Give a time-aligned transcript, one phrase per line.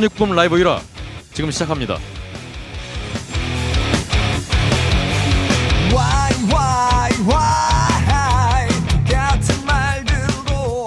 [0.00, 0.80] Sonic Boom 라이브 1화
[1.34, 1.98] 지금 시작합니다.
[5.92, 8.68] Why why why
[9.04, 10.86] 같은 말들로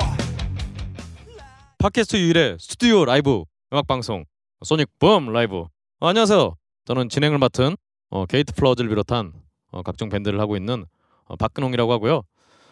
[1.77, 4.25] 팟캐스트 유일의 스튜디오 라이브 음악 방송
[4.65, 5.57] Sonic Boom 라이브.
[5.57, 6.55] 어, 안녕하세요.
[6.85, 7.77] 저는 진행을 맡은
[8.09, 9.31] 어, Gate Flowers를 비롯한
[9.73, 10.85] 어, 각종 밴드를 하고 있는
[11.25, 12.23] 어, 박근홍이라고 하고요.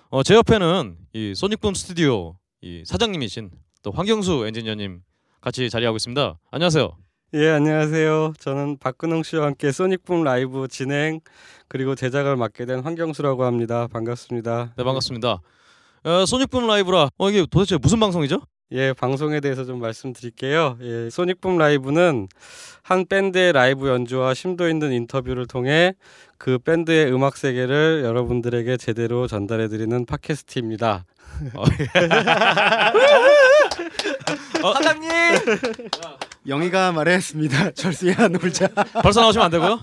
[0.10, 3.52] 어, 제 옆에는 이 Sonic Boom 스튜디오 이 사장님이신
[3.84, 5.04] 또 황경수 엔지니어님
[5.42, 6.36] 같이 자리하고 있습니다.
[6.52, 6.98] 안녕하세요.
[7.34, 8.34] 예 안녕하세요.
[8.40, 11.20] 저는 박근홍 씨와 함께 Sonic Boom 라이브 진행
[11.68, 13.88] 그리고 제작을 맡게 된 황경수라고 합니다.
[13.88, 14.74] 반갑습니다.
[14.78, 15.42] 네 반갑습니다.
[16.04, 18.42] 어, Sonic Boom 라이브라 어, 이게 도대체 무슨 방송이죠?
[18.74, 20.78] 예 방송에 대해서 좀 말씀드릴게요.
[20.82, 22.30] 예 Sonic Boom 라이브는
[22.84, 25.94] 한 밴드의 라이브 연주와 심도 있는 인터뷰를 통해
[26.38, 31.04] 그 밴드의 음악 세계를 여러분들에게 제대로 전달해 드리는 팟캐스트입니다.
[34.62, 35.10] 사장님
[36.48, 37.72] 영희가 말했습니다.
[37.82, 38.68] 철수야 놀자.
[39.02, 39.80] 벌써 나오시면 안 되고요.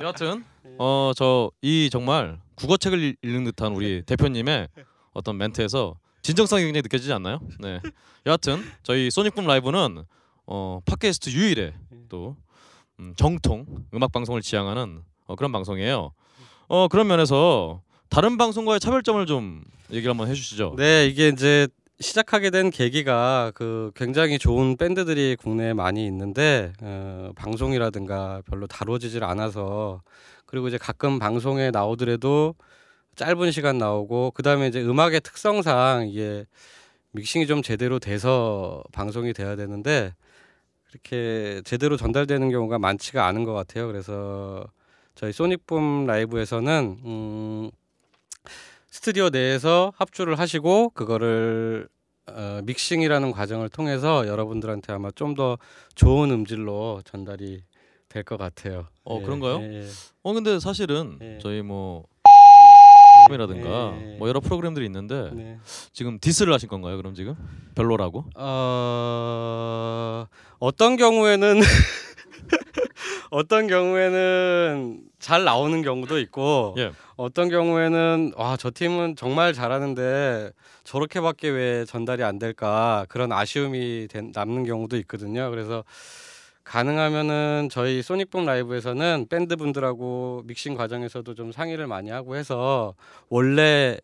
[0.00, 0.44] 여하튼
[0.78, 4.68] 어 저 이 정말 국어책을 읽- 읽는 듯한 우리 대표님의
[5.14, 5.94] 어떤 멘트에서
[6.26, 7.38] 진정성이 굉장히 느껴지지 않나요?
[7.60, 7.80] 네.
[8.26, 10.02] 여하튼 저희 소닉붐 라이브는
[10.46, 11.72] 어 팟캐스트 유일의
[12.08, 12.34] 또
[12.98, 16.10] 음, 정통 음악 방송을 지향하는 어, 그런 방송이에요.
[16.66, 20.74] 어 그런 면에서 다른 방송과의 차별점을 좀 얘기를 한번 해주시죠.
[20.76, 21.68] 네 이게 이제
[22.00, 30.02] 시작하게 된 계기가 그 굉장히 좋은 밴드들이 국내에 많이 있는데 어, 방송이라든가 별로 다뤄지질 않아서
[30.44, 32.56] 그리고 이제 가끔 방송에 나오더라도
[33.16, 36.44] 짧은 시간 나오고 그 다음에 이제 음악의 특성상 이게
[37.12, 40.14] 믹싱이 좀 제대로 돼서 방송이 돼야 되는데
[40.88, 43.86] 그렇게 제대로 전달되는 경우가 많지가 않은 것 같아요.
[43.86, 44.66] 그래서
[45.14, 47.70] 저희 소닉붐 라이브에서는 음,
[48.90, 51.88] 스튜디오 내에서 합주를 하시고 그거를
[52.28, 55.58] 어, 믹싱이라는 과정을 통해서 여러분들한테 아마 좀 더
[55.94, 57.62] 좋은 음질로 전달이
[58.08, 58.88] 될 것 같아요.
[59.04, 59.60] 어, 그런가요?
[59.62, 59.86] 예, 예.
[60.22, 61.38] 어 근데 사실은 네.
[61.42, 62.06] 저희 뭐
[63.34, 64.16] 이라든가 네.
[64.18, 65.58] 뭐 여러 프로그램들이 있는데 네.
[65.92, 66.96] 지금 디스를 하신 건가요?
[66.96, 67.34] 그럼 지금
[67.74, 68.24] 별로라고?
[68.36, 70.26] 어,
[70.58, 71.60] 어떤 경우에는
[73.30, 76.92] 어떤 경우에는 잘 나오는 경우도 있고 예.
[77.16, 80.50] 어떤 경우에는 와 저 팀은 정말 잘하는데
[80.84, 85.50] 저렇게밖에 왜 전달이 안 될까 그런 아쉬움이 된- 남는 경우도 있거든요.
[85.50, 85.82] 그래서
[86.66, 92.94] 가능하면은 저희 소닉붐 라이브에서는 밴드 분들하고 믹싱 과정에서도 좀 상의를 많이 하고 해서
[93.28, 93.98] 원래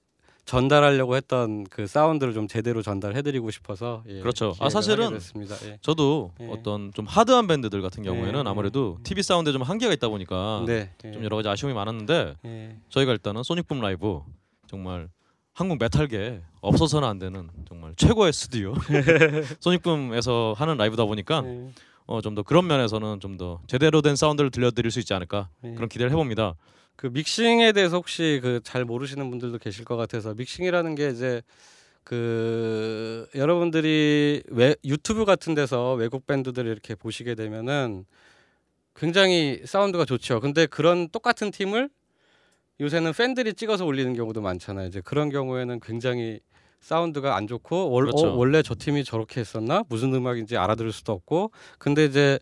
[0.44, 4.54] 전달하려고 했던 그 사운드를 좀 제대로 전달해드리고 싶어서 예, 그렇죠.
[4.60, 5.18] 아, 사실은.
[5.64, 5.78] 예.
[5.82, 6.48] 저도 예.
[6.50, 9.02] 어떤 좀 하드한 밴드들 같은 경우에는 예, 아무래도 예.
[9.02, 11.12] TV 사운드에 좀 한계가 있다 보니까 네, 예.
[11.12, 12.76] 좀 여러 가지 아쉬움이 많았는데 예.
[12.90, 14.20] 저희가 일단은 소닉붐 라이브
[14.68, 15.08] 정말
[15.52, 18.74] 한국 메탈계 없어서는 안 되는 정말 최고의 스튜디오
[19.60, 21.68] 소닉붐에서 하는 라이브다 보니까 예.
[22.12, 25.74] 어, 좀 더 그런 면에서는 좀 더 제대로 된 사운드를 들려드릴 수 있지 않을까 예.
[25.74, 26.54] 그런 기대를 해봅니다.
[26.96, 31.42] 그 믹싱에 대해서 혹시 그 잘 모르시는 분들도 계실 것 같아서 믹싱이라는 게 이제
[32.04, 38.04] 그 여러분들이 왜 유튜브 같은 데서 외국 밴드들을 이렇게 보시게 되면은
[38.94, 40.40] 굉장히 사운드가 좋죠.
[40.40, 41.88] 근데 그런 똑같은 팀을
[42.80, 44.88] 요새는 팬들이 찍어서 올리는 경우도 많잖아요.
[44.88, 46.40] 이제 그런 경우에는 굉장히
[46.82, 48.28] 사운드가 안 좋고 월, 그렇죠.
[48.28, 52.38] 어, 원래 저 팀이 저렇게 했었나 무슨 음악인지 알아들을 수도 없고 근데 이제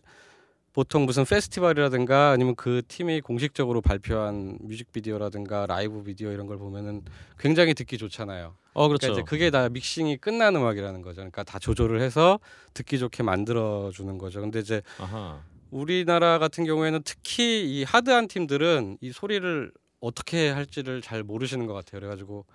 [0.73, 7.03] 보통 무슨 페스티벌이라든가 아니면 그 팀이 공식적으로 발표한 뮤직비디오라든가 라이브 비디오 이런 걸 보면은
[7.37, 8.55] 굉장히 듣기 좋잖아요.
[8.73, 9.13] 어 그러니까 그렇죠.
[9.19, 11.17] 이제 그게 다 믹싱이 끝난 음악이라는 거죠.
[11.17, 12.39] 그러니까 다 조절을 해서
[12.73, 14.41] 듣기 좋게 만들어 주는 거죠.
[14.41, 15.41] 근데 이제 아하.
[15.71, 21.99] 우리나라 같은 경우에는 특히 이 하드한 팀들은 이 소리를 어떻게 할지를 잘 모르시는 것 같아요.
[21.99, 22.45] 그래가지고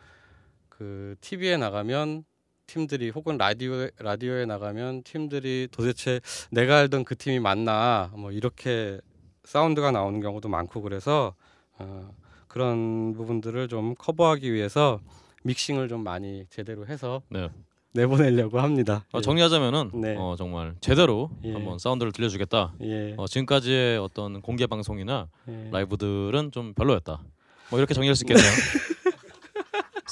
[0.79, 2.25] 그 TV에 나가면
[2.67, 6.21] 팀들이 혹은 라디오 라디오에 나가면 팀들이 도대체
[6.51, 9.01] 내가 알던 그 팀이 맞나 뭐 이렇게
[9.45, 11.35] 사운드가 나오는 경우도 많고 그래서
[11.79, 12.11] 어,
[12.49, 15.01] 그런 부분들을 좀 커버하기 위해서
[15.45, 17.49] 믹싱을 좀 많이 제대로 해서 네.
[17.93, 19.07] 내보내려고 합니다.
[19.13, 20.17] 어, 정리하자면은 네.
[20.19, 21.53] 어, 정말 제대로 예.
[21.53, 22.75] 한번 사운드를 들려주겠다.
[22.83, 25.71] 예, 어, 지금까지의 어떤 공개 방송이나 예.
[25.71, 27.23] 라이브들은 좀 별로였다.
[27.71, 28.45] 뭐 이렇게 정리할 수 있겠네요.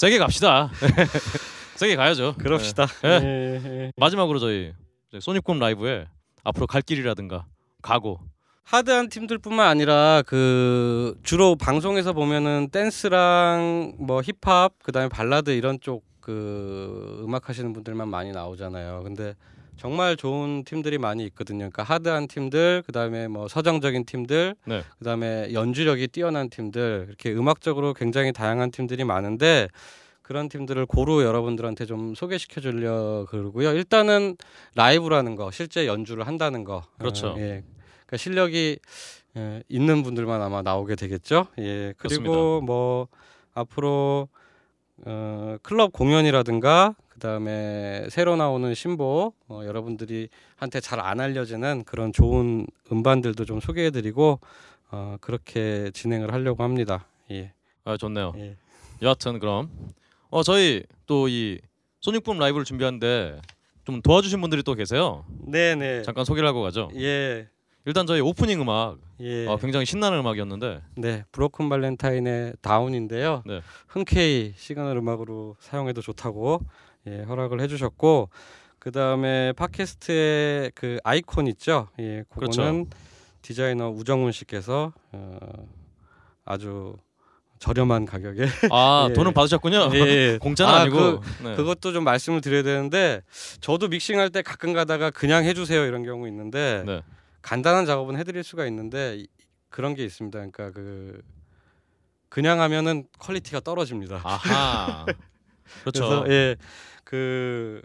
[0.05, 0.71] 세게 갑시다.
[1.77, 2.35] 세게 가야죠.
[2.39, 2.87] 그럽시다.
[3.05, 3.09] 예.
[3.09, 3.93] 예, 예.
[3.97, 4.73] 마지막으로 저희
[5.19, 6.07] 소닉붐 라이브에
[6.43, 7.47] 앞으로 갈 길이라든가
[7.83, 8.21] 각오.
[8.65, 17.21] 하드한 팀들뿐만 아니라 그 주로 방송에서 보면은 댄스랑 뭐 힙합 그다음에 발라드 이런 쪽 그
[17.23, 19.03] 음악 하시는 분들만 많이 나오잖아요.
[19.03, 19.35] 근데
[19.77, 21.71] 정말 좋은 팀들이 많이 있거든요.
[21.71, 24.83] 그러니까 하드한 팀들, 그다음에 뭐 서정적인 팀들, 네.
[24.99, 29.69] 그다음에 연주력이 뛰어난 팀들, 이렇게 음악적으로 굉장히 다양한 팀들이 많은데
[30.23, 33.73] 그런 팀들을 고루 여러분들한테 좀 소개시켜 주려 그러고요.
[33.73, 34.37] 일단은
[34.75, 36.83] 라이브라는 거, 실제 연주를 한다는 거.
[36.99, 37.29] 그렇죠.
[37.29, 37.63] 어, 예.
[38.07, 38.79] 그러니까 실력이
[39.37, 41.49] 예, 있는 분들만 아마 나오게 되겠죠.
[41.59, 41.93] 예.
[41.99, 42.67] 그리고 그렇습니다.
[42.67, 43.09] 뭐
[43.53, 44.29] 앞으로
[45.05, 46.95] 어, 클럽 공연이라든가
[47.29, 54.41] 그다음에 새로 나오는 신보 어, 여러분들이 한테 잘 안 알려지는 그런 좋은 음반들도 좀 소개해드리고
[54.91, 57.07] 어, 그렇게 진행을 하려고 합니다.
[57.31, 57.53] 예.
[57.85, 58.33] 아 좋네요.
[58.37, 58.57] 예.
[59.03, 59.71] 여하튼 그럼
[60.31, 61.59] 어 저희 또 이
[62.01, 63.41] Sonic Boom 라이브를 준비하는데
[63.85, 65.25] 좀 도와주신 분들이 또 계세요.
[65.47, 66.03] 네네.
[66.03, 66.91] 잠깐 소개를 하고 가죠.
[66.97, 67.49] 예.
[67.87, 69.47] 일단 저희 오프닝 음악 예.
[69.47, 73.43] 어, 굉장히 신나는 음악이었는데 네, Broken Valentine의 Down인데요.
[73.47, 73.61] 네.
[73.89, 76.61] 흔쾌히 시그널 음악으로 사용해도 좋다고
[77.07, 78.31] 예, 허락을 해주셨고
[78.79, 81.89] 그 다음에 팟캐스트의 그 아이콘 있죠.
[81.99, 82.61] 예, 그렇죠.
[82.63, 82.87] 그거는
[83.43, 85.39] 디자이너 우정훈 씨께서 어,
[86.45, 86.97] 아주
[87.59, 89.15] 저렴한 가격에 아 예.
[89.15, 89.91] 돈은 받으셨군요.
[89.95, 91.57] 예, 공짜는 아, 아, 니고 그, 네.
[91.57, 93.23] 그것도 좀 말씀을 드려야 되는데
[93.61, 97.03] 저도 믹싱할 때 가끔 가다가 그냥 해주세요 이런 경우 있는데 네.
[97.43, 99.29] 간단한 작업은 해드릴 수가 있는데 이-
[99.71, 100.39] 그런 게 있습니다.
[100.39, 101.21] 그러니까 그
[102.29, 104.21] 그냥 하면은 quality가 떨어집니다.
[104.25, 105.07] 아하.
[105.83, 106.09] 그렇죠.
[106.09, 106.57] 그래서 예,
[107.15, 107.81] 그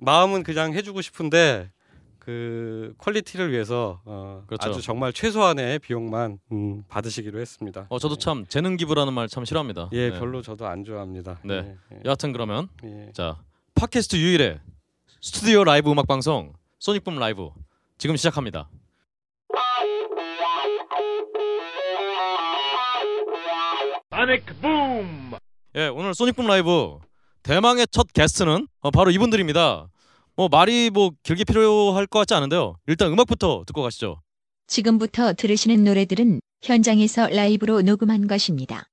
[0.00, 1.70] 마음은 그냥 해주고 싶은데
[2.18, 4.70] 그 quality를 위해서 어, 그렇죠.
[4.70, 7.86] 아주 정말 최소한의 비용만 음, 받으시기로 했습니다.
[7.90, 9.90] 어 저도 참 재능 기부라는 말 참 싫어합니다.
[9.92, 10.18] 예, 네.
[10.18, 11.40] 별로 저도 안 좋아합니다.
[11.44, 11.76] 네.
[11.92, 13.10] 예, 여하튼 그러면 예.
[13.12, 13.36] 자
[13.74, 14.58] 팟캐스트 유일의
[15.20, 17.50] 스튜디오 라이브 음악 방송 Sonic Boom 라이브
[17.98, 18.70] 지금 시작합니다.
[25.76, 26.98] 예, 오늘 소닉붐 라이브
[27.42, 29.88] 대망의 첫 게스트는 어, 바로 이분들입니다.
[30.36, 32.76] 뭐 말이 뭐 길게 필요할 것 같지 않은데요.
[32.86, 34.20] 일단 음악부터 듣고 가시죠.
[34.66, 38.84] 지금부터 들으시는 노래들은 현장에서 라이브로 녹음한 것입니다.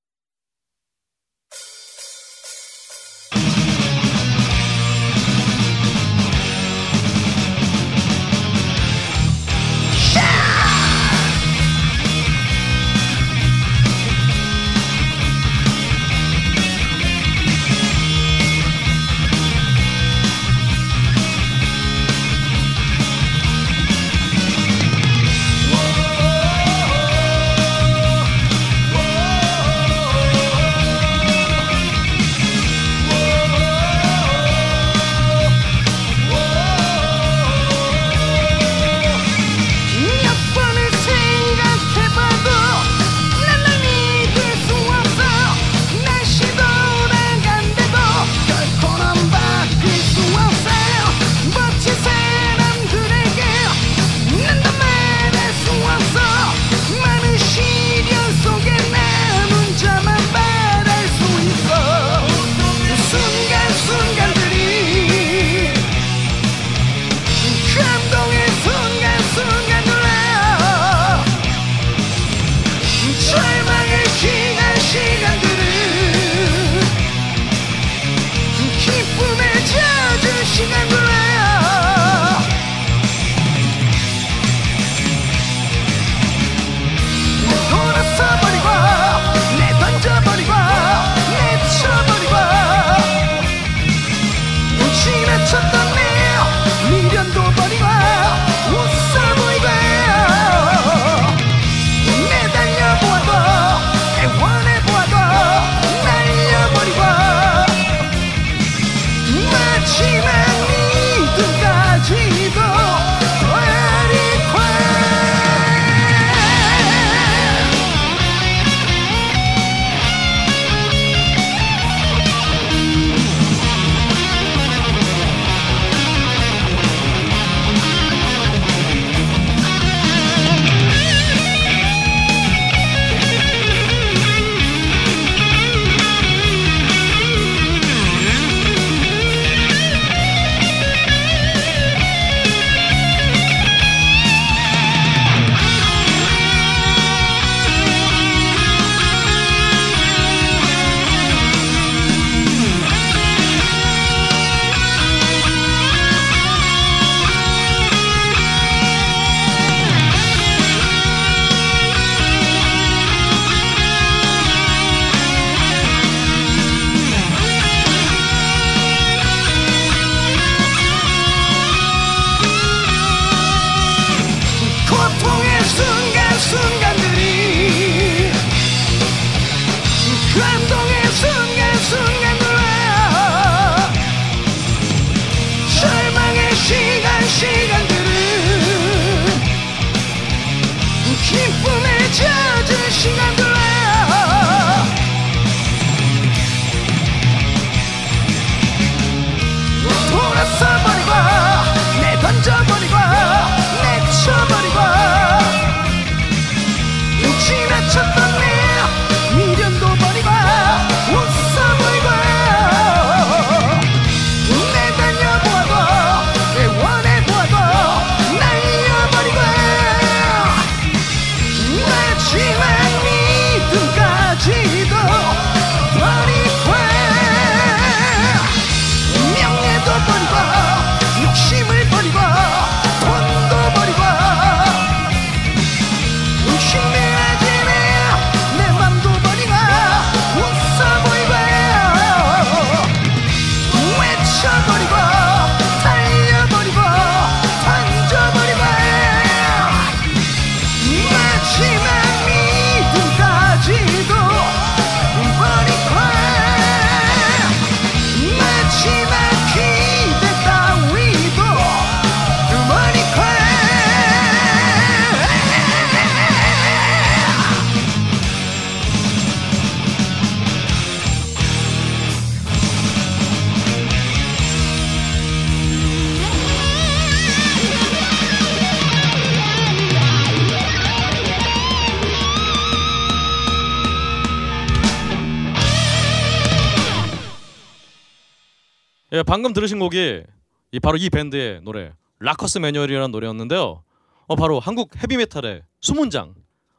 [289.36, 290.24] 방금 들으신 곡이
[290.72, 293.84] 이 바로 이 밴드의 노래 Rocker's Manual이라는 노래였는데요.
[294.28, 296.36] 어 바로 한국 헤비메탈의 수문장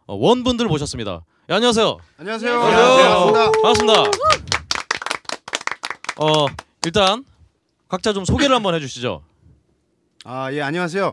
[0.06, 1.22] 어, 원분들 모셨습니다.
[1.50, 1.98] 예, 안녕하세요.
[2.16, 2.58] 안녕하세요.
[2.58, 3.08] 안녕하세요.
[3.10, 3.52] 반갑습니다.
[3.52, 4.02] 반갑습니다.
[6.18, 6.46] 어
[6.86, 7.26] 일단
[7.90, 9.22] 각자 좀 소개를 한번 해주시죠.
[10.24, 11.12] 아, 예, 안녕하세요.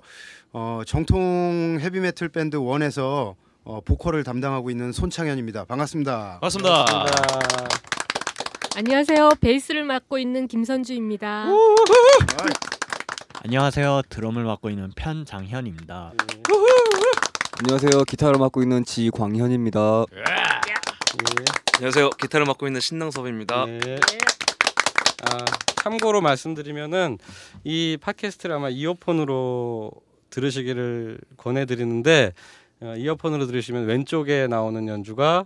[0.54, 3.36] 어, 정통 헤비메탈 밴드 원에서
[3.66, 5.66] 어, 보컬을 담당하고 있는 손창현입니다.
[5.66, 6.40] 반갑습니다.
[6.40, 6.86] 반갑습니다.
[8.76, 9.30] 안녕하세요.
[9.40, 11.46] 베이스를 맡고 있는 김선주입니다.
[13.44, 14.02] 안녕하세요.
[14.10, 16.14] 드럼을 맡고 있는 편장현입니다.
[17.60, 18.04] 안녕하세요.
[18.06, 20.06] 기타를 맡고 있는 지광현입니다.
[21.76, 22.10] 안녕하세요.
[22.20, 23.66] 기타를 맡고 있는 신능섭입니다.
[23.68, 23.80] 네.
[25.22, 25.38] 아,
[25.84, 27.20] 참고로 말씀드리면은
[27.64, 29.92] 이 팟캐스트를 아마 이어폰으로
[30.32, 32.34] 들으시기를 권해드리는데
[32.82, 35.46] 어, 이어폰으로 들으시면 왼쪽에 나오는 연주가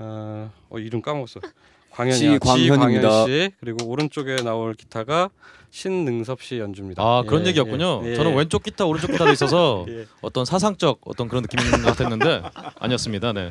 [0.00, 1.40] 어, 어 이름 까먹었어.
[1.90, 2.38] 광현이요.
[2.38, 3.24] 지광현입니다.
[3.24, 5.30] 지광현 씨 그리고 오른쪽에 나올 기타가
[5.70, 7.02] 신능섭 씨 연주입니다.
[7.02, 8.02] 아 그런 예, 얘기였군요.
[8.04, 8.14] 예, 예.
[8.16, 10.06] 저는 왼쪽 기타 오른쪽 기타도 있어서 예.
[10.22, 12.42] 어떤 사상적 어떤 그런 느낌인 것 같았는데
[12.78, 13.32] 아니었습니다.
[13.32, 13.50] 네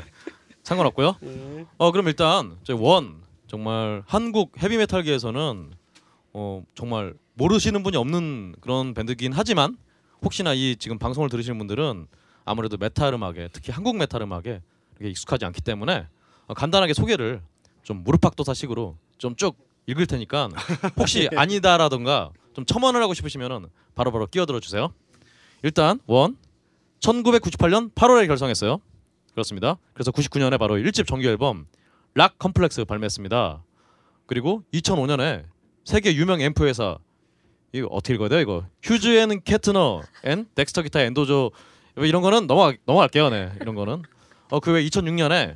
[0.63, 1.15] 상관없고요.
[1.23, 1.65] 예.
[1.77, 5.71] 어 그럼 일단 저희 원 정말 한국 헤비 메탈계에서는
[6.33, 9.77] 어 정말 모르시는 분이 없는 그런 밴드긴 하지만
[10.23, 12.07] 혹시나 이 지금 방송을 들으시는 분들은
[12.45, 14.61] 아무래도 메탈 음악에 특히 한국 메탈 음악에
[14.99, 16.07] 이렇게 익숙하지 않기 때문에
[16.47, 17.41] 어, 간단하게 소개를
[17.87, 19.55] 좀 무릎팍도사식으로 좀 쭉
[19.87, 20.49] 읽을 테니까
[20.97, 24.93] 혹시 아니다라던가 좀 첨언을 하고 싶으시면은 바로바로 끼어들어 주세요.
[25.63, 26.37] 일단 원
[26.99, 28.79] 1998년 8월에 결성했어요.
[29.31, 29.77] 그렇습니다.
[29.93, 31.67] 그래서 99년에 바로 1집 정규 앨범
[32.15, 33.63] Rock Complex 발매했습니다.
[34.25, 35.45] 그리고 2005년에
[35.85, 36.97] 세계 유명 앰프 회사
[37.71, 41.51] 이거 어떻게 읽어야 돼요 이거 Hughes & Kettner 앤 Dexter 기타 endorser
[41.95, 44.01] 뭐 이런 거는 넘어가 넘어갈게요 네 이런 거는
[44.49, 45.55] 어그 외 2006년에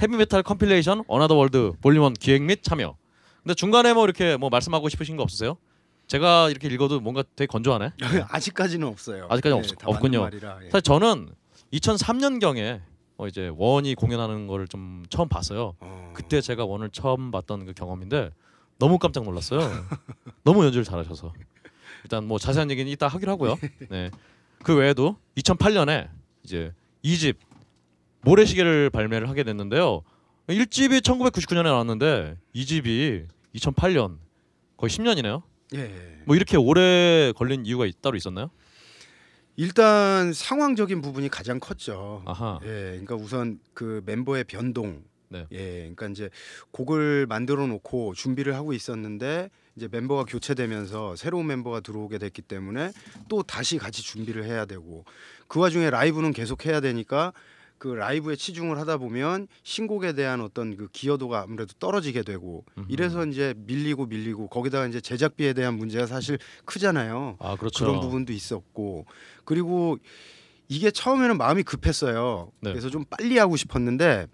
[0.00, 2.96] 헤비메탈 compilation Another World Volume 1 기획 및 참여
[3.42, 5.56] 근데 중간에 뭐 이렇게 뭐 말씀하고 싶으신 거 없으세요?
[6.06, 7.92] 제가 이렇게 읽어도 뭔가 되게 건조하네
[8.28, 9.26] 아직까지는 없어요.
[9.30, 10.22] 아직까지 네, 없-.
[10.22, 10.70] 말이라, 예.
[10.70, 11.30] 사실 저는
[11.72, 12.80] 2003년 경에
[13.16, 15.74] 어 이제 원이 공연하는 거를 좀 처음 봤어요.
[15.80, 18.30] 어, 그때 제가 원을 처음 봤던 그 경험인데
[18.78, 19.60] 너무 깜짝 놀랐어요.
[20.44, 21.32] 너무 연주를 잘하셔서
[22.04, 23.56] 일단 뭐 자세한 얘기는 이따 하기로 하고요.
[23.90, 24.10] 네.
[24.62, 26.08] 그 외에도 2008년에
[26.42, 26.72] 이제
[27.04, 27.36] 2집
[28.22, 30.02] 모래시계를 발매를 하게 됐는데요.
[30.48, 34.18] 1집이 1999년에 나왔는데 2집이 2008년
[34.76, 35.42] 거의 10년이네요.
[35.74, 36.18] 예.
[36.24, 38.50] 뭐 이렇게 오래 걸린 이유가 있- 따로 있었나요?
[39.56, 42.22] 일단 상황적인 부분이 가장 컸죠.
[42.26, 42.58] 아하.
[42.62, 42.66] 예,
[43.00, 45.02] 그러니까 우선 그 멤버의 변동.
[45.28, 45.46] 네.
[45.52, 46.28] 예, 그러니까 이제
[46.72, 52.92] 곡을 만들어 놓고 준비를 하고 있었는데 이제 멤버가 교체되면서 새로운 멤버가 들어오게 됐기 때문에
[53.28, 55.04] 또 다시 같이 준비를 해야 되고
[55.48, 57.32] 그 와중에 라이브는 계속 해야 되니까
[57.82, 62.86] 그 라이브에 치중을 하다 보면 신곡에 대한 어떤 그 기여도가 아무래도 떨어지게 되고 음흠.
[62.90, 67.38] 이래서 이제 밀리고 밀리고 거기다가 이제 제작비에 대한 문제가 사실 크잖아요.
[67.40, 67.84] 아 그렇죠.
[67.84, 69.06] 그런 부분도 있었고
[69.44, 69.98] 그리고
[70.68, 72.52] 이게 처음에는 마음이 급했어요.
[72.60, 72.70] 네.
[72.70, 74.28] 그래서 좀 빨리 하고 싶었는데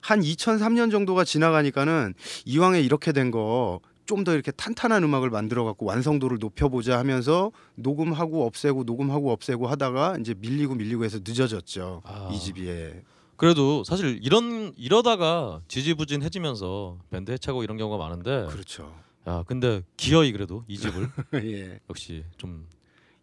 [0.00, 3.80] 한 2003년 정도가 지나가니까는 이왕에 이렇게 된 거
[4.10, 10.16] 좀 더 이렇게 탄탄한 음악을 만들어 갖고 완성도를 높여보자 하면서 녹음하고 없애고 녹음하고 없애고 하다가
[10.20, 12.28] 이제 밀리고 밀리고 해서 늦어졌죠 아.
[12.32, 13.02] 이 집이 예.
[13.36, 18.92] 그래도 사실 이런 이러다가 지지부진해지면서 밴드 해체하고 이런 경우가 많은데 그렇죠
[19.28, 21.08] 야 근데 기어이 그래도 이 집을
[21.44, 21.78] 예.
[21.88, 22.66] 역시 좀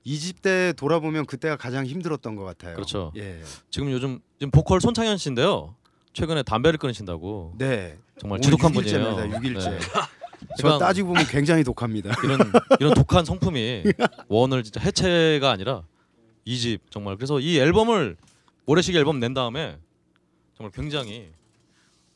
[0.05, 3.11] 이집때 돌아보면 그때가 가장 힘들었던 것 같아요 그렇죠.
[3.17, 3.41] 예.
[3.69, 5.75] 지금 요즘 지금 보컬 손창현 씨인데요
[6.13, 9.29] 최근에 담배를 끊으신다고 네 정말 지독한 분이에요.
[9.35, 9.69] 육일째.
[9.69, 9.79] 네.
[10.59, 12.39] 저 따지고 보면 굉장히 독합니다 이런
[12.79, 13.83] 이런 독한 성품이
[14.27, 15.83] 원을 진짜 해체가 아니라
[16.45, 18.17] 이 집 정말 그래서 이 앨범을
[18.65, 19.77] 모래시계 앨범 낸 다음에
[20.55, 21.29] 정말 굉장히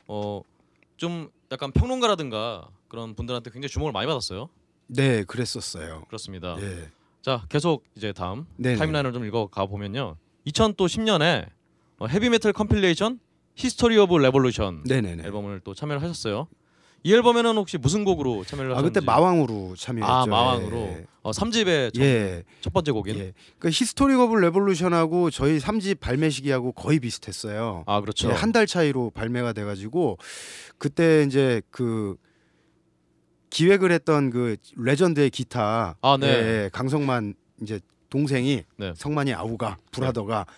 [0.08, 0.42] 어
[0.98, 4.50] 좀 약간 평론가라든가 그런 분들한테 굉장히 주목을 많이 받았어요.
[4.86, 6.56] 네 그랬었어요 그렇습니다.
[6.62, 6.90] 예.
[7.24, 8.76] 자 계속 이제 다음 네네.
[8.78, 10.18] timeline을 좀 읽어 가 보면요.
[10.46, 11.50] 2010년에
[11.98, 13.20] 어, 헤비메탈 compilation
[13.56, 15.24] History of Revolution 네네네.
[15.24, 16.48] 앨범을 또 참여를 하셨어요.
[17.04, 19.00] 이 앨범에는 혹시 무슨 곡으로 참여를 아 하셨는지?
[19.00, 20.12] 그때 마왕으로 참여했죠.
[20.12, 21.06] 아 마왕으로 예.
[21.24, 22.44] 어, 3집의 첫, 예.
[22.62, 23.34] 첫 번째 곡인 예.
[23.60, 27.84] 그 History of Revolution하고 저희 3집 발매 시기하고 거의 비슷했어요.
[27.88, 28.30] 아 그렇죠.
[28.30, 30.18] 예, 한달 차이로 발매가 돼 가지고
[30.78, 32.16] 그때 이제 그
[33.50, 36.28] 기획을 했던 그 Legend의 기타 아, 네.
[36.28, 37.80] 예, 예, 강성만 이제
[38.10, 38.94] 동생이 네.
[38.96, 40.52] 성만이 아우가 brother가 이제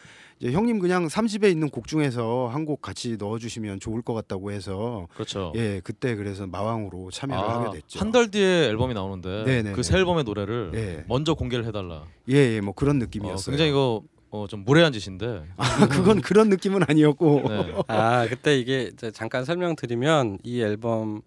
[0.52, 5.08] 형님 그냥 3집에 있는 곡 중에서 한 곡 같이 넣어 주시면 좋을 것 같다고 해서
[5.14, 5.52] 그렇죠.
[5.56, 8.00] 예, 그때 그래서 마왕으로 참여를 하게 됐죠.
[8.00, 9.72] 한 달 뒤에 앨범이 나오는데.
[9.74, 11.04] 그 새 앨범의 노래를 예.
[11.08, 12.04] 먼저 공개를 해달라.
[12.30, 13.52] 예, 예, 뭐 그런 어, 느낌이었어요.
[13.52, 15.44] 굉장히 이거 어, 좀 무례한 짓인데.
[15.58, 17.42] 아, 그건 그런 느낌은 아니었고.
[17.48, 17.74] 네.
[17.88, 21.22] 아 그때 이게 잠깐 설명드리면 이 앨범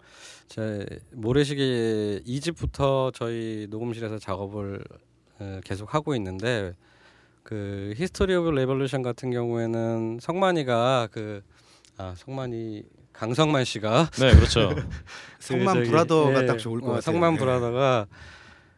[0.49, 4.83] 제 모래시계 2집부터 저희 녹음실에서 작업을
[5.41, 6.73] 에, 계속 하고 있는데
[7.47, 11.43] 그 History of Revolution 같은 경우에는 성만이가 그
[11.99, 12.83] 아 성만이
[13.13, 14.71] 강성만 씨가 네, 그렇죠.
[15.41, 17.01] 성만 그 저기, brother가 예, 딱 좋을 것 어, 같아요.
[17.01, 17.39] 성만 예.
[17.39, 18.07] brother가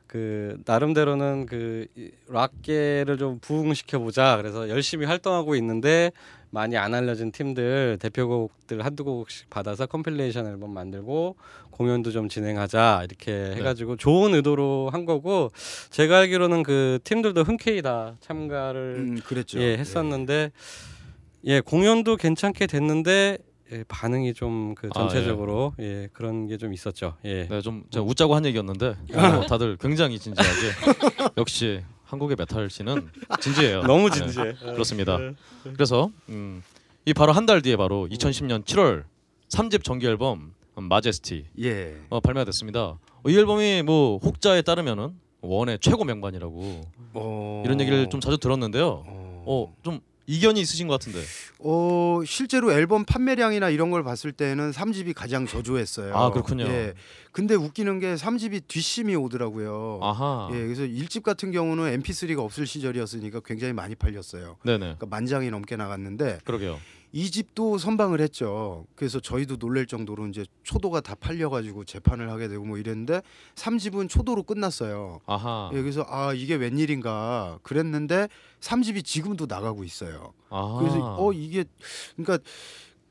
[0.07, 4.37] 그 나름대로는 그 이- 락계를 좀 부흥시켜 보자.
[4.37, 6.12] 그래서 열심히 활동하고 있는데
[6.50, 11.35] 많이 안 알려진 팀들 대표곡들 한두 곡씩 받아서 compilation 앨범 만들고
[11.78, 15.50] 공연도 좀 진행하자 이렇게 해가지고 좋은 의도로 한 거고
[15.90, 19.60] 제가 알기로는 그 팀들도 흔쾌히 다 참가를 음, 그랬죠.
[19.60, 20.50] 예 했었는데
[21.44, 23.38] 예 공연도 괜찮게 됐는데
[23.70, 25.08] 예, 반응이 좀그 아, 예.
[25.08, 26.08] 전체적으로 예.
[26.12, 27.14] 그런 게 좀 있었죠.
[27.24, 27.46] 예.
[27.48, 33.08] 네, 좀 제가 웃자고 한 얘기였는데 어, 다들 굉장히 진지하게 역시 한국의 메탈 scene은
[33.40, 33.82] 진지해요.
[33.82, 34.54] 너무 네, 진지해.
[34.72, 35.18] 그렇습니다.
[35.74, 36.62] 그래서 음,
[37.04, 39.04] 이 바로 한 달 뒤에 바로 2010년 7월
[39.50, 40.52] 3집 정규 앨범 음,
[40.84, 41.96] 마제스티 예.
[42.08, 42.80] 어, 발매가 됐습니다.
[42.80, 46.82] 어, 이 앨범이 뭐 혹자에 따르면은 원의 최고 명반이라고
[47.14, 47.62] 어...
[47.64, 49.04] 이런 얘기를 좀 자주 들었는데요.
[49.06, 49.44] 어...
[49.46, 51.20] 어, 좀 이견이 있으신 것 같은데.
[51.60, 56.14] 어, 실제로 앨범 판매량이나 이런 걸 봤을 때는 3집이 가장 저조했어요.
[56.14, 56.64] 아, 그렇군요.
[56.64, 56.92] 예.
[57.32, 60.00] 근데 웃기는 게 3집이 뒷심이 오더라고요.
[60.02, 60.50] 아하.
[60.52, 64.58] 예, 그래서 1집 같은 경우는 MP3가 없을 시절이었으니까 굉장히 많이 팔렸어요.
[64.64, 64.78] 네네.
[64.78, 66.78] 그러니까 만 장이 넘게 나갔는데 그러게요.
[67.18, 68.87] 이 집도 선방을 했죠.
[68.94, 73.22] 그래서 저희도 놀랄 정도로 이제 초도가 다 팔려가지고 재판을 하게 되고 뭐 이랬는데
[73.57, 75.18] 3집은 초도로 끝났어요.
[75.26, 75.68] 아하.
[75.74, 78.28] 예, 그래서 아 이게 웬일인가 그랬는데
[78.61, 80.33] 3집이 지금도 나가고 있어요.
[80.48, 80.78] 아하.
[80.78, 81.64] 그래서 어 이게
[82.16, 82.38] 그러니까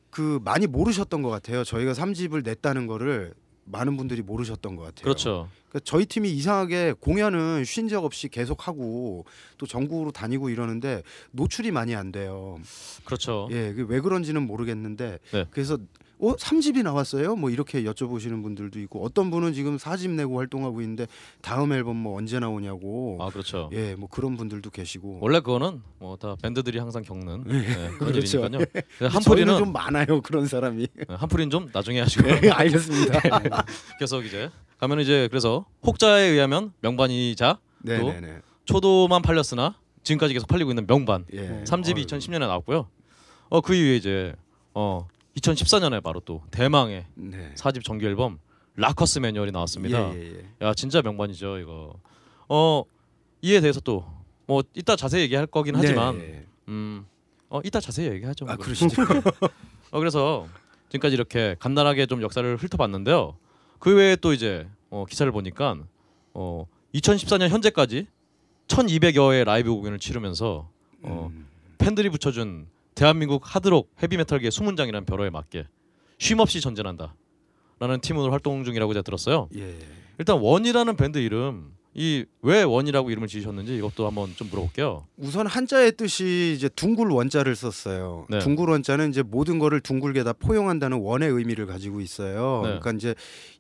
[0.10, 1.66] 그 많이 모르셨던 것 같아요.
[1.66, 3.34] 저희가 3집을 냈다는 거를
[3.70, 5.04] 많은 분들이 모르셨던 것 같아요.
[5.04, 5.50] 그렇죠.
[5.70, 9.26] 그러니까 저희 팀이 이상하게 공연은 쉰 적 없이 계속 하고
[9.58, 12.60] 또 전국으로 다니고 이러는데 노출이 많이 안 돼요.
[13.06, 13.48] 그렇죠.
[13.52, 15.46] 예, 그왜 그런지는 모르겠는데 네.
[15.52, 15.78] 그래서
[16.20, 17.36] 어 3집이 나왔어요?
[17.36, 21.06] 뭐 이렇게 여쭤보시는 분들도 있고 어떤 분은 지금 4집 내고 활동하고 있는데
[21.42, 23.18] 다음 앨범 뭐 언제 나오냐고.
[23.22, 23.70] 아 그렇죠.
[23.74, 25.20] 예, 뭐 그런 분들도 계시고.
[25.22, 27.64] 원래 그거는 뭐 다 밴드들이 항상 겪는 네,
[28.00, 28.38] 그런 그렇죠.
[28.40, 28.66] 일이니까요.
[28.98, 30.88] 근데 한풀이는 저희는 좀 많아요 그런 사람이.
[30.96, 33.20] 네, 한풀이는 좀 나중에 하시고 네, 알겠습니다.
[34.00, 34.50] 계속 이제
[34.80, 38.14] 가면 이제 그래서 혹자에 의하면 명반이자 네, 또.
[38.66, 41.64] 초도만 팔렸으나 지금까지 계속 팔리고 있는 명반 예.
[41.66, 42.06] 3집이 어이.
[42.06, 42.88] 2010년에 나왔고요.
[43.50, 44.34] 어 그 이후에 이제
[44.74, 47.54] 어 2014년에 바로 또 대망의 네.
[47.56, 48.40] 4집 정규 앨범
[48.76, 50.14] 라커스 매뉴얼이 나왔습니다.
[50.16, 50.66] 예, 예, 예.
[50.68, 51.94] 야 진짜 명반이죠 이거.
[52.50, 52.84] 어
[53.42, 56.46] 이에 대해서 또 뭐 이따 자세히 얘기할 거긴 하지만 네.
[56.70, 57.06] 음,
[57.50, 58.46] 어 이따 자세히 얘기하죠.
[58.46, 58.66] 뭐 아 그럼.
[58.66, 59.02] 그러시죠.
[59.92, 60.48] 어 그래서
[60.88, 63.36] 지금까지 이렇게 간단하게 좀 역사를 훑어봤는데요.
[63.80, 65.76] 그 외에 또 이제 어, 기사를 보니까
[66.34, 68.08] 어 2014년 현재까지
[68.70, 70.70] 1,200여의 라이브 공연을 치르면서
[71.04, 71.46] 어, 음.
[71.78, 75.68] 팬들이 붙여준 대한민국 하드록 헤비메탈계 수문장이라는 별호에 맞게
[76.18, 77.16] 쉼없이 전진한다.
[77.80, 79.50] 라는 팀으로 활동 중이라고 제가 들었어요.
[79.56, 79.78] 예.
[80.18, 85.06] 일단 원이라는 밴드 이름 이 왜 원이라고 이름을 지으셨는지 이것도 한번 좀 물어볼게요.
[85.18, 88.26] 우선 한자의 뜻이 이제 둥글 원자를 썼어요.
[88.30, 88.40] 네.
[88.40, 92.62] 둥글 원자는 이제 모든 거를 둥글게 다 포용한다는 원의 의미를 가지고 있어요.
[92.64, 92.80] 네.
[92.80, 93.14] 그러니까 이제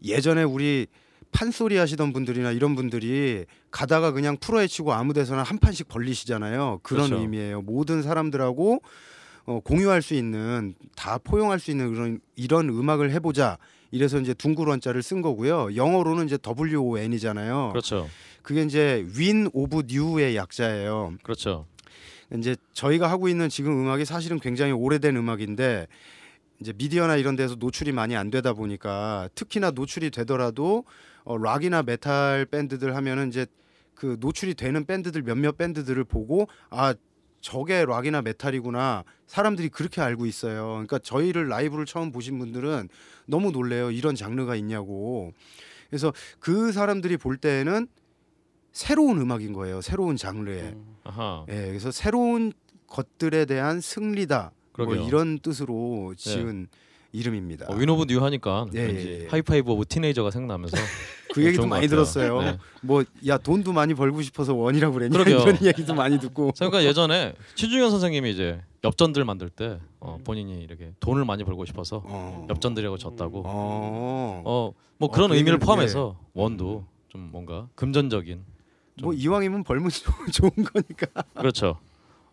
[0.03, 0.87] 예전에 우리
[1.31, 6.79] 판소리 하시던 분들이나 이런 분들이 가다가 그냥 풀어헤치고 아무 데서나 한 판씩 벌리시잖아요.
[6.81, 7.21] 그런 그렇죠.
[7.21, 7.61] 의미예요.
[7.61, 8.81] 모든 사람들하고
[9.47, 13.57] 어, 공유할 수 있는 다 포용할 수 있는 그런 이런 음악을 해보자.
[13.91, 15.75] 이래서 이제 둥글 원자를 쓴 거고요.
[15.75, 17.69] 영어로는 이제 WON이잖아요.
[17.69, 18.09] 그렇죠.
[18.43, 21.13] 그게 이제 Win Of New의 약자예요.
[21.23, 21.65] 그렇죠.
[22.35, 25.87] 이제 저희가 하고 있는 지금 음악이 사실은 굉장히 오래된 음악인데
[26.59, 30.83] 이제 미디어나 이런 데서 노출이 많이 안 되다 보니까 특히나 노출이 되더라도
[31.23, 33.45] 어, 락이나 메탈 밴드들 하면은 이제
[33.95, 36.93] 그 노출이 되는 밴드들 몇몇 밴드들을 보고 아
[37.47, 40.67] 저게 락이나 메탈이구나 사람들이 그렇게 알고 있어요.
[40.67, 42.89] 그러니까 저희를 라이브를 처음 보신 분들은
[43.25, 43.89] 너무 놀래요.
[43.89, 45.31] 이런 장르가 있냐고.
[45.89, 47.87] 그래서 그 사람들이 볼 때는
[48.73, 49.79] 새로운 음악인 거예요.
[49.79, 50.75] 새로운 장르에.
[51.05, 51.45] 아하.
[51.47, 52.51] 예, 그래서 새로운
[52.85, 54.51] 것들에 대한 승리다.
[54.77, 55.07] 뭐 그러게요.
[55.07, 56.67] 이런 뜻으로 지은
[57.11, 57.65] 이름입니다.
[57.69, 59.27] 어, Win Of New 하니까 예, 예, 예.
[59.29, 60.75] High-five Of Teenager가 생각나면서
[61.33, 61.87] 그 얘기도 많이.
[61.87, 62.41] 들었어요.
[62.41, 62.57] 네.
[62.81, 65.37] 뭐야 돈도 많이 벌고 싶어서 원이라고 그랬냐 그러게요.
[65.47, 66.51] 이런 얘기도 많이 듣고.
[66.55, 72.01] 그러니까 예전에 신중현 선생님이 이제 엽전들 만들 때 어, 본인이 이렇게 돈을 많이 벌고 싶어서
[72.05, 72.47] 어.
[72.49, 74.41] 엽전들이라고 지었다고 어.
[74.45, 78.43] 어뭐 어, 그런 그 의미를 포함해서 원도 좀 뭔가 금전적인
[79.01, 81.23] 뭐 이왕이면 벌면 좋- 좋은 거니까.
[81.35, 81.77] 그렇죠.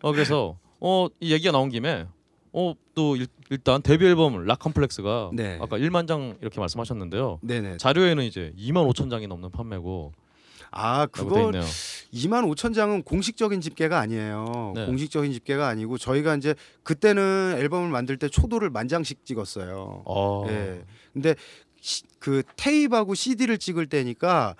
[0.01, 2.05] 어 그래서 어 이 얘기가 나온 김에
[2.51, 3.17] 어또
[3.49, 5.57] 일단 데뷔 앨범 락 컴플렉스가 네.
[5.61, 7.39] 아까 1만 장 이렇게 말씀하셨는데요.
[7.41, 7.77] 네네.
[7.77, 10.13] 자료에는 이제 2만 5천 장이 넘는 판매고
[10.71, 11.61] 아 그거 있네요.
[12.13, 14.73] 2만 5천 장은 공식적인 집계가 아니에요.
[14.75, 14.85] 네.
[14.87, 20.01] 공식적인 집계가 아니고 저희가 이제 그때는 앨범을 만들 때 초도를 만 장씩 찍었어요.
[20.05, 20.45] 어.
[20.49, 20.83] 예.
[21.13, 21.35] 근데
[21.81, 24.55] 시- 그 테이프하고 CD를 찍을 때니까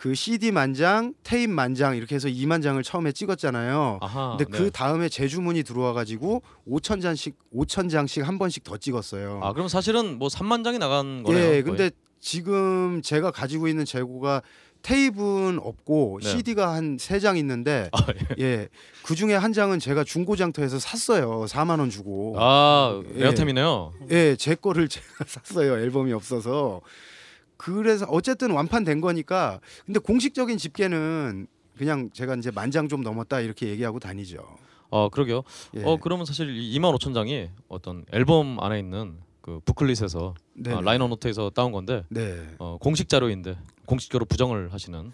[0.00, 3.98] 그 CD 만 장, 테이프 만장 이렇게 해서 2만 장을 처음에 찍었잖아요.
[4.00, 4.36] 아하.
[4.38, 4.58] 근데 네.
[4.64, 9.40] 그 다음에 재주문이 들어와 가지고 5천 장씩 5천 장씩 한 번씩 더 찍었어요.
[9.42, 11.42] 아 그럼 사실은 뭐 3만 장이 나간 거네요.
[11.44, 11.62] 예, 거의.
[11.64, 14.40] 근데 지금 제가 가지고 있는 재고가
[14.80, 16.30] 테이프는 없고 네.
[16.30, 17.98] CD가 한 세 장 있는데 아,
[18.38, 18.42] 예.
[18.42, 18.68] 예.
[19.02, 21.44] 그 중에 한 장은 제가 중고 장터에서 샀어요.
[21.46, 22.36] 4만 원 주고.
[22.38, 23.20] 아 예.
[23.24, 23.92] 레어템이네요.
[24.12, 25.74] 예, 제 거를 제가 샀어요.
[25.78, 26.80] 앨범이 없어서.
[27.60, 29.60] 그래서 어쨌든 완판된 거니까.
[29.84, 31.46] 근데 공식적인 집계는
[31.76, 34.38] 그냥 제가 이제 만장 좀 넘었다 이렇게 얘기하고 다니죠.
[34.88, 35.42] 어 그러게요.
[35.76, 35.84] 예.
[35.84, 40.72] 어 그러면 사실 이 2만 5천 장이 어떤 앨범 안에 있는 그 부클릿에서 네.
[40.74, 42.46] 아, 라이너 노트에서 따온 건데 네.
[42.58, 45.10] 어, 공식 자료인데 공식적으로 부정을 하시는.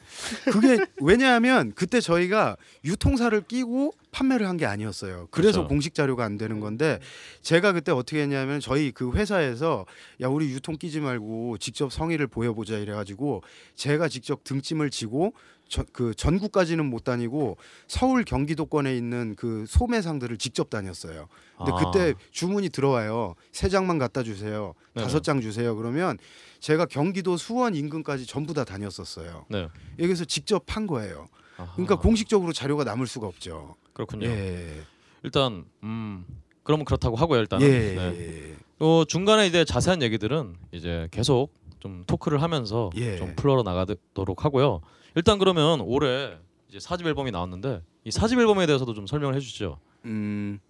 [0.53, 5.29] 그게 왜냐하면 그때 저희가 유통사를 끼고 판매를 한 게 아니었어요.
[5.31, 5.69] 그래서 그렇죠.
[5.69, 6.99] 공식 자료가 안 되는 건데
[7.41, 9.87] 제가 그때 어떻게 했냐면 저희 그 회사에서
[10.21, 13.43] 야 우리 유통 끼지 말고 직접 성의를 보여보자 이래가지고
[13.77, 15.33] 제가 직접 등짐을 지고
[15.69, 17.57] 저, 그 전국까지는 못 다니고
[17.89, 21.29] 서울 경기도권에 있는 그 소매상들을 직접 다녔어요.
[21.57, 21.77] 근데 아.
[21.77, 23.35] 그때 주문이 들어와요.
[23.53, 24.75] 세 장만 갖다 주세요.
[24.95, 25.05] 네네.
[25.05, 25.75] 다섯 장 주세요.
[25.77, 26.19] 그러면
[26.61, 29.47] 제가 경기도 수원 인근까지 전부 다 다녔었어요.
[29.49, 29.69] 네.
[29.99, 31.27] 여기서 직접 판 거예요.
[31.57, 31.73] 아하.
[31.73, 33.77] 그러니까 공식적으로 자료가 남을 수가 없죠.
[33.93, 34.27] 그렇군요.
[34.27, 34.83] 예.
[35.23, 36.25] 일단 음
[36.63, 37.61] 그러면 그렇다고 하고요 일단.
[37.63, 37.95] 예.
[37.95, 38.57] 네.
[38.79, 43.17] 어 중간에 이제 자세한 얘기들은 이제 계속 좀 토크를 하면서 예.
[43.17, 44.81] 좀 풀어 나가도록 하고요.
[45.17, 46.37] 일단 그러면 올해
[46.69, 49.79] 이제 사집 앨범이 나왔는데 이 사집 앨범에 대해서도 좀 설명을 해주시죠.
[50.05, 50.61] 음.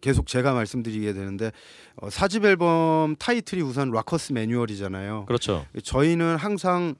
[0.00, 1.52] 계속 제가 말씀드리게 되는데
[1.94, 5.26] 어, 사집 앨범 타이틀이 우선 락커스 매뉴얼이잖아요.
[5.26, 5.64] 그렇죠.
[5.84, 6.96] 저희는 항상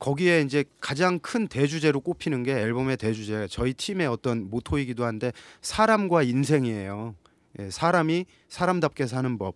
[0.00, 6.24] 거기에 이제 가장 큰 대주제로 꼽히는 게 앨범의 대주제 저희 팀의 어떤 모토이기도 한데 사람과
[6.24, 7.14] 인생이에요.
[7.60, 9.54] 예, 사람이 사람답게 사는 법.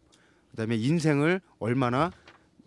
[0.52, 2.12] 그다음에 인생을 얼마나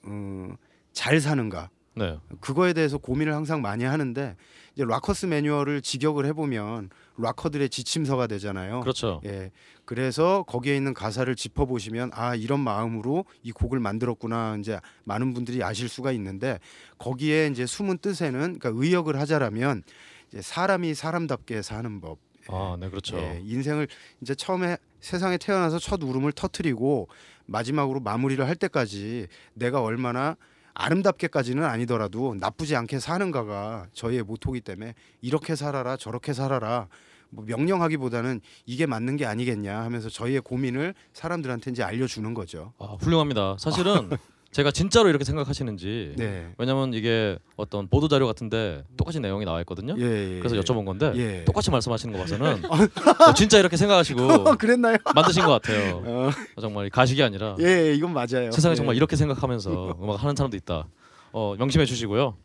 [0.05, 0.57] 음,
[0.91, 1.69] 잘 사는가.
[1.99, 2.17] 네.
[2.39, 4.35] 그거에 대해서 고민을 항상 많이 하는데
[4.73, 8.79] 이제 락커스 매뉴얼을 직역을 해보면 락커들의 지침서가 되잖아요.
[8.79, 9.21] 그렇죠.
[9.25, 9.51] 예.
[9.83, 15.63] 그래서 거기에 있는 가사를 짚어 보시면 아 이런 마음으로 이 곡을 만들었구나 이제 많은 분들이
[15.63, 16.59] 아실 수가 있는데
[16.97, 19.83] 거기에 이제 숨은 뜻에는 그러니까 의역을 하자라면
[20.29, 22.19] 이제 사람이 사람답게 사는 법.
[22.47, 23.17] 아, 네, 그렇죠.
[23.17, 23.87] 예, 인생을
[24.21, 27.09] 이제 처음에 세상에 태어나서 첫 울음을 터트리고
[27.45, 30.35] 마지막으로 마무리를 할 때까지 내가 얼마나
[30.79, 36.87] 아름답게까지는 아니더라도 나쁘지 않게 사는가가 저희의 모토기 때문에 이렇게 살아라 저렇게 살아라
[37.31, 42.73] 뭐 명령하기보다는 이게 맞는 게 아니겠냐 하면서 저희의 고민을 사람들한테 이제 알려주는 거죠.
[42.79, 43.57] 아, 훌륭합니다.
[43.59, 44.09] 사실은
[44.51, 46.51] 제가 진짜로 이렇게 생각하시는지 네.
[46.57, 49.95] 왜냐면 이게 어떤 보도 자료 같은데 똑같이 내용이 나와 있거든요.
[49.99, 50.61] 예, 예, 그래서 예.
[50.61, 51.45] 여쭤본 건데 예.
[51.45, 52.63] 똑같이 말씀하시는 거 봐서는
[53.29, 54.97] 어, 진짜 이렇게 생각하시고 어, 그랬나요?
[55.13, 56.01] 만드신 것 같아요.
[56.57, 58.51] 어, 정말 가식이 아니라 예, 예, 이건 맞아요.
[58.51, 58.75] 세상에 예.
[58.75, 60.87] 정말 이렇게 생각하면서 음악 하는 사람도 있다.
[61.31, 62.35] 어, 명심해 주시고요.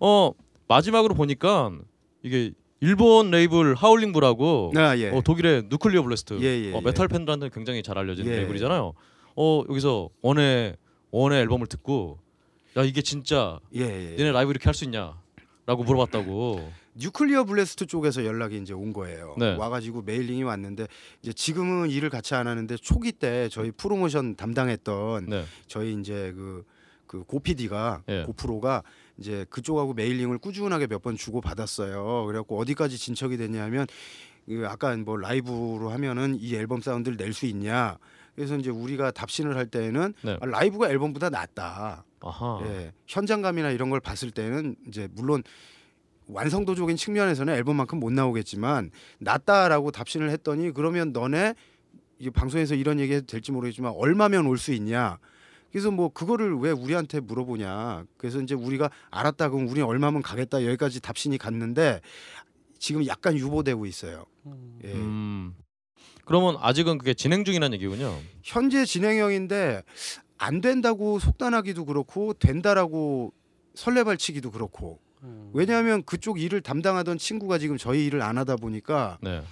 [0.00, 0.30] 어
[0.66, 1.72] 마지막으로 보니까
[2.22, 5.10] 이게 일본 레이블 Howling Bull이라고 아, 예.
[5.10, 8.38] 어, 독일의 Nuclear Blast 예, 예, 어, 메탈 팬들한테 굉장히 잘 알려진 예.
[8.38, 8.94] 레이블이잖아요.
[9.36, 10.76] 어 여기서 원의
[11.10, 12.18] 원의 앨범을 듣고
[12.76, 14.16] 야 이게 진짜 예, 예.
[14.16, 16.72] 니네 라이브 이렇게 할 수 있냐라고 물어봤다고.
[16.96, 19.34] Nuclear Blast 쪽에서 연락이 이제 온 거예요.
[19.38, 19.54] 네.
[19.56, 20.86] 와가지고 mailing이 왔는데
[21.22, 25.44] 이제 지금은 일을 같이 안 하는데 초기 때 저희 프로모션 담당했던 네.
[25.68, 26.64] 저희 이제 그,
[27.06, 28.24] 그 고PD가 예.
[28.24, 28.82] 고프로가
[29.18, 32.26] 이제 그쪽하고 mailing을 꾸준하게 몇 번 주고 받았어요.
[32.26, 33.86] 그래갖고 어디까지 진척이 됐냐면
[34.46, 37.98] 그 아까 뭐 라이브로 하면은 이 앨범 사운드를 낼 수 있냐.
[38.40, 40.38] 그래서 이제 우리가 답신을 할 때는 네.
[40.40, 42.04] 아, 라이브가 앨범보다 낫다.
[42.20, 42.60] 아하.
[42.64, 45.42] 예, 현장감이나 이런 걸 봤을 때는 이제 물론
[46.26, 51.54] 완성도적인 측면에서는 앨범만큼 못 나오겠지만 낫다라고 답신을 했더니 그러면 너네
[52.18, 55.18] 이 방송에서 이런 얘기 해도 될지 모르겠지만 얼마면 올 수 있냐
[55.70, 61.00] 그래서 뭐 그거를 왜 우리한테 물어보냐 그래서 이제 우리가 알았다 그럼 우리 얼마면 가겠다 여기까지
[61.02, 62.00] 답신이 갔는데
[62.78, 64.24] 지금 약간 유보되고 있어요
[64.84, 64.92] 예.
[66.30, 66.32] 음.
[66.32, 68.16] 그러면 아직은 그게 진행 중이라는 얘기군요.
[68.42, 69.82] 현재 진행형인데
[70.38, 73.32] 안 된다고 속단하기도 그렇고 된다라고
[73.74, 75.50] 설레발치기도 그렇고 음.
[75.52, 79.42] 왜냐하면 그쪽 일을 담당하던 친구가 지금 저희 일을 안 하다 보니까 네.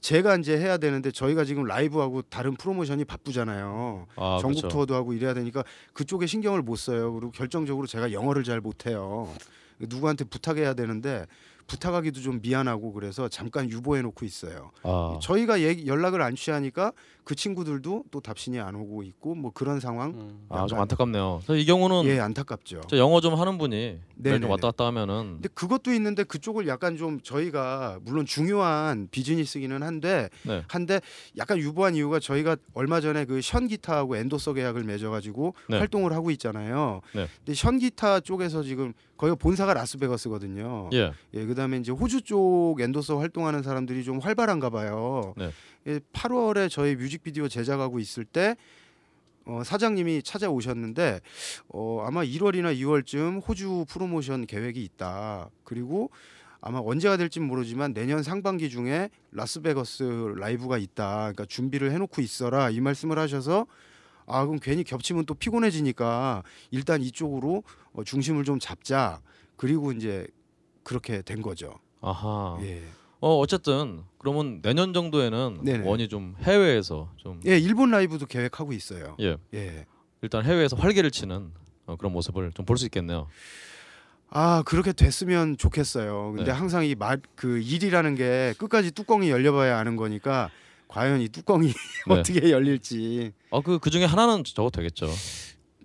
[0.00, 4.06] 제가 이제 해야 되는데 저희가 지금 라이브하고 다른 프로모션이 바쁘잖아요.
[4.16, 4.68] 아, 전국 그렇죠.
[4.68, 5.62] 투어도 하고 이래야 되니까
[5.92, 7.12] 그쪽에 신경을 못 써요.
[7.12, 9.30] 그리고 결정적으로 제가 영어를 잘 못해요.
[9.78, 11.26] 누구한테 부탁해야 되는데
[11.70, 14.72] 부탁하기도 좀 미안하고 그래서 잠깐 유보해 놓고 있어요.
[14.82, 16.92] 아, 저희가 얘기, 연락을 안 취하니까
[17.24, 20.10] 그 친구들도 또 답신이 안 오고 있고 뭐 그런 상황.
[20.10, 20.46] 음.
[20.48, 21.42] 아, 좀 약간- 안타깝네요.
[21.46, 22.80] 저이 경우는 예, 안타깝죠.
[22.88, 24.40] 저 영어 좀 하는 분이 네네네.
[24.40, 30.28] 좀 왔다 갔다 하면은 근데 그것도 있는데 그쪽을 약간 좀 저희가 물론 중요한 비즈니스기는 한데
[30.44, 30.62] 네.
[30.68, 31.00] 한데
[31.36, 35.78] 약간 유보한 이유가 저희가 얼마 전에 그 션 기타하고 엔도서 계약을 맺어가지고 네.
[35.78, 37.00] 활동을 하고 있잖아요.
[37.14, 37.26] 네.
[37.38, 40.90] 근데 션 기타 쪽에서 지금 거기가 본사가 라스베가스거든요.
[40.92, 41.12] 예.
[41.34, 45.34] 예, 그다음에 이제 호주 쪽 엔도서 활동하는 사람들이 좀 활발한가 봐요.
[45.36, 45.50] 네.
[45.86, 48.56] 예, 8월에 저희 뮤직비디오 제작하고 있을 때
[49.46, 51.20] 어, 사장님이 찾아오셨는데
[51.68, 55.50] 어, 아마 1월이나 2월쯤 호주 프로모션 계획이 있다.
[55.64, 56.10] 그리고
[56.60, 61.18] 아마 언제가 될지 모르지만 내년 상반기 중에 라스베거스 라이브가 있다.
[61.18, 63.66] 그러니까 준비를 해놓고 있어라 이 말씀을 하셔서
[64.26, 69.22] 아 그럼 괜히 겹치면 또 피곤해지니까 일단 이쪽으로 어, 중심을 좀 잡자.
[69.56, 70.26] 그리고 이제
[70.84, 71.74] 그렇게 된 거죠.
[72.00, 72.58] 아하.
[72.62, 72.82] 예.
[73.20, 75.86] 어 어쨌든 그러면 내년 정도에는 네네.
[75.86, 79.16] 원이 좀 해외에서 좀 예, 일본 라이브도 계획하고 있어요.
[79.20, 79.36] 예.
[79.54, 79.86] 예.
[80.22, 81.50] 일단 해외에서 활기를 치는
[81.86, 83.26] 어, 그런 모습을 좀 볼 수 있겠네요.
[84.30, 86.32] 아 그렇게 됐으면 좋겠어요.
[86.36, 86.56] 근데 네.
[86.56, 90.50] 항상 이말그 일이라는 게 끝까지 뚜껑이 열려봐야 아는 거니까
[90.88, 91.72] 과연 이 뚜껑이
[92.08, 92.14] 네.
[92.14, 95.08] 어떻게 열릴지 어그 그 중에 하나는 적어도 되겠죠.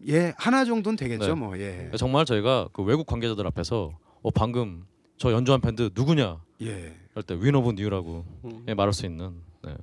[0.08, 1.34] 예 하나 정도는 되겠죠 네.
[1.34, 1.89] 뭐 예.
[1.98, 4.86] 정말 저희가 그 외국 관계자들 앞에서 어 방금
[5.17, 6.95] 저 연주한 밴드 누구냐 예.
[7.15, 8.65] 할때 Win Of New라고 음.
[8.67, 9.32] 예, 말할 수 있는
[9.63, 9.73] 네.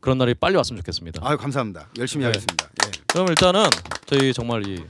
[0.00, 1.26] 그런 날이 빨리 왔으면 좋겠습니다.
[1.26, 1.88] 아유 감사합니다.
[1.98, 2.26] 열심히 네.
[2.26, 2.68] 하겠습니다.
[2.86, 2.90] 예.
[3.12, 3.64] 그럼 일단은
[4.06, 4.84] 저희 정말 이?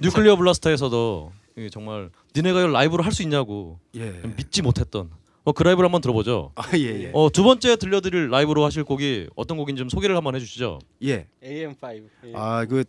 [0.00, 4.12] Nuclear Blast에서도 이 정말 니네가 이걸 라이브로 할 수 있냐고 예.
[4.36, 5.10] 믿지 못했던
[5.42, 6.52] 어, 그 라이브를 한번 들어보죠.
[6.54, 7.04] 아 예.
[7.06, 7.10] 예.
[7.14, 10.78] 어, 두 번째 들려드릴 라이브로 하실 곡이 어떤 곡인지 좀 소개를 한번 해주시죠.
[11.04, 11.26] 예.
[11.42, 12.08] AM5.
[12.26, 12.32] 예.
[12.34, 12.84] 아그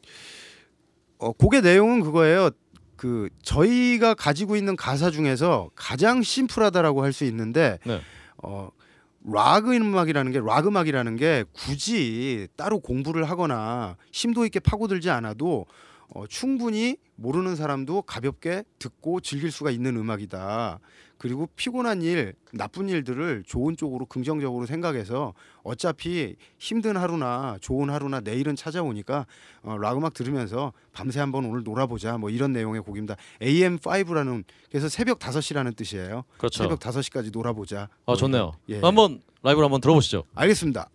[1.17, 2.51] 어, 곡의 내용은 그거예요.
[2.95, 8.01] 그 저희가 가지고 있는 가사 중에서 가장 심플하다라고 할 수 있는데 네.
[8.43, 8.69] 어
[9.25, 15.65] 락 음악이라는 게 락 음악이라는 게 굳이 따로 공부를 하거나 심도 있게 파고들지 않아도
[16.09, 20.79] 어, 충분히 모르는 사람도 가볍게 듣고 즐길 수가 있는 음악이다.
[21.17, 28.55] 그리고 피곤한 일, 나쁜 일들을 좋은 쪽으로 긍정적으로 생각해서 어차피 힘든 하루나 좋은 하루나 내일은
[28.55, 29.25] 찾아오니까
[29.63, 33.17] 어, 락 음악 들으면서 밤새 한번 오늘 놀아보자 뭐 이런 내용의 곡입니다.
[33.41, 36.23] AM5라는 그래서 새벽 5시라는 뜻이에요.
[36.37, 36.63] 그렇죠.
[36.63, 37.89] 새벽 5시까지 놀아보자.
[38.05, 38.53] 아 좋네요.
[38.69, 38.79] 예.
[38.79, 40.23] 한번 라이브로 한번 들어보시죠.
[40.35, 40.89] 알겠습니다.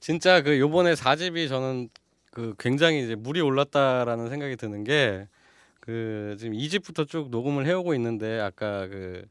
[0.00, 1.88] 진짜 그 요번에 4집이 저는
[2.32, 5.28] 그 굉장히 이제 물이 올랐다라는 생각이 드는 게
[5.80, 9.24] 그 지금 2집부터 쭉 녹음을 해오고 있는데 아까 그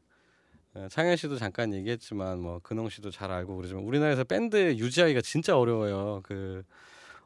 [0.74, 5.56] 어, 창현 씨도 잠깐 얘기했지만 뭐 근홍 씨도 잘 알고 그러지만 우리나라에서 밴드 유지하기가 진짜
[5.58, 6.20] 어려워요.
[6.22, 6.62] 그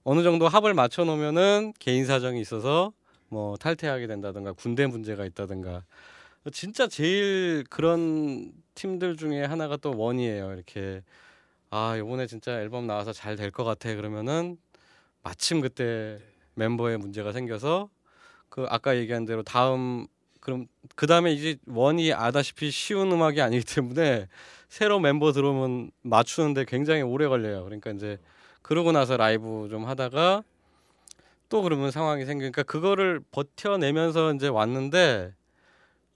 [0.04, 2.92] 어느 정도 합을 맞춰 놓으면은 개인 사정이 있어서
[3.28, 5.82] 뭐 탈퇴하게 된다든가 군대 문제가 있다든가
[6.52, 10.52] 진짜 제일 그런 팀들 중에 하나가 또 원이에요.
[10.52, 11.02] 이렇게
[11.76, 14.56] 아 이번에 진짜 앨범 나와서 잘 될 것 같아 그러면은
[15.22, 16.20] 마침 그때
[16.54, 17.90] 멤버에 문제가 생겨서
[18.48, 20.06] 그 아까 얘기한 대로 다음
[20.40, 24.28] 그럼 그 다음에 이제 원이 아다시피 쉬운 음악이 아니기 때문에
[24.68, 27.64] 새로 멤버 들어오면 맞추는데 굉장히 오래 걸려요.
[27.64, 28.18] 그러니까 이제
[28.62, 30.44] 그러고 나서 라이브 좀 하다가
[31.48, 35.34] 또 그러면 상황이 생기니까 그거를 버텨내면서 이제 왔는데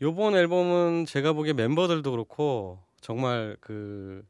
[0.02, 4.24] 요번 앨범은 제가 보기에 멤버들도 그렇고 정말 그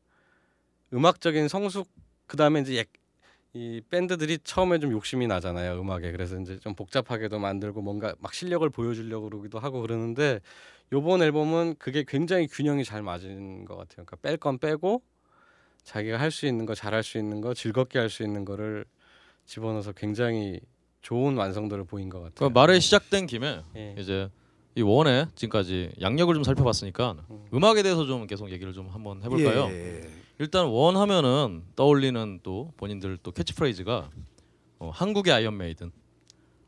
[0.92, 1.88] 음악적인 성숙
[2.26, 2.86] 그다음에 이제 약-
[3.54, 8.68] 이 밴드들이 처음에 좀 욕심이 나잖아요 음악에 그래서 이제 좀 복잡하게도 만들고 뭔가 막 실력을
[8.70, 10.40] 보여주려고 그러기도 하고 그러는데
[10.92, 15.02] 요번 앨범은 그게 굉장히 균형이 잘 맞은 것 같아요 그러니까 뺄 건 빼고
[15.82, 18.84] 자기가 할 수 있는 거 잘할 수 있는 거 즐겁게 할 수 있는 거를
[19.46, 20.60] 집어넣어서 굉장히
[21.00, 23.94] 좋은 완성도를 보인 것 같아요 그 말에 시작된 김에 예.
[23.98, 24.28] 이제
[24.74, 27.46] 이 원에 지금까지 양력을 좀 살펴봤으니까 음.
[27.54, 29.68] 음악에 대해서 좀 계속 얘기를 좀 한번 해볼까요?
[29.70, 30.10] 예, 예.
[30.38, 34.10] 일단 원 하면은 떠올리는 또 본인들 또 캐치프레이즈가
[34.78, 35.90] 어, 한국의 아이언 메이든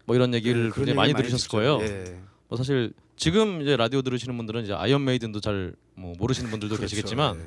[0.06, 1.56] 뭐 이런 얘기를 네, 굉장히 많이 들으셨을 듣죠.
[1.56, 1.78] 거예요.
[1.82, 2.18] 예.
[2.48, 6.90] 뭐 사실 지금 이제 라디오 들으시는 분들은 이제 아이언 메이든도 잘 뭐 모르시는 분들도 그렇죠.
[6.94, 7.44] 계시겠지만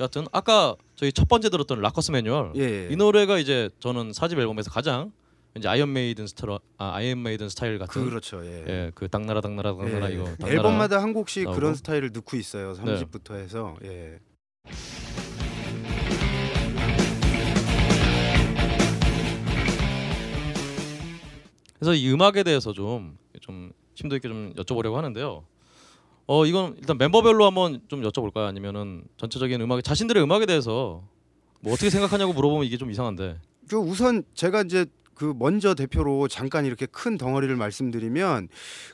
[0.00, 2.60] 여하튼 아까 저희 첫 번째 들었던 Rocker's Manual 예.
[2.60, 2.88] 예.
[2.90, 5.12] 이 노래가 이제 저는 사집 앨범에서 가장
[5.54, 8.42] 이제 아이언 메이든 스타일 아 아이언 메이든 스타일 같은 그렇죠.
[8.46, 8.64] 예.
[8.66, 10.14] 예, 그 당나라 당나라 당나라 예.
[10.14, 11.56] 이거 당나라 앨범마다 한 곡씩 나오고.
[11.60, 12.72] 그런 스타일을 넣고 있어요.
[12.82, 12.96] 네.
[12.96, 13.76] 3집부터 해서.
[13.84, 14.18] 예.
[21.80, 25.44] 그래서 이 음악에 대해서 좀 좀 심도 있게 좀 여쭤보려고 하는데요.
[26.26, 28.46] 어 이건 일단 멤버별로 한번 좀 여쭤볼까요?
[28.46, 31.02] 아니면은 전체적인 음악 자신들의 음악에 대해서
[31.60, 33.38] 뭐 어떻게 생각하냐고 물어보면 이게 좀 이상한데.
[33.68, 38.48] 그 우선 제가 이제 그 먼저 대표로 잠깐 이렇게 큰 덩어리를 말씀드리면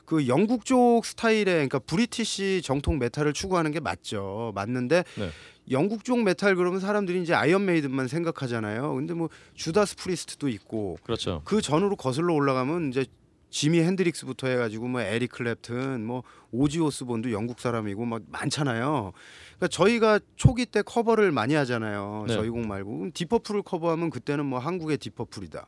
[0.05, 4.51] 그 영국 쪽 스타일의 그러니까 British 정통 메탈을 추구하는 게 맞죠.
[4.55, 5.29] 맞는데 네.
[5.71, 8.93] 영국 쪽 메탈 그러면 사람들이 이제 아이언 메이든만 생각하잖아요.
[8.95, 11.41] 근데 뭐 주다스 프리스트도 있고 그렇죠.
[11.43, 13.05] 그 전으로 거슬러 올라가면 이제
[13.49, 19.13] 지미 핸드릭스부터 해가지고 뭐 에릭 클랩튼, 뭐 오지 오스본도 영국 사람이고 막 많잖아요.
[19.57, 22.25] 그러니까 저희가 초기 때 커버를 많이 하잖아요.
[22.27, 22.33] 네.
[22.33, 25.65] 저희 곡 말고 그럼 딥퍼플을 커버하면 그때는 뭐 한국의 딥퍼플이다.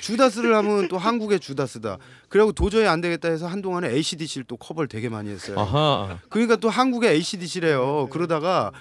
[0.00, 1.98] 주다스를 하면 또 한국의 주다스다.
[2.28, 5.58] 그리고 도저히 안 되겠다 해서 한동안에 ACDC를 또 커버를 되게 많이 했어요.
[5.58, 6.18] 아하.
[6.30, 8.08] 그러니까 또 한국의 ACDC래요.
[8.10, 8.72] 그러다가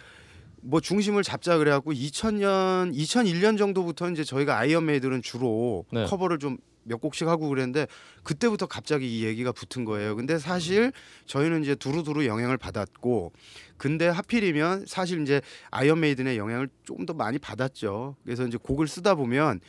[0.62, 6.05] 뭐 중심을 잡자 그래갖고 2000년, 2001년 정도부터 이제 저희가 아이언 메이든을 주로 네.
[6.05, 7.88] 커버를 좀 몇 곡씩 하고 그랬는데
[8.24, 10.16] 그때부터 갑자기 이 얘기가 붙은 거예요.
[10.16, 10.91] 근데 사실
[11.26, 13.34] 저희는 이제 두루두루 영향을 받았고
[13.78, 18.16] 근데 하필이면 사실 이제 아이언 메이든의 영향을 조금 더 많이 받았죠.
[18.24, 19.59] 그래서 이제 곡을 쓰다 보면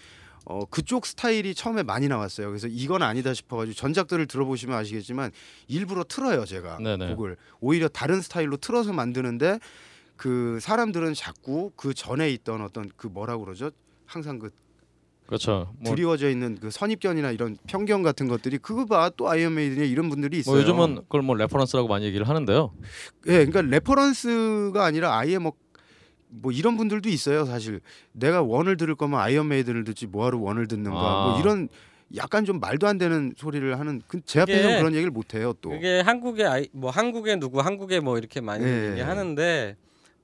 [0.45, 2.49] 어 그쪽 스타일이 처음에 많이 나왔어요.
[2.49, 5.30] 그래서 이건 아니다 싶어가지고 전작들을 들어보시면 아시겠지만
[5.68, 7.14] 일부러 틀어요 제가 네네.
[7.14, 9.61] 곡을 오히려 다른 스타일로 틀어서 만드는데
[10.16, 13.70] 그 사람들은 자꾸 그 전에 있던 어떤 그 뭐라 그러죠?
[14.06, 14.50] 항상 그
[15.26, 15.72] 그렇죠.
[15.78, 20.10] 뭐, 드리워져 있는 그 선입견이나 이런 편견 같은 것들이 그거 봐 또 아이언 메이든이 이런
[20.10, 20.54] 분들이 있어요.
[20.54, 22.72] 뭐 요즘은 그걸 뭐 reference라고 많이 얘기를 하는데요.
[23.28, 25.52] 예, 그러니까 reference가 아니라 아예 뭐,
[26.28, 27.46] 뭐 이런 분들도 있어요.
[27.46, 27.80] 사실
[28.12, 30.98] 내가 원을 들을 거면 아이언 메이든을 듣지 뭐하러 원을 듣는가.
[30.98, 31.30] 아.
[31.30, 31.68] 뭐 이런
[32.16, 35.54] 약간 좀 말도 안 되는 소리를 하는 그제 앞에서 그런 얘기를 못 해요.
[35.62, 35.70] 또.
[35.70, 38.90] 그게 한국의 아이 뭐 한국의 누구 한국의 뭐 이렇게 많이 예.
[38.90, 39.76] 얘기하는데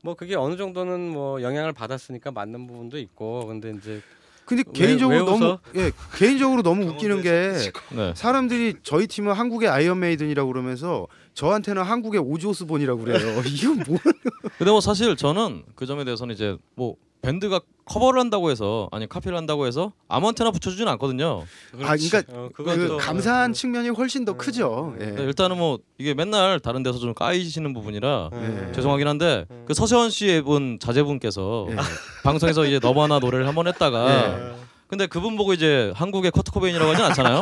[0.02, 4.00] 뭐 그게 어느 정도는 뭐 영향을 받았으니까 맞는 부분도 있고 근데 이제
[4.44, 5.58] 근데 왜- 개인적으로 왜 너무?
[5.74, 7.52] 예, 개인적으로 너무 웃기는 게
[7.94, 8.12] 네.
[8.16, 13.18] 사람들이 저희 팀은 한국의 아이언 메이든이라고 그러면서 저한테는 한국의 오지 오스본이라고 그래요.
[13.46, 13.98] 이건 뭐?
[14.56, 19.36] 근데 뭐 사실 저는 그 점에 대해서는 이제 뭐 밴드가 커버를 한다고 해서 아니 카피를
[19.36, 21.44] 한다고 해서 아무한테나 붙여주진 않거든요.
[21.82, 24.94] 아, 그러니까 어, 그 감사한 측면이 훨씬 더 크죠.
[25.00, 25.06] 예.
[25.06, 28.72] 근데 일단은 뭐 이게 맨날 다른 데서 좀 까이시는 부분이라 예.
[28.72, 29.64] 죄송하긴 한데 음.
[29.66, 31.76] 그 서세원 씨의 분 자제분께서 예.
[32.24, 34.68] 방송에서 이제 너바나 노래를 한 번 했다가 예.
[34.86, 37.40] 근데 그분 보고 이제 한국의 커트 코베인이라고 하진 않잖아요.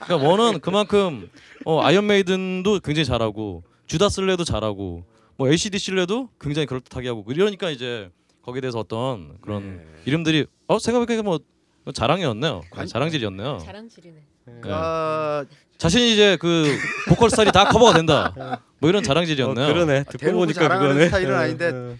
[0.00, 1.28] 그러니까 원은 그만큼
[1.64, 5.04] 어, 아이언 메이든도 굉장히 잘하고 주다스 레도 잘하고
[5.36, 8.08] 뭐 ACDC 레도 굉장히 그럴듯하게 하고 이러니까 이제
[8.46, 9.84] 거기에 대해서 어떤 그런 네.
[10.04, 11.40] 이름들이 어 생각해보니까 뭐
[11.92, 12.62] 자랑이었네요.
[12.70, 13.58] 아니- 자랑질이었네요.
[13.58, 14.16] 자랑질이네.
[14.46, 14.60] 네.
[14.70, 15.44] 아,
[15.78, 16.64] 자신이 이제 그
[17.08, 18.62] 보컬 스타일이 다 커버가 된다.
[18.78, 19.66] 뭐 이런 자랑질이었네요.
[19.66, 21.96] 어, 그러네 듣고 대놓고 보니까 자랑하는 그거네 스타일은 어, 아닌데 어.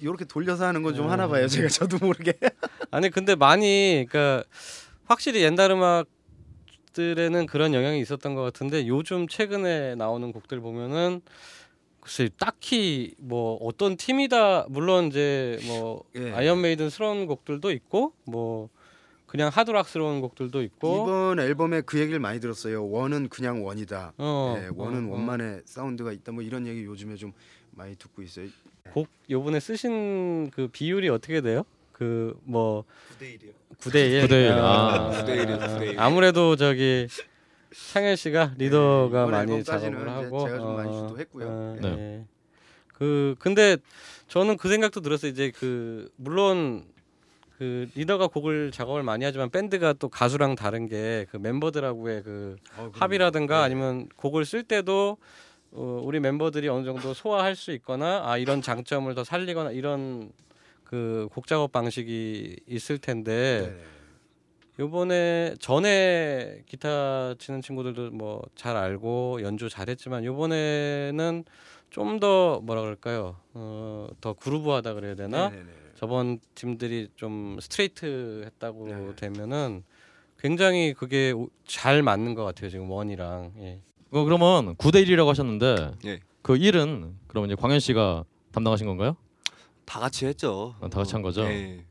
[0.00, 1.10] 이렇게 돌려서 하는 건좀 음.
[1.10, 1.46] 하나 봐요.
[1.46, 2.32] 제가 저도 모르게.
[2.90, 4.44] 아니 근데 많이 그러니까
[5.04, 11.20] 확실히 옛날 음악들에는 그런 영향이 있었던 것 같은데 요즘 최근에 나오는 곡들 보면은
[12.00, 16.32] 글쎄 딱히 뭐 어떤 팀이다 물론 이제 뭐 예.
[16.32, 18.68] 아이언 메이든스러운 곡들도 있고 뭐
[19.26, 22.88] 그냥 하드락스러운 곡들도 있고 이번 앨범에 그 얘기를 많이 들었어요.
[22.90, 24.14] 원은 그냥 원이다.
[24.18, 25.12] 어, 예, 원은 어, 어.
[25.12, 26.32] 원만의 사운드가 있다.
[26.32, 27.32] 뭐 이런 얘기 요즘에 좀
[27.70, 28.48] 많이 듣고 있어요.
[28.92, 31.64] 곡 요번에 쓰신 그 비율이 어떻게 돼요?
[31.92, 32.84] 그 뭐
[33.20, 33.52] 9대 1이요.
[33.78, 34.22] 9대 1.
[34.26, 34.52] 9대 일.
[34.52, 35.10] 아.
[35.12, 36.00] 9대 1이요, 9대 1.
[36.00, 37.06] 아무래도 저기
[37.74, 41.46] 창현 씨가 리더가 이번 많이 작업을 하고 제가 좀 많이 어, 주도했고요.
[41.48, 41.88] 어, 네.
[41.88, 42.24] 예.
[42.94, 43.76] 그 근데
[44.28, 45.30] 저는 그 생각도 들었어요.
[45.30, 46.84] 이제 그 물론
[47.58, 52.90] 그 리더가 곡을 작업을 많이 하지만 밴드가 또 가수랑 다른 게 그 멤버들하고의 그 어,
[52.94, 53.64] 합의라든가 네.
[53.64, 55.16] 아니면 곡을 쓸 때도
[55.72, 60.32] 어, 우리 멤버들이 어느 정도 소화할 수 있거나 아 이런 장점을 더 살리거나 이런
[60.84, 63.84] 그 곡 작업 방식이 있을 텐데 네.
[64.80, 71.44] 요번에 전에 기타 치는 친구들도 뭐 잘 알고 연주 잘했지만 요번에는
[71.90, 73.36] 좀 더 뭐라 그럴까요?
[73.52, 75.50] 어, 더 그루브하다 그래야 되나?
[75.50, 75.70] 네네네.
[75.96, 79.16] 저번 팀들이 좀 스트레이트 했다고 네.
[79.16, 79.82] 되면은
[80.38, 83.80] 굉장히 그게 오- 잘 맞는 것 같아요 지금 원이랑 예.
[84.12, 86.20] 어, 그러면 9대 1이라고 하셨는데 예.
[86.42, 89.16] 그 1은 그러면 이제 광현 씨가 담당하신 건가요?
[89.84, 90.74] 다 같이 했죠.
[90.80, 91.42] 아, 다 같이 한 거죠?
[91.44, 91.84] 네.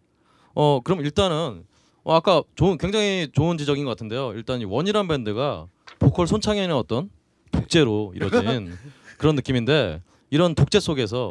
[0.56, 1.66] 어 그럼 일단은
[2.10, 4.34] 어, 아까 좋은 굉장히 좋은 지적인 것 같은데요.
[4.34, 5.68] 일단 이 원이란 밴드가
[6.00, 7.12] 보컬 손창현의 어떤
[7.52, 8.74] 독재로 이루어진
[9.20, 10.02] 그런 느낌인데
[10.32, 11.30] 이런 독재 속에서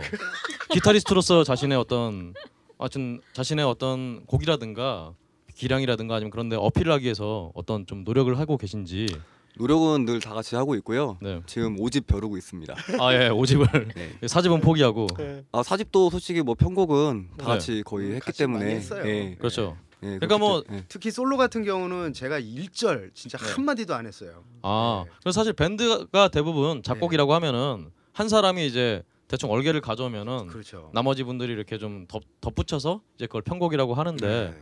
[0.71, 2.33] 기타리스트로서 자신의 어떤
[2.79, 5.15] 하여튼 자신의 어떤 곡이라든가
[5.57, 9.09] 기량이라든가 아니면 그런데 어필을 하기 위해서 어떤 좀 노력을 하고 계신지
[9.57, 11.19] 노력은 늘 다 같이 하고 있고요.
[11.21, 11.41] 네.
[11.47, 12.77] 지금 5집 벼르고 있습니다.
[13.01, 13.67] 아예 오집을
[13.97, 14.13] 네.
[14.29, 15.09] 사집은 포기하고
[15.51, 17.45] 아 사집도 솔직히 뭐 편곡은 다 네.
[17.45, 19.09] 같이 거의 했기 같이 많이 때문에 했어요.
[19.09, 19.35] 예.
[19.37, 19.77] 그렇죠.
[20.03, 20.85] 예, 그러니까 뭐- 때- 예.
[20.89, 23.53] 특히 솔로 같은 경우는 제가 1절 진짜 네.
[23.53, 24.45] 한 마디도 안 했어요.
[24.63, 25.13] 아 네.
[25.23, 30.91] 그래서 사실 밴드가 대부분 작곡이라고 하면은 한 사람이 이제 대충 얼개를 가져오면은 그렇죠.
[30.95, 34.55] 나머지 분들이 이렇게 좀 덧, 덧붙여서 이제 그걸 편곡이라고 하는데 네.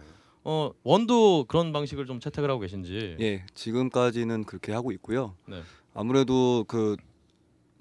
[0.45, 5.35] 어 원도 그런 방식을 좀 채택을 하고 계신지 예, 지금까지는 그렇게 하고 있고요.
[5.47, 5.61] 네.
[5.95, 6.97] 아무래도 그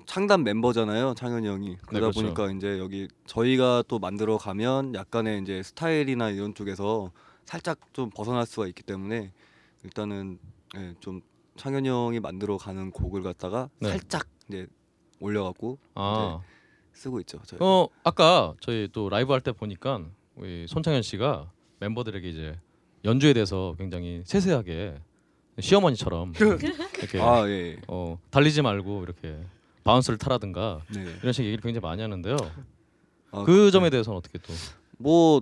[0.06, 1.78] 창단 멤버잖아요, 창현이 형이.
[1.88, 2.22] 그러다 그렇죠.
[2.22, 7.12] 보니까 이제 여기 저희가 또 만들어 가면 약간의 이제 스타일이나 이런 쪽에서
[7.45, 9.31] 살짝 좀 벗어날 수가 있기 때문에
[9.83, 10.39] 일단은
[10.77, 11.21] 예, 좀
[11.57, 13.89] 창현이 형이 만들어 가는 곡을 갖다가 네.
[13.89, 14.67] 살짝 이제
[15.19, 16.41] 올려갖고 아
[16.93, 17.39] 쓰고 있죠.
[17.45, 17.59] 저희.
[17.61, 20.01] 어 아까 저희 또 라이브 할 때 보니까
[20.35, 22.59] 우리 손창현 씨가 멤버들에게 이제
[23.05, 24.99] 연주에 대해서 굉장히 세세하게
[25.59, 26.33] 시어머니처럼
[26.99, 27.77] 이렇게 아 예.
[27.87, 29.39] 어 달리지 말고 이렇게
[29.84, 31.01] bounce를 타라든가 네.
[31.21, 32.35] 이런 식 얘기를 굉장히 많이 하는데요.
[33.31, 34.53] 아, 그 점에 대해서는 어떻게 또?
[34.97, 35.41] 뭐,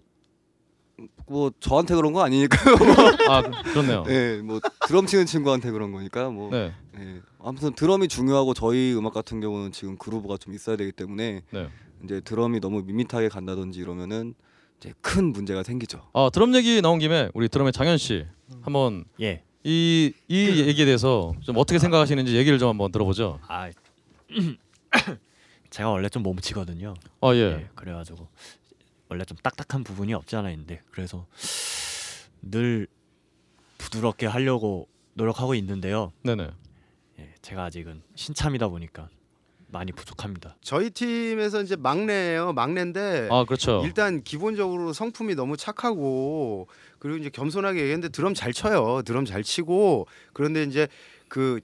[1.28, 2.57] 뭐 저한테 그런 거 아니니까.
[3.30, 4.03] 아 그렇네요.
[4.09, 6.49] 예, 뭐 드럼 치는 친구한테 그런 거니까 뭐.
[6.51, 6.74] 네.
[6.99, 7.21] 예.
[7.39, 11.69] 아무튼 드럼이 중요하고 저희 음악 같은 경우는 지금 그루브가 좀 있어야 되기 때문에 네.
[12.03, 14.34] 이제 드럼이 너무 밋밋하게 간다든지 이러면은
[14.80, 16.07] 이제 큰 문제가 생기죠.
[16.13, 18.26] 아 드럼 얘기 나온 김에 우리 드럼의 장현 씨
[18.61, 19.43] 한번 예.
[19.63, 23.39] 이이 얘기에 대해서 좀 어떻게 생각하시는지 얘기를 좀 한번 들어보죠.
[23.47, 23.69] 아
[25.69, 26.93] 제가 원래 좀 몸치거든요.
[27.21, 27.39] 아 예.
[27.39, 27.69] 예.
[27.76, 28.28] 그래가지고
[29.09, 31.25] 원래 좀 딱딱한 부분이 없지 않아 있는데 그래서
[32.41, 32.87] 늘
[33.77, 36.11] 부드럽게 하려고 노력하고 있는데요.
[36.23, 36.49] 네네.
[37.19, 39.09] 예, 제가 아직은 신참이다 보니까
[39.67, 40.55] 많이 부족합니다.
[40.61, 42.53] 저희 팀에서 이제 막내예요.
[42.53, 43.81] 막내인데 아 그렇죠.
[43.83, 46.67] 일단 기본적으로 성품이 너무 착하고
[46.99, 49.01] 그리고 이제 겸손하게 얘기했는데 드럼 잘 쳐요.
[49.03, 50.87] 드럼 잘 치고 그런데 이제
[51.27, 51.59] 그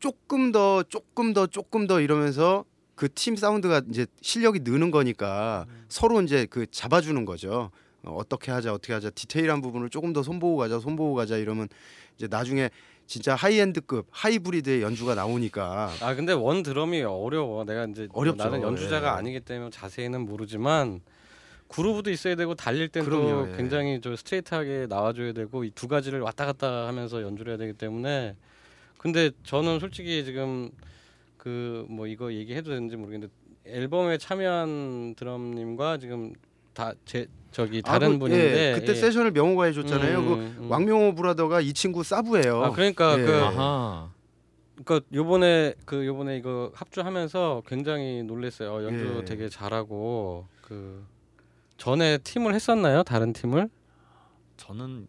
[0.00, 2.64] 조금 더 조금 더 조금 더 이러면서
[2.94, 7.70] 그 팀 사운드가 이제 실력이 느는 거니까 서로 이제 그 잡아주는 거죠.
[8.04, 11.68] 어, 어떻게 하자 어떻게 하자 디테일한 부분을 조금 더 손보고 가자 손보고 가자 이러면
[12.16, 12.70] 이제 나중에
[13.06, 17.64] 진짜 high-end급 하이브리드의 연주가 나오니까 아 근데 원 드럼이 어려워.
[17.64, 18.44] 내가 이제 뭐 어렵죠.
[18.44, 19.10] 나는 연주자가 예.
[19.18, 21.00] 아니기 때문에 자세히는 모르지만
[21.68, 23.56] groove도 있어야 되고 달릴 그럼요, 예.
[23.56, 28.36] 굉장히 좀 스트레이트하게 나와줘야 되고 이 두 가지를 왔다 갔다 하면서 연주를 해야 되기 때문에
[28.98, 30.70] 근데 저는 솔직히 지금
[31.42, 33.32] 그 뭐 이거 얘기해도 되는지 모르겠는데
[33.66, 36.32] 앨범에 참여한 드럼님과 지금
[36.72, 38.94] 다 제 저기 아, 다른 그, 분인데 예, 그때 예.
[38.94, 40.18] 세션을 명호가 해줬잖아요.
[40.20, 40.70] 음, 그 음.
[40.70, 42.62] 왕명호 브라더가 이 친구 사부예요.
[42.64, 43.24] 아 그러니까 예.
[43.24, 44.10] 그 아하.
[44.84, 48.72] 그러니까 요번에 그 요번에 이거 합주하면서 굉장히 놀랐어요.
[48.72, 49.24] 어, 연주 예.
[49.24, 51.04] 되게 잘하고 그
[51.76, 53.02] 전에 팀을 했었나요?
[53.02, 53.68] 다른 팀을?
[54.56, 55.08] 저는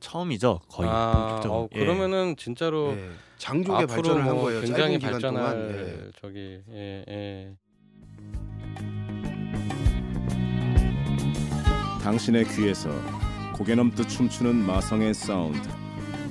[0.00, 0.60] 처음이죠.
[0.68, 1.60] 거의 아, 본격적으로.
[1.60, 1.78] 어, 예.
[1.78, 3.10] 그러면은 진짜로 예.
[3.38, 4.60] 장족의 발전을 한뭐 거예요.
[4.62, 5.74] 굉장히 짧은 기간 발전할 동안.
[5.78, 6.10] 예.
[6.20, 7.52] 저기 예, 예.
[12.02, 12.88] 당신의 귀에서
[13.54, 15.68] 고개 넘듯 춤추는 마성의 사운드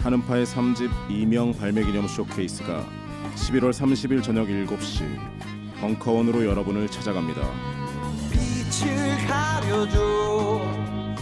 [0.01, 2.86] 한음파의 3집 이명 발매 기념 쇼케이스가
[3.36, 5.03] 11월 30일 저녁 7시
[5.82, 7.41] 벙커원으로 여러분을 찾아갑니다.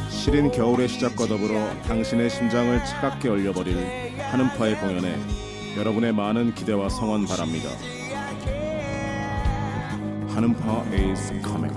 [0.09, 3.77] 시린 겨울의 시작과 더불어 당신의 심장을 차갑게 얼려버릴
[4.19, 5.42] 한음파의 공연에
[5.77, 7.69] 여러분의 많은 기대와 성원 바랍니다.
[10.29, 11.73] 한음파 is coming.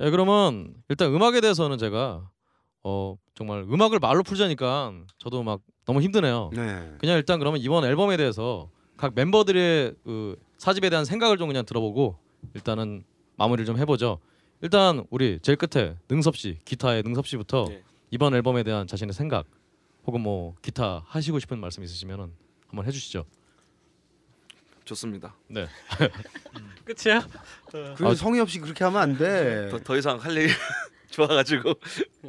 [0.00, 2.28] 예, 그러면 일단 음악에 대해서는 제가
[2.82, 6.50] 어 정말 음악을 말로 풀자니까 저도 막 너무 힘드네요.
[6.54, 6.96] 네.
[6.98, 8.68] 그냥 일단 그러면 이번 앨범에 대해서
[9.02, 12.16] 각 멤버들의 그 사집에 대한 생각을 좀 그냥 들어보고
[12.54, 13.02] 일단은
[13.34, 14.20] 마무리를 좀 해보죠.
[14.60, 17.82] 일단 우리 제일 끝에 능섭 씨 기타의 능섭 씨부터 네.
[18.12, 19.46] 이번 앨범에 대한 자신의 생각
[20.06, 22.30] 혹은 뭐 기타 하시고 싶은 말씀 있으시면은
[22.68, 23.24] 한번 해주시죠.
[24.84, 25.34] 좋습니다.
[25.48, 25.66] 네.
[26.86, 27.26] 끝이야?
[27.72, 29.68] 그 아, 성의 없이 그렇게 하면 안 돼.
[29.68, 30.52] 더, 더 이상 할 얘기
[31.12, 31.74] 좋아가지고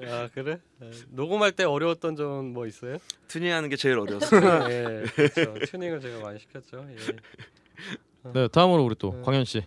[0.06, 0.60] 아 그래?
[0.82, 0.92] 예.
[1.10, 2.98] 녹음할 때 어려웠던 점 뭐 있어요?
[3.28, 4.70] 튜닝하는 게 제일 어려웠어요.
[4.70, 5.54] 예, 그렇죠.
[5.72, 6.86] 튜닝을 제가 많이 시켰죠.
[6.90, 8.32] 예.
[8.34, 9.22] 네 다음으로 우리 또 네.
[9.24, 9.64] 광현 씨.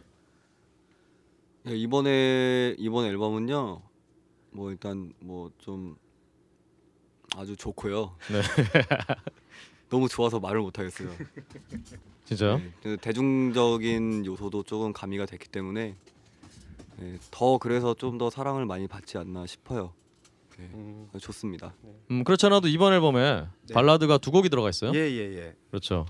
[1.68, 3.82] 예, 이번에 이번 앨범은요.
[4.52, 5.96] 뭐 일단 뭐 좀
[7.36, 8.16] 아주 좋고요.
[8.30, 8.40] 네.
[9.90, 11.10] 너무 좋아서 말을 못 하겠어요.
[12.24, 12.58] 진짜요?
[12.58, 15.96] 네, 그 대중적인 요소도 조금 가미가 됐기 때문에
[16.98, 19.92] 네, 더 그래서 좀 더 사랑을 많이 받지 않나 싶어요.
[20.58, 21.74] 네, 음, 좋습니다.
[22.10, 23.74] 음 그렇지 않아도 이번 앨범에 네.
[23.74, 24.92] 발라드가 두 곡이 들어가 있어요.
[24.94, 25.54] 예, 예, 예.
[25.70, 26.06] 그렇죠.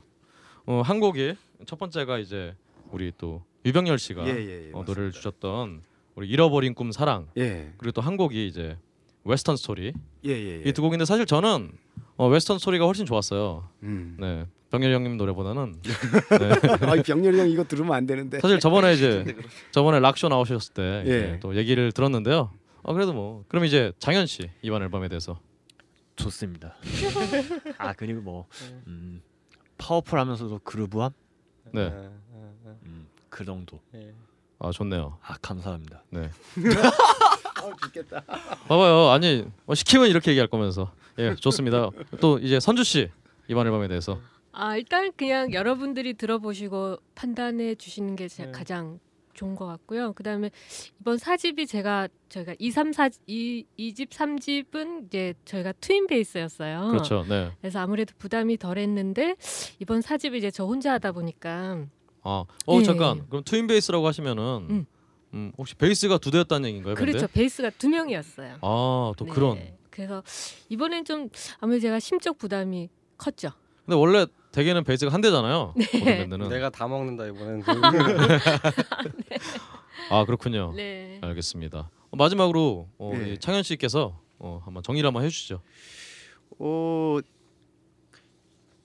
[0.67, 1.35] 어, 한 곡이
[1.67, 2.55] 첫 번째가 이제
[2.93, 4.71] 우리 또 유병열 씨가 예, 예, 예.
[4.73, 5.11] 어, 노래를 맞습니다.
[5.19, 5.83] 주셨던
[6.15, 7.73] 우리 잃어버린 꿈 사랑 예.
[7.79, 8.79] 그리고 또 한 곡이 이제
[9.25, 9.93] Western Story
[10.25, 10.63] 예, 예.
[10.65, 10.69] 예.
[10.69, 11.73] 이 두 곡인데 사실 저는
[12.17, 13.69] 어, 웨스턴 스토리가 훨씬 좋았어요.
[13.83, 14.17] 음.
[14.21, 16.87] 네 병열 형님 노래보다는 네.
[16.87, 18.41] 아이 병렬이 형 이거 들으면 안 되는데.
[18.41, 19.25] 사실 저번에 이제
[19.71, 21.41] 저번에 락쇼 나오셨을 때 예.
[21.57, 22.51] 얘기를 들었는데요.
[22.83, 25.41] 어 그래도 뭐 그럼 이제 장현 씨 이번 앨범에 대해서
[26.17, 26.77] 좋습니다.
[27.79, 28.47] 아 그리고 뭐
[28.87, 29.23] 음,
[29.79, 31.13] 파워풀하면서도 그루브함
[31.73, 31.83] 네.
[31.83, 33.81] 예, 예, 음, 그 정도.
[33.95, 34.13] 예.
[34.59, 35.19] 아 좋네요.
[35.23, 36.03] 아 감사합니다.
[36.11, 36.31] 네.
[37.57, 38.23] 아, 죽겠다.
[38.69, 39.11] 봐봐요.
[39.11, 41.91] 아니 뭐 시키면 이렇게 얘기할 거면서 예 좋습니다.
[42.21, 43.11] 또 이제 선주 씨
[43.49, 44.19] 이번 앨범에 대해서
[44.59, 48.53] 아 일단 그냥 여러분들이 들어보시고 판단해 주시는 게 제- 네.
[48.53, 48.99] 가장
[49.35, 50.15] 좋은 것 같고요.
[50.15, 50.51] 그다음에
[50.99, 56.89] 이번 사집이 제가 저희가 2, 3, 4, 2, 2집, 3집은 이제 저희가 트윈 베이스였어요.
[56.89, 57.23] 그렇죠.
[57.29, 57.53] 네.
[57.61, 59.37] 그래서 아무래도 부담이 덜했는데
[59.79, 61.85] 이번 사집이 이제 저 혼자 하다 보니까
[62.23, 62.83] 아, 어 예.
[62.83, 63.29] 잠깐.
[63.29, 64.87] 그럼 트윈 베이스라고 하시면은 음.
[65.35, 65.53] 음.
[65.59, 66.95] 혹시 베이스가 두 대였다는 얘기인가요?
[66.95, 67.29] 그렇죠.
[67.29, 68.55] 베이스가 두 명이었어요.
[68.63, 69.33] 아, 또 네.
[69.33, 69.59] 그런.
[69.91, 70.23] 그래서
[70.71, 71.29] 이번엔 좀
[71.61, 72.89] 아무래도 제가 심적 부담이
[73.19, 73.51] 컸죠.
[73.85, 74.27] 근데 원래
[74.57, 75.75] 대개는 베이스가 한 대잖아요.
[75.77, 75.85] 네.
[75.99, 76.49] 모든 밴드는.
[76.49, 77.63] 내가 다 먹는다 이번엔.
[80.11, 80.73] 아 그렇군요.
[80.75, 81.19] 네.
[81.21, 81.91] 알겠습니다.
[82.11, 83.35] 어, 마지막으로 어, 예.
[83.35, 85.61] 이 창현 씨께서 어, 한번 정리를 한번 해주시죠.
[86.59, 87.19] 어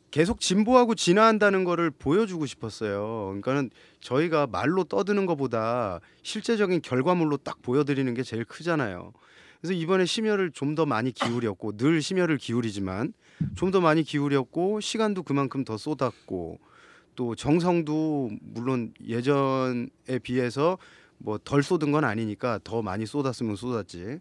[0.10, 3.28] 계속 진보하고 진화한다는 거를 보여주고 싶었어요.
[3.28, 3.70] 그러니까는
[4.02, 9.14] 저희가 말로 떠드는 것보다 실제적인 결과물로 딱 보여드리는 게 제일 크잖아요.
[9.62, 13.14] 그래서 이번에 심혈을 좀 더 많이 기울였고 늘 심혈을 기울이지만
[13.56, 16.60] 좀 더 많이 기울였고 시간도 그만큼 더 쏟았고
[17.16, 19.88] 또 정성도 물론 예전에
[20.24, 20.78] 비해서
[21.18, 24.20] 뭐 덜 쏟은 건 아니니까 더 많이 쏟았으면 쏟았지.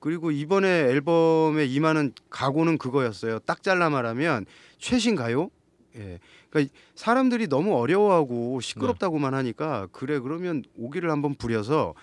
[0.00, 3.38] 그리고 이번에 앨범에 임하는 각오는 그거였어요.
[3.40, 4.46] 딱 잘라 말하면
[4.78, 5.50] 최신 가요.
[5.96, 6.18] 예.
[6.48, 11.94] 그러니까 사람들이 너무 어려워하고 시끄럽다고만 하니까 그래 그러면 오기를 한번 부려서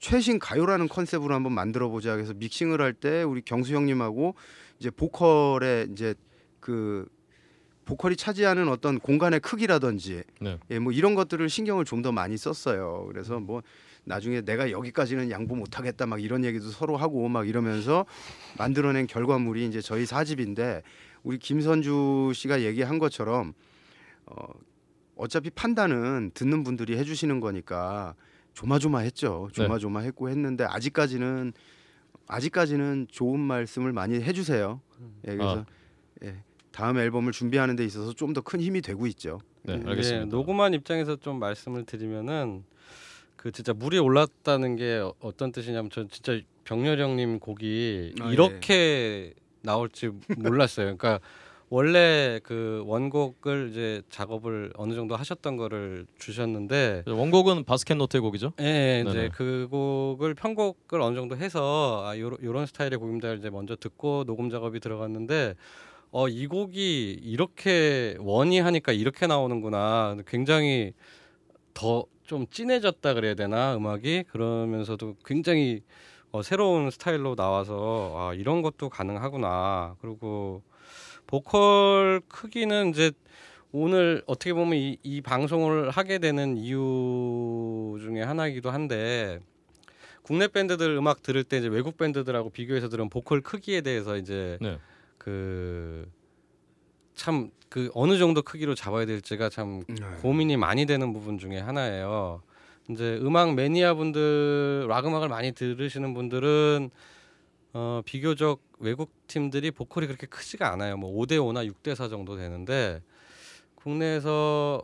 [0.00, 4.34] 최신 가요라는 컨셉으로 한번 만들어 보자 그래서 믹싱을 할 때 우리 경수 형님하고
[4.78, 6.14] 이제 보컬의 이제
[6.60, 7.06] 그
[7.84, 10.58] 보컬이 차지하는 어떤 공간의 크기라든지 네.
[10.70, 13.06] 예, 뭐 이런 것들을 신경을 좀 더 많이 썼어요.
[13.08, 13.62] 그래서 뭐
[14.04, 18.04] 나중에 내가 여기까지는 양보 못 하겠다 막 이런 얘기도 서로 하고 막 이러면서
[18.58, 20.82] 만들어낸 결과물이 이제 저희 사집인데
[21.22, 23.54] 우리 김선주 씨가 얘기한 것처럼
[24.26, 24.34] 어
[25.16, 28.14] 어차피 판단은 듣는 분들이 해주시는 거니까
[28.52, 29.48] 조마조마했죠.
[29.48, 29.62] 네.
[29.62, 31.52] 조마조마했고 했는데 아직까지는
[32.26, 34.80] 아직까지는 좋은 말씀을 많이 해주세요.
[35.28, 35.66] 예, 그래서 아.
[36.24, 36.36] 예,
[36.72, 39.40] 다음 앨범을 준비하는 데 있어서 좀 더 큰 힘이 되고 있죠.
[39.62, 40.26] 네, 예, 알겠습니다.
[40.26, 42.64] 녹음한 입장에서 좀 말씀을 드리면은
[43.36, 49.34] 그 진짜 물이 올랐다는 게 어- 어떤 뜻이냐면 전 진짜 병렬 형님 곡이 아, 이렇게
[49.62, 50.96] 나올지 몰랐어요.
[50.96, 51.20] 그러니까
[51.74, 58.52] 원래 그 원곡을 이제 작업을 어느 정도 하셨던 거를 주셨는데 원곡은 바스켓 노트의 곡이죠.
[58.60, 59.28] 예, 이제 네네.
[59.34, 63.32] 그 곡을 편곡을 어느 정도 해서 아 요런, 요런 스타일의 곡입니다.
[63.32, 65.54] 이제 먼저 듣고 녹음 작업이 들어갔는데
[66.12, 70.16] 어 이 곡이 이렇게 원이 하니까 이렇게 나오는구나.
[70.26, 70.92] 굉장히
[71.74, 75.82] 더 좀 진해졌다 그래야 되나 음악이 그러면서도 굉장히
[76.30, 79.96] 어, 새로운 스타일로 나와서 아 이런 것도 가능하구나.
[80.00, 80.62] 그리고
[81.38, 83.10] 보컬 크기는 이제
[83.72, 89.40] 오늘 어떻게 보면 이, 이 방송을 하게 되는 이유 중에 하나이기도 한데
[90.22, 94.78] 국내 밴드들 음악 들을 때 이제 외국 밴드들하고 비교해서 들은 보컬 크기에 대해서 이제 네.
[95.18, 96.06] 그
[97.14, 100.06] 참 그 어느 정도 크기로 잡아야 될지가 참 네.
[100.22, 102.40] 고민이 많이 되는 부분 중에 하나예요.
[102.88, 106.90] 이제 음악 매니아 분들 락 음악을 많이 들으시는 분들은
[107.76, 110.96] 어 비교적 외국 팀들이 보컬이 그렇게 크지가 않아요.
[110.96, 113.02] 뭐 5대 5나 6대 4 정도 되는데
[113.74, 114.82] 국내에서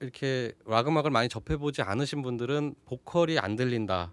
[0.00, 4.12] 이렇게 락 음악을 많이 접해 보지 않으신 분들은 보컬이 안 들린다.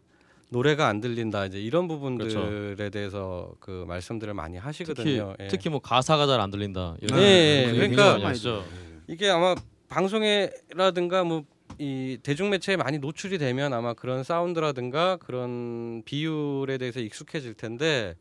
[0.49, 1.45] 노래가 안 들린다.
[1.45, 5.35] 이제 이런 부분들에 대해서 그 말씀들을 많이 특히 하시거든요.
[5.41, 5.47] 예.
[5.49, 6.95] 특히 뭐 가사가 잘 안 들린다.
[7.01, 8.63] 이런 예, 예, 분들이 그러니까 하시죠.
[9.07, 9.55] 이게 아마
[9.89, 11.43] 방송에라든가 뭐
[11.79, 18.15] 이 대중 매체에 많이 노출이 되면 아마 그런 사운드라든가 그런 비율에 대해서 익숙해질 텐데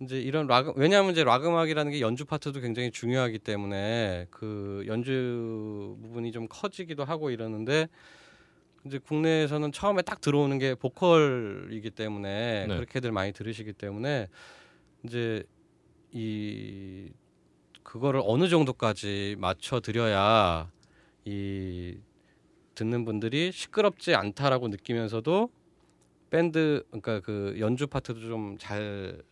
[0.00, 5.98] 이제 이런 락 왜냐하면 이제 락 음악이라는 게 연주 파트도 굉장히 중요하기 때문에 그 연주
[6.02, 7.86] 부분이 좀 커지기도 하고 이러는데
[8.86, 12.74] 이제 국내에서는 처음에 딱 들어오는 게 보컬이기 때문에 네.
[12.74, 14.28] 그렇게들 많이 들으시기 때문에
[15.04, 15.44] 이제
[16.12, 17.10] 이
[17.82, 20.70] 그거를 어느 정도까지 맞춰 드려야
[21.24, 21.98] 이
[22.80, 25.50] 듣는 분들이 시끄럽지 않다라고 느끼면서도
[26.30, 29.22] 밴드 그러니까 그 연주 파트도 좀 잘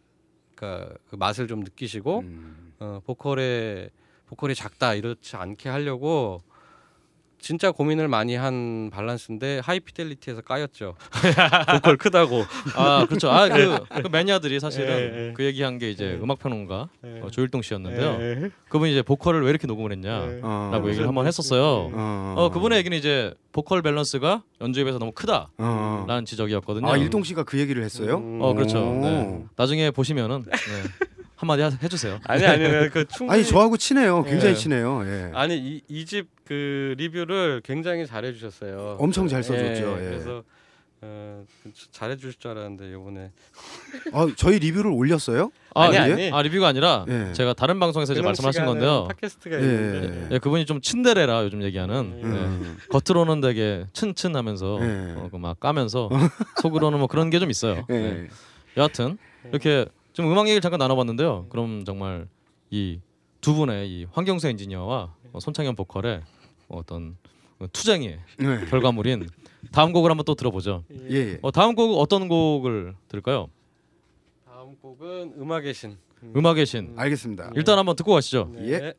[0.55, 2.73] 그러니까 그 맛을 좀 느끼시고 음.
[2.81, 3.89] 어, 보컬에
[4.27, 6.43] 보컬이 작다 이렇지 않게 하려고
[7.41, 10.95] 진짜 고민을 많이 한 밸런스인데 하이피델리티에서 까였죠.
[11.72, 12.45] 보컬 크다고.
[12.74, 13.30] 아 그렇죠.
[13.30, 15.32] 아그 그 매니아들이 사실은 예, 예.
[15.32, 16.14] 그 얘기한 게 이제 예.
[16.22, 17.20] 음악 평론가 예.
[17.22, 18.18] 어, 조일동 씨였는데요.
[18.20, 18.51] 예.
[18.68, 20.89] 그분이 이제 보컬을 왜 이렇게 녹음을 했냐라고 어.
[20.89, 21.91] 얘기를 한번 했었어요.
[21.93, 26.22] 어, 어 그분의 얘기는 이제 보컬 밸런스가 연주에 비해서 너무 크다라는 어.
[26.26, 26.89] 지적이었거든요.
[26.91, 28.18] 아 일동 씨가 그 얘기를 했어요?
[28.18, 28.41] 음.
[28.43, 28.78] 어 그렇죠.
[28.78, 29.01] 오.
[29.01, 29.45] 네.
[29.57, 30.53] 나중에 보시면은 네.
[31.36, 32.18] 한마디 하- 해주세요.
[32.24, 34.24] 아니 아니 그 충분히 아니 저하고 친해요.
[34.24, 34.55] 굉장히 예.
[34.57, 35.03] 친해요.
[35.07, 35.30] 예.
[35.34, 38.97] 아니 이집 그 리뷰를 굉장히 잘해 주셨어요.
[38.99, 40.05] 엄청 잘 써줬죠, 예.
[40.05, 40.43] 그래서
[41.03, 41.45] 어,
[41.93, 43.31] 잘해 주실 줄 알았는데 이번에
[44.15, 45.53] 아 저희 리뷰를 올렸어요?
[45.75, 46.31] 아, 아니, 리- 아니.
[46.33, 47.33] 아 리뷰가 아니라 예.
[47.35, 49.07] 제가 다른 방송에서 이제 말씀하신 건데요.
[49.09, 50.29] 팟캐스트가 예, 있는데 예.
[50.33, 52.21] 예, 그분이 좀 친데레라 요즘 얘기하는 음.
[52.23, 52.29] 네.
[52.39, 52.79] 음.
[52.91, 55.15] 겉으로는 되게 츤츤하면서 예.
[55.19, 56.09] 어, 그막 까면서
[56.63, 57.85] 속으로는 뭐 그런 게 좀 있어요.
[57.91, 57.93] 예.
[57.95, 58.29] 네.
[58.79, 59.19] 여하튼
[59.51, 59.85] 이렇게
[60.15, 61.47] 좀 음악 얘기를 잠깐 나눠봤는데요.
[61.51, 62.27] 그럼 정말
[62.71, 63.01] 이
[63.41, 66.23] 두 분의 이 황경수 엔지니어와 어, 손창현 보컬의
[66.69, 67.16] 어떤
[67.73, 68.66] 투쟁의 네.
[68.66, 69.29] 결과물인
[69.73, 70.85] 다음 곡을 한번 또 들어보죠.
[71.11, 71.14] 예.
[71.14, 71.39] 예.
[71.43, 73.49] 어, 다음 곡 어떤 곡을 들을까요?
[74.45, 75.97] 다음 곡은 음악의 신.
[76.37, 76.95] 음악의 신.
[76.97, 77.53] 알겠습니다.
[77.55, 78.51] 일단 한번 듣고 가시죠.
[78.55, 78.71] 네.
[78.71, 78.95] 예.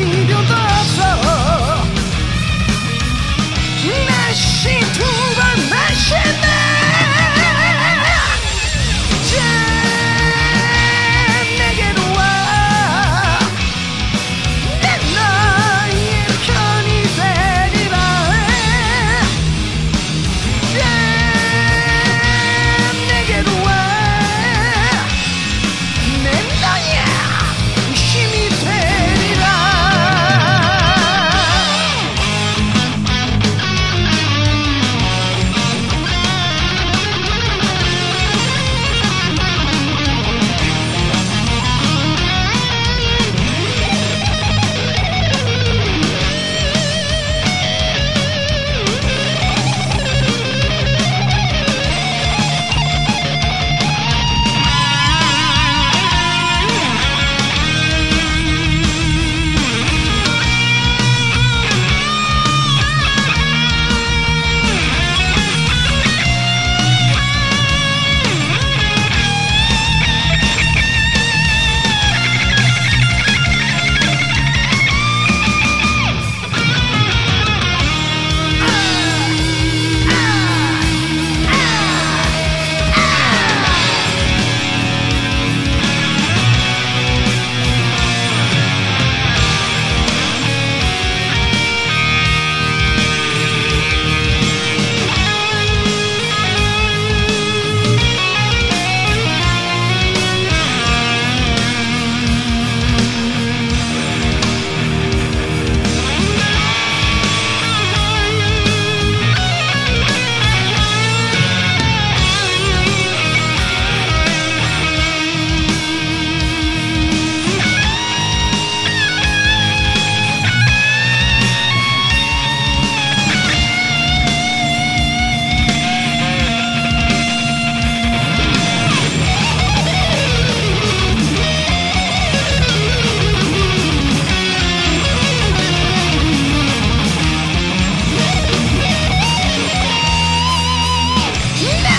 [0.00, 1.59] 채물 필요도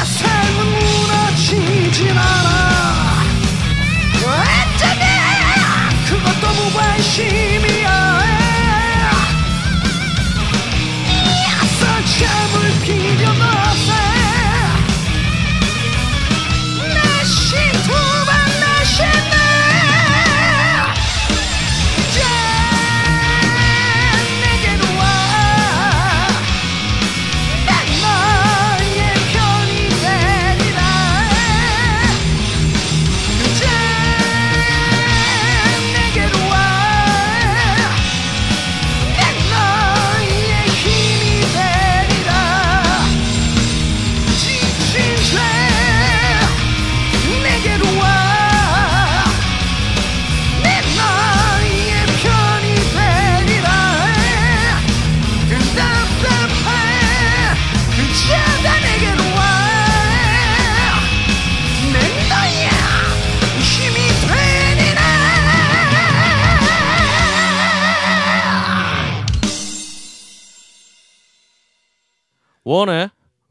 [0.02, 3.24] 내 삶은 무너지진 않아.
[4.18, 5.06] 어쩌면
[6.08, 7.51] 그것도 무관심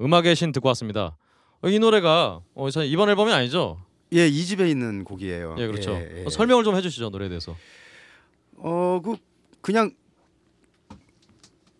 [0.00, 1.16] 음악의 신 듣고 왔습니다.
[1.62, 3.78] 어, 이 노래가 어, 저 이번 앨범이 아니죠?
[4.12, 5.56] 예, 이 집에 있는 곡이에요.
[5.58, 5.92] 예, 그렇죠.
[5.92, 6.24] 예, 예.
[6.24, 7.54] 어, 설명을 좀 해주시죠 노래에 대해서.
[8.56, 9.16] 어, 그
[9.60, 9.92] 그냥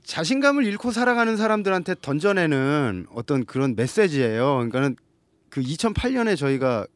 [0.05, 4.55] 자신감을 잃고 살아가는 사람들한테 던져내는 어떤 그런 메시지예요.
[4.57, 4.97] 그러니까는
[5.49, 6.87] 그 2008년에 저희가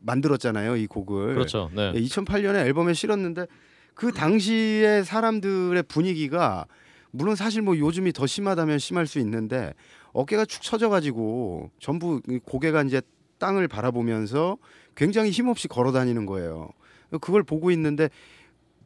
[0.00, 1.34] 만들었잖아요, 이 곡을.
[1.34, 1.70] 그렇죠.
[1.74, 1.92] 네.
[1.94, 3.46] 예, 2008년에 앨범에 실었는데
[3.94, 6.66] 그 당시에 사람들의 분위기가
[7.10, 9.74] 물론 사실 뭐 요즘이 더 심하다면 심할 수 있는데
[10.12, 13.00] 어깨가 축 처져 가지고 전부 이 고개가 이제
[13.38, 14.58] 땅을 바라보면서
[14.94, 16.70] 굉장히 힘없이 걸어 다니는 거예요.
[17.20, 18.10] 그걸 보고 있는데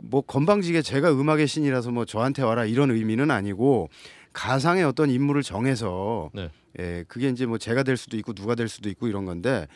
[0.03, 3.89] 뭐 건방지게 제가 음악의 신이라서 뭐 저한테 와라 이런 의미는 아니고
[4.33, 6.51] 가상의 어떤 인물을 정해서 네.
[6.79, 9.67] 예, 그게 이제 뭐 제가 될 수도 있고 누가 될 수도 있고 이런 건데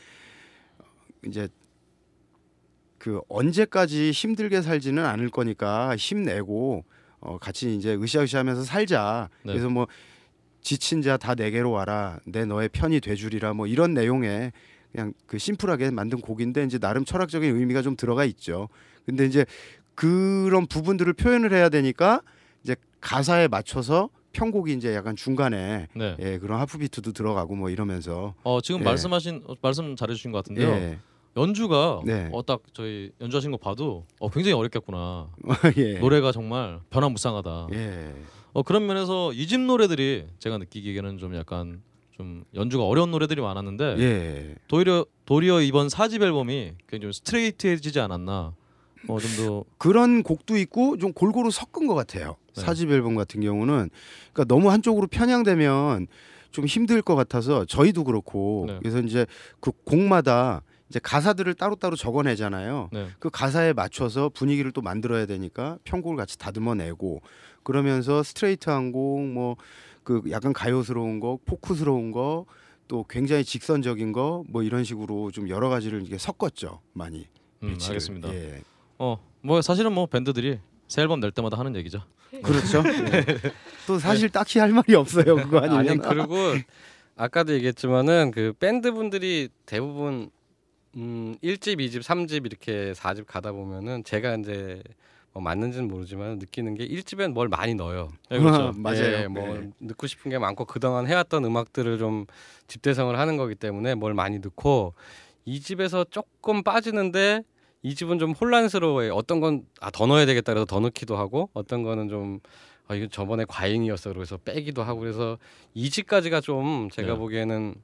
[1.25, 1.49] 이제
[2.99, 6.85] 그 언제까지 힘들게 살지는 않을 거니까 힘내고
[7.21, 9.29] 어 같이 이제 으쌰으쌰하면서 살자.
[9.45, 9.53] 네.
[9.53, 9.87] 그래서 뭐
[10.61, 12.19] 지친 자 다 내게로 와라.
[12.25, 13.55] 내 너의 편이 돼주리라.
[13.55, 14.53] 뭐 이런 내용의
[14.93, 18.69] 그냥 그 심플하게 만든 곡인데 이제 나름 철학적인 의미가 좀 들어가 있죠.
[19.07, 19.45] 근데 이제
[19.95, 22.23] 그런 부분들을 표현을 해야 되니까
[22.63, 26.17] 이제 가사에 맞춰서 편곡이 이제 약간 중간에 네.
[26.21, 28.85] 예, 그런 하프 비트도 들어가고 뭐 이러면서 어 지금 예.
[28.85, 30.69] 말씀하신 어, 말씀 잘해 주신 것 같은데요.
[30.69, 30.99] 예.
[31.37, 32.29] 연주가 네.
[32.33, 35.29] 어딱 저희 연주하신 거 봐도 어 굉장히 어렵겠구나.
[35.79, 35.99] 예.
[35.99, 37.69] 노래가 정말 변화무쌍하다.
[38.49, 38.53] 예.
[38.55, 41.83] 어 그런 면에서 이 집 노래들이 제가 느끼기에는 좀 약간
[42.13, 44.55] 좀 연주가 어려운 노래들이 많았는데 예.
[44.69, 48.55] 도리어 도리어 이번 4집 앨범이 굉장히 좀 스트레이트해지지 않았나.
[49.07, 52.37] 어 좀 더 그런 곡도 있고 좀 골고루 섞은 것 같아요.
[52.57, 52.63] 네.
[52.63, 53.91] 사집 앨범 같은 경우는
[54.33, 56.09] 그러니까 너무 한쪽으로 편향되면
[56.51, 58.79] 좀 힘들 것 같아서 저희도 그렇고 네.
[58.81, 59.25] 그래서 이제
[59.61, 62.89] 그 곡마다 이제 가사들을 따로따로 적어내잖아요.
[62.93, 63.07] 네.
[63.21, 67.21] 그 가사에 맞춰서 분위기를 또 만들어야 되니까 편곡을 같이 다듬어내고
[67.73, 72.47] 그러면서 스트레이트한 곡뭐그 약간 가요스러운 거 포크스러운 거
[72.89, 77.27] 또 굉장히 직선적인 거 뭐 이런 식으로 좀 여러 가지를 이게 섞었죠 많이
[77.63, 77.93] 음, 배치를.
[77.93, 78.35] 알겠습니다.
[78.35, 78.63] 예.
[78.97, 80.59] 어뭐 사실은 뭐 밴드들이
[80.89, 82.03] 새 앨범 낼 때마다 하는 얘기죠.
[82.43, 82.83] 그렇죠.
[82.87, 83.25] 예.
[83.87, 85.37] 또 사실 딱히 할 말이 없어요.
[85.37, 86.35] 그거 아니면 아니 그리고
[87.17, 90.31] 아까도 얘기했지만은 그 밴드 분들이 대부분
[90.97, 94.83] 음 1집, 2집, 3집 이렇게 4집 가다 보면은 제가 이제
[95.33, 98.09] 뭐 맞는지는 모르지만 느끼는 게 1집엔 뭘 많이 넣어요.
[98.31, 98.73] 네, 그렇죠.
[98.79, 99.03] 맞아요.
[99.23, 99.71] 예, 뭐 네.
[99.79, 102.27] 넣고 싶은 게 많고 그동안 해왔던 음악들을 좀
[102.67, 104.95] 집대성을 하는 거기 때문에 뭘 많이 넣고
[105.45, 107.43] 이 집에서 조금 빠지는데
[107.83, 109.15] 이 집은 좀 혼란스러워요.
[109.15, 112.41] 어떤 건 아 더 넣어야 되겠다 그래서 더 넣기도 하고 어떤 거는 좀
[112.89, 115.39] 아, 이거 저번에 과잉이었어 그래서 빼기도 하고 그래서
[115.75, 117.19] 이 집까지가 좀 제가 네.
[117.19, 117.75] 보기에는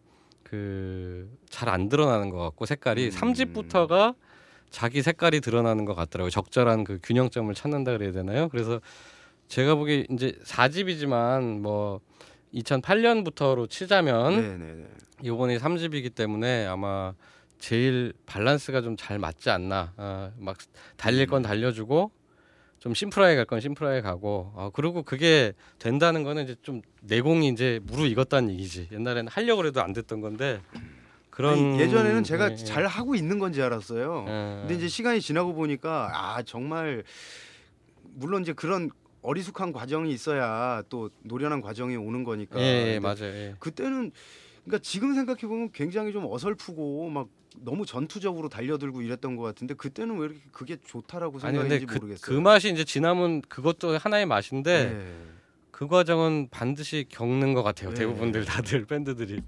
[0.43, 3.11] 그 잘 안 드러나는 것 같고 색깔이 음.
[3.11, 4.15] 삼 3집부터가
[4.75, 6.31] 자기 색깔이 드러나는 것 같더라고요.
[6.31, 8.49] 적절한 그 균형점을 찾는다 그래야 되나요?
[8.49, 8.81] 그래서
[9.47, 12.01] 제가 보기 이제 4집이지만 뭐
[12.53, 14.89] 2008년부터로 치자면.
[15.23, 17.15] 이번이 3집이기 때문에 아마
[17.61, 19.93] 제일 밸런스가 좀 잘 맞지 않나.
[19.97, 20.57] 아, 막
[20.97, 22.11] 달릴 건 달려주고
[22.81, 24.53] 좀 심플하게 갈 건 심플하게 가고.
[24.57, 28.89] 아, 그리고 그게 된다는 거는 이제 좀 내공이 이제 무르익었다는 얘기지.
[28.91, 30.61] 옛날에는 하려고 해도 안 됐던 건데
[31.35, 32.57] 그런 아니, 예전에는 제가 예, 예.
[32.57, 34.25] 잘 하고 있는 건지 알았어요.
[34.29, 34.59] 예.
[34.61, 37.03] 근데 이제 시간이 지나고 보니까 아 정말
[38.15, 38.89] 물론 이제 그런
[39.21, 42.61] 어리숙한 과정이 있어야 또 노련한 과정이 오는 거니까.
[42.61, 43.25] 예, 예 맞아요.
[43.25, 43.55] 예.
[43.59, 44.13] 그때는
[44.63, 47.27] 그러니까 지금 생각해 보면 굉장히 좀 어설프고 막
[47.57, 52.37] 너무 전투적으로 달려들고 이랬던 것 같은데 그때는 왜 이렇게 그게 좋다라고 생각했는지 그, 모르겠어요.
[52.37, 55.15] 그 맛이 이제 지나면 그것도 하나의 맛인데 예.
[55.73, 57.91] 그 과정은 반드시 겪는 것 같아요.
[57.91, 57.97] 네.
[57.97, 59.41] 대부분들 다들 밴드들이.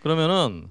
[0.00, 0.68] 그러면은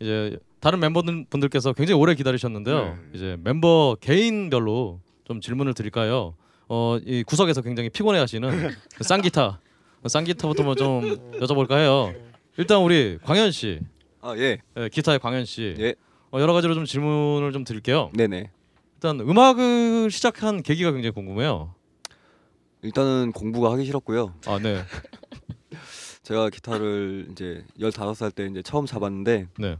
[0.00, 2.84] 이제 다른 member 분들께서 굉장히 오래 기다리셨는데요.
[2.84, 2.94] 네.
[3.14, 6.34] 이제 멤버 개인별로 좀 질문을 드릴까요?
[6.68, 8.50] 어, 이 구석에서 굉장히 피곤해하시는
[8.96, 9.60] 그 쌍기타,
[10.06, 12.14] 쌍기타부터 뭐좀 여쭤볼까 해요.
[12.56, 13.80] 일단 우리 광현 씨,
[14.20, 14.58] 아 예.
[14.76, 15.94] 예, 기타의 광현 씨, 예.
[16.30, 18.10] 어, 여러 가지로 좀 질문을 좀 드릴게요.
[18.14, 18.50] 네네.
[18.94, 21.74] 일단 음악을 시작한 계기가 굉장히 궁금해요.
[22.82, 24.34] 일단은 공부가 하기 싫었고요.
[24.46, 24.82] 아, 네,
[26.30, 29.76] 제가 기타를 이제 15살 때 이제 처음 잡았는데 네,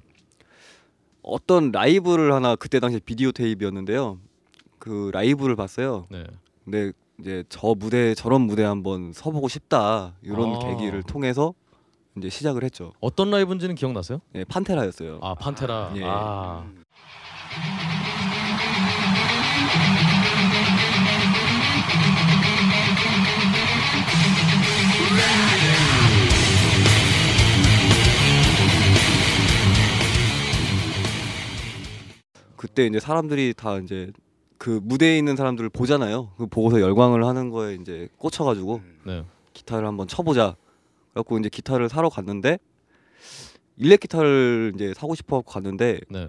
[1.22, 4.18] 어떤 라이브를 하나 그때 당시 비디오 테이프였는데요.
[4.80, 6.08] 그 라이브를 봤어요.
[6.10, 6.24] 네.
[6.64, 6.90] 근데
[7.20, 10.58] 이제 저 무대 저런 무대 한번 서보고 싶다 이런 아.
[10.58, 11.54] 계기를 통해서
[12.16, 12.94] 이제 시작을 했죠.
[12.98, 14.20] 어떤 라이브인지는 기억나세요?
[14.34, 15.20] 예, 판테라였어요.
[15.22, 15.92] 아, 판테라.
[15.98, 16.02] 예.
[16.04, 16.66] 아,
[32.60, 34.12] 그때 이제 사람들이 다 이제
[34.58, 36.34] 그 무대에 있는 사람들을 보잖아요.
[36.36, 39.24] 그 보고서 열광을 하는 거에 이제 꽂혀가지고 네.
[39.54, 40.56] 기타를 한번 쳐보자.
[41.14, 42.58] 그래갖고 이제 기타를 사러 갔는데
[43.78, 46.28] 일렉 기타를 이제 사고 싶어 갔는데 네.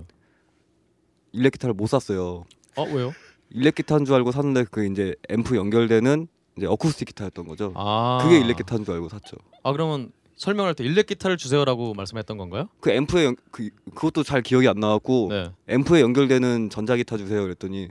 [1.33, 2.45] 일렉 기타를 못 샀어요.
[2.77, 3.11] 어, 왜요?
[3.49, 7.73] 일렉 기타인 줄 알고 샀는데 그 이제 앰프 연결되는 이제 어쿠스틱 기타였던 거죠.
[7.75, 9.35] 아, 그게 일렉 기타인 줄 알고 샀죠.
[9.63, 12.67] 아, 그러면 설명할 때 일렉 기타를 주세요라고 말씀했던 건가요?
[12.79, 15.51] 그 앰프에 연, 그 그것도 잘 기억이 안 나왔고 네.
[15.67, 17.89] 앰프에 연결되는 전자 기타 주세요 그랬더니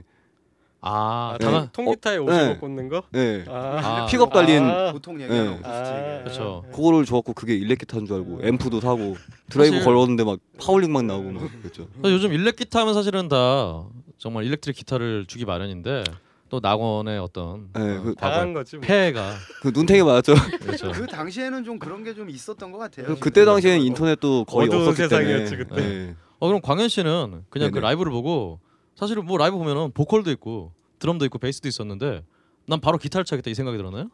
[0.81, 1.45] 아, 아, 네.
[1.45, 2.57] 다만 통기타에 어, 50억 네.
[2.57, 3.03] 꽂는 거?
[3.11, 3.45] 네.
[3.47, 4.05] 아, 아.
[4.07, 4.91] 픽업 달린 아.
[4.91, 5.69] 보통 얘기하는 네.
[5.69, 6.23] 어쿠스틱.
[6.23, 6.65] 그렇죠.
[6.73, 9.15] 그거를 줘갖고 그게 elec 기타인 줄 알고 앰프도 사고
[9.49, 11.87] 드라이브 사실- 걸었는데 막 파울링 막 나오고 막 그랬죠.
[12.03, 13.85] 요즘 elec 기타 하면 사실은 다
[14.17, 16.03] 정말 electric 기타를 주기 마련인데
[16.51, 18.75] 또 낙원의 어떤 네, 어, 그- 당한 거지.
[18.75, 18.85] 뭐.
[18.85, 20.33] 폐해가 그 눈탱이 맞았죠.
[20.59, 20.91] 그렇죠.
[20.91, 23.07] 그 당시에는 좀 그런 게 좀 있었던 것 같아요.
[23.07, 25.27] 그- 그때 당시에는 인터넷도 거의 어두운 없었기 때문에.
[25.47, 25.75] 세상이었지, 그때.
[25.81, 26.15] 네.
[26.39, 27.79] 어 그럼 광현 씨는 그냥 그 네네.
[27.87, 28.59] 라이브를 보고
[28.95, 32.25] 사실은 뭐 라이브 보면은 보컬도 있고 드럼도 있고 베이스도 있었는데
[32.67, 34.09] 난 바로 기타를 쳐야겠다 이 생각이 들었나요?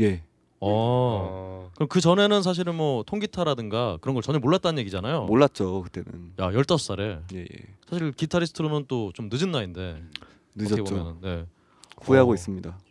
[0.00, 0.24] 예.
[0.58, 0.66] 어.
[0.68, 1.70] 어.
[1.76, 5.26] 그럼 그 전에는 사실은 뭐 통기타라든가 그런 걸 전혀 몰랐다는 얘기잖아요.
[5.26, 6.32] 몰랐죠 그때는.
[6.40, 7.46] 야 15살에 예, 예.
[7.88, 10.02] 사실 기타리스트로는 또 좀 늦은 나이인데
[10.56, 10.82] 늦었죠.
[10.84, 11.44] 보면은 네.
[12.02, 12.34] 후회하고 어.
[12.34, 12.78] 있습니다.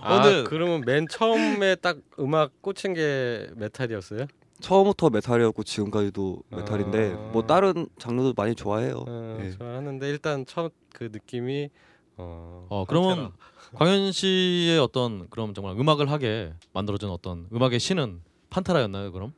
[0.00, 4.26] 아, 근데- 그러면 맨 처음에 딱 음악 꽂힌 게 메탈이었어요?
[4.60, 7.30] 처음부터 메탈이었고 지금까지도 메탈인데 아.
[7.32, 9.04] 뭐 다른 장르도 많이 좋아해요.
[9.06, 9.50] 어, 예.
[9.52, 11.68] 좋아하는데 일단 첫 그 느낌이
[12.16, 13.30] 어, 어 그러면.
[13.74, 19.32] 광현 씨의 어떤 그럼 정말 음악을 하게 만들어준 어떤 음악의 신은 판테라였나요 그럼?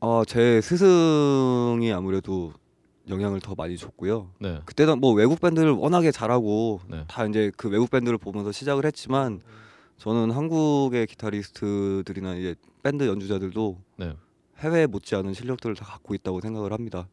[0.00, 2.52] 아, 제 스승이 아무래도
[3.08, 4.30] 영향을 더 많이 줬고요.
[4.38, 4.60] 네.
[4.64, 7.04] 그때는 뭐 외국 밴드를 워낙에 잘하고 네.
[7.08, 9.40] 다 이제 그 외국 밴드를 보면서 시작을 했지만
[9.96, 14.14] 저는 한국의 기타리스트들이나 이제 밴드 연주자들도 네.
[14.58, 17.08] 해외 못지않은 실력들을 다 갖고 있다고 생각을 합니다.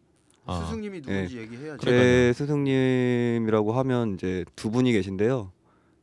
[0.46, 0.64] 아.
[0.64, 1.86] 스승님이 누군지 얘기해야죠.
[1.86, 2.32] 제.
[2.34, 5.52] 스승님이라고 하면 이제 두 분이 계신데요.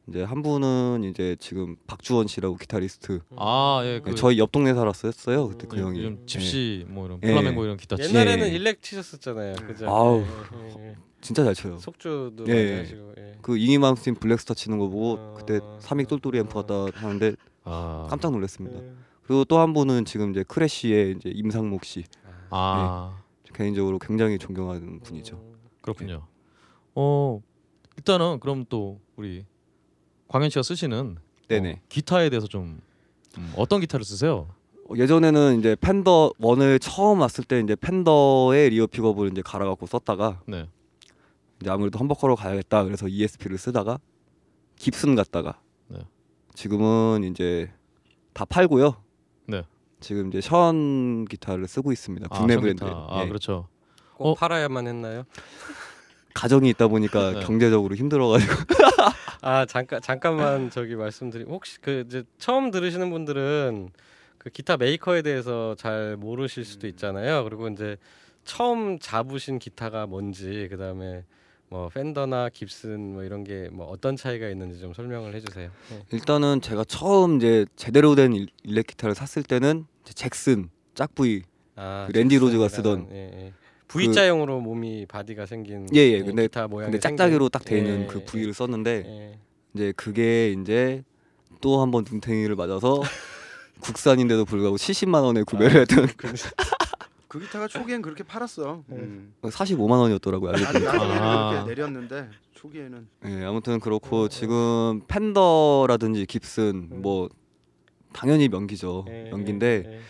[0.09, 3.21] 이제 한 분은 이제 지금 박주원 씨라고 기타리스트.
[3.37, 5.49] 아, 예, 그 저희 옆 동네 살았었어요.
[5.49, 5.99] 그때 그 형이.
[5.99, 7.29] 요즘 집시 뭐 이런 예.
[7.29, 8.03] 플라멩고 이런 기타 치.
[8.15, 8.53] 옛날에는 예.
[8.53, 9.55] elec 치셨었잖아요.
[9.67, 9.89] 그죠?
[9.89, 10.97] 아우, 예, 예, 예.
[11.23, 11.79] 진짜 잘 쳐요.
[11.79, 12.53] 속주도 예.
[12.53, 13.15] 많이 하시고.
[13.19, 13.33] 예.
[13.41, 15.35] 그 잉베이 맘스틴 Black Star 치는 거 보고 어.
[15.39, 17.35] 그때 삼익 똘똘이 앰프 갖다 하는데
[17.65, 18.07] 아.
[18.11, 18.79] 깜짝 놀랐습니다.
[18.79, 18.93] 예.
[19.27, 22.05] 그리고 또 한 분은 지금 이제 크래쉬의 이제 임상묵 씨
[22.51, 23.23] 아.
[23.55, 25.41] 개인적으로 굉장히 존경하는 분이죠.
[25.81, 26.27] 그렇군요.
[26.95, 27.41] 어
[27.97, 29.47] 일단은 그럼 또 우리
[30.29, 31.16] 광현 씨가 쓰시는
[31.49, 31.72] 네네.
[31.72, 32.81] 어, 기타에 대해서 좀
[33.39, 34.49] 음, 어떤 기타를 쓰세요?
[34.89, 40.41] 어, 예전에는 이제 펜더 원을 처음 왔을 때 이제 펜더의 rear 픽업을 이제 갈아갖고 썼다가
[40.47, 40.68] 네.
[41.61, 43.99] 이제 아무래도 humbucker로 가야겠다 그래서 ESP를 쓰다가
[44.77, 46.01] 깁슨 갔다가 네.
[46.55, 47.70] 지금은 이제
[48.33, 48.97] 다 팔고요.
[49.47, 49.64] 네.
[50.01, 52.29] 지금 이제 션 기타를 쓰고 있습니다.
[52.29, 52.85] 국내 아, 브랜드.
[52.85, 53.29] 아 예.
[53.29, 53.68] 그렇죠.
[54.16, 54.35] 꼭 어?
[54.35, 55.25] 팔아야만 했나요?
[56.35, 57.41] 가정이 있다 보니까 네.
[57.41, 58.53] 경제적으로 힘들어가지고
[59.47, 63.90] 아 잠깐 잠깐만 저기 말씀드리 혹시 그 이제 처음 들으시는 분들은
[64.38, 67.45] 그 기타 메이커에 대해서 잘 모르실 수도 있잖아요.
[67.45, 67.99] 그리고 이제
[68.45, 71.24] 처음 잡으신 기타가 뭔지 그다음에
[71.68, 75.70] 뭐 팬더나 깁슨 뭐 이런 게 뭐 어떤 차이가 있는지 좀 설명을 해주세요.
[75.90, 76.03] 네.
[76.12, 81.42] 일단은 제가 처음 이제 제대로 된 일- 일렉 기타를 샀을 때는 잭슨 짝부이
[81.76, 83.16] 아, 그 랜디 로즈가 쓰던 예,
[83.47, 83.53] 예.
[83.89, 86.12] V자형으로 몸이 바디가 생긴 예, 예.
[86.14, 89.39] 예, 근데- 기타 모양이 근데 짝짝이로 생긴- 딱돼 있는 예, 그 예, V를 썼는데 예.
[89.74, 91.03] 이제 그게 이제
[91.61, 93.01] 또 한번 눈탱이를 맞아서
[93.80, 96.07] 국산인데도 불구하고 70만 원에 구매를 했던
[97.28, 98.85] 그 기타가 초기엔 그렇게 팔았어.
[98.87, 98.97] 네.
[98.97, 99.35] 음.
[99.43, 100.53] 45만 원이었더라고요.
[100.53, 100.93] 알고 아니, 보니까.
[100.93, 101.51] 나중에는 아.
[101.51, 107.28] 그렇게 내렸는데 초기에는 예, 아무튼 그렇고 지금 펜더라든지 깁슨 뭐
[108.12, 109.05] 당연히 명기죠.
[109.09, 110.01] 예, 명기인데 예, 예.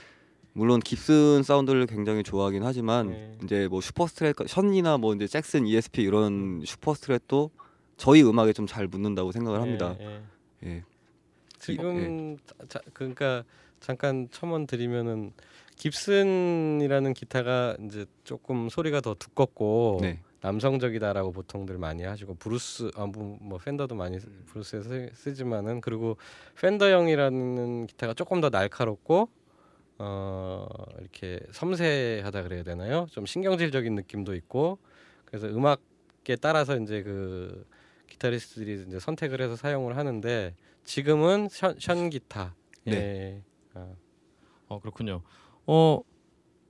[0.54, 3.38] 물론 깁슨 사운드를 굉장히 좋아하긴 하지만 네.
[3.42, 7.50] 이제 뭐 superstrat 션이나 뭐 이제 잭슨 ESP 이런 superstrat도
[7.96, 9.96] 저희 음악에 좀 잘 묻는다고 생각을 합니다.
[10.00, 10.04] 예,
[10.64, 10.68] 예.
[10.68, 10.84] 예.
[11.58, 12.36] 지금
[12.68, 13.42] 자, 그러니까
[13.80, 15.32] 잠깐 첨언 드리면은
[15.76, 20.20] 깁슨이라는 기타가 이제 조금 소리가 더 두껍고 네.
[20.40, 26.16] 남성적이다라고 보통들 많이 하시고 블루스 아, 뭐, 뭐 펜더도 많이 쓰- 블루스에 쓰, 쓰지만은 그리고
[26.60, 29.28] 펜더형이라는 기타가 조금 더 날카롭고
[29.98, 30.66] 어
[30.98, 33.06] 이렇게 섬세하다 그래야 되나요?
[33.10, 34.78] 좀 신경질적인 느낌도 있고
[35.24, 37.66] 그래서 음악에 따라서 이제 그
[38.08, 42.54] 기타리스트들이 이제 선택을 해서 사용을 하는데 지금은 션, 션 기타.
[42.84, 42.92] 네.
[42.94, 43.42] 예.
[43.74, 43.88] 아,
[44.68, 45.22] 어 그렇군요.
[45.66, 46.00] 어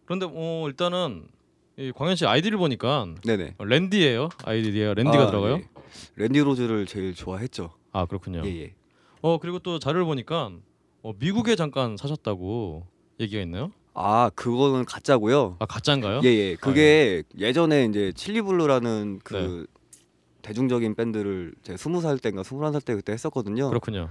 [0.04, 1.28] 그런데 어 일단은
[1.76, 3.56] 이 광현 씨 아이디를 보니까 네네.
[3.58, 4.28] 어, 랜디예요.
[4.44, 5.54] 아이디가 랜디가 아, 들어가요.
[5.54, 5.68] 예.
[6.16, 7.74] 랜디 로즈를 제일 좋아했죠.
[7.92, 8.42] 아 그렇군요.
[8.44, 8.74] 예, 예.
[9.22, 10.52] 어 그리고 또 자료를 보니까
[11.02, 12.86] 어, 미국에 잠깐 사셨다고
[13.20, 13.70] 얘기가 있네요.
[13.94, 15.56] 아 그거는 가짜고요.
[15.60, 16.20] 아 가짜인가요?
[16.24, 16.56] 예, 예.
[16.56, 19.66] 그게 예전에 이제 칠리블루라는 그
[20.42, 23.68] 대중적인 밴드를 제가 스무 살 때인가 스물한 살 때 그때 했었거든요.
[23.68, 24.08] 그렇군요.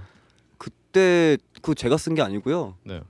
[0.58, 2.76] 그때 그 제가 쓴 게 아니고요.
[2.84, 3.00] 네.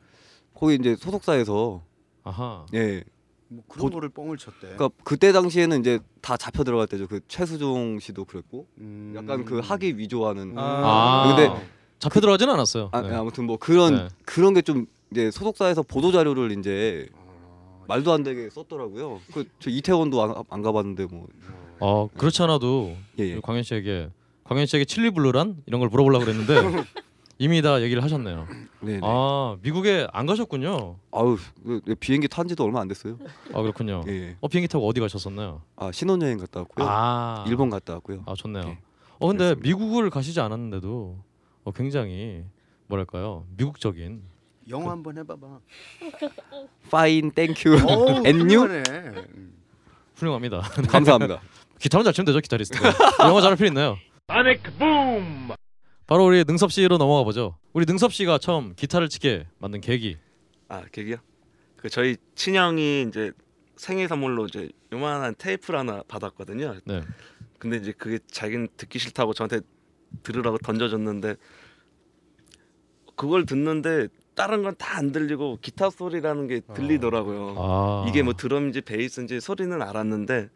[0.55, 1.82] 거기 이제 소속사에서
[2.24, 2.66] 아하.
[2.74, 3.05] 예.
[3.49, 4.59] 뭐 그런 보- 거를 뻥을 쳤대.
[4.74, 7.07] 그러니까 그때 당시에는 이제 다 잡혀 들어갈 때죠.
[7.07, 9.12] 그 최수종 씨도 그랬고 음.
[9.16, 11.68] 약간 그 하기 위조하는 아, 근데
[12.01, 12.88] 잡혀 들어가진 않았어요.
[12.92, 13.14] 아, 네.
[13.14, 14.09] 아무튼 뭐 그런 네.
[14.24, 17.09] 그런 게 좀 이제 소속사에서 보도 자료를 이제
[17.89, 19.21] 말도 안 되게 썼더라고요.
[19.33, 21.27] 그 저 이태원도 안, 안 가봤는데 뭐
[21.81, 22.05] 어.
[22.05, 23.41] 어 그렇지 않아도 예, 예.
[23.41, 24.11] 광현 씨에게
[24.45, 26.55] 광현 씨에게 칠리 블루란 이런 걸 물어보려고 그랬는데
[27.39, 28.47] 이미 다 얘기를 하셨네요.
[28.81, 29.01] 네, 네.
[29.03, 30.97] 아 미국에 안 가셨군요.
[31.11, 33.19] 아우 그, 그 비행기 탄 지도 얼마 안 됐어요.
[33.53, 34.03] 아 그렇군요.
[34.07, 34.37] 예, 예.
[34.41, 35.63] 어 비행기 타고 어디 가셨었나요?
[35.77, 36.87] 아 신혼여행 갔다 왔고요.
[36.89, 38.23] 아 일본 갔다 왔고요.
[38.27, 38.63] 아 좋네요.
[38.69, 38.79] 예.
[39.19, 39.69] 어 근데 그렇습니다.
[39.69, 41.19] 미국을 가시지 않았는데도
[41.65, 42.45] 어, 굉장히
[42.87, 44.23] 뭐랄까요 미국적인
[44.69, 45.61] 영어 한번 해봐봐.
[47.35, 48.83] Thank you 어우, and you 훌륭하네.
[49.35, 49.55] 음.
[50.17, 50.61] 훌륭합니다.
[50.89, 51.41] 감사합니다.
[51.79, 52.93] 기타만 잘 치면 되죠 기타리스트가
[53.29, 53.99] 영어 잘할 필요 있나요?
[56.07, 57.59] 바로 우리 능섭 씨로 넘어가 보죠.
[57.73, 60.17] 우리 능섭 씨가 처음 기타를 치게 만든 계기.
[60.69, 61.17] 아 계기요?
[61.77, 63.33] 그 저희 친형이 이제
[63.77, 66.77] 생일 선물로 이제 요만한 테이프를 하나 받았거든요.
[66.85, 67.03] 네.
[67.59, 69.61] 근데 이제 그게 자기는 듣기 싫다고 저한테
[70.23, 71.35] 들으라고 던져줬는데
[73.17, 77.55] 그걸 듣는데 다른 건 다 안 들리고 기타 소리라는 게 들리더라고요.
[77.59, 80.49] 아 이게 뭐 드럼인지 베이스인지 소리는 알았는데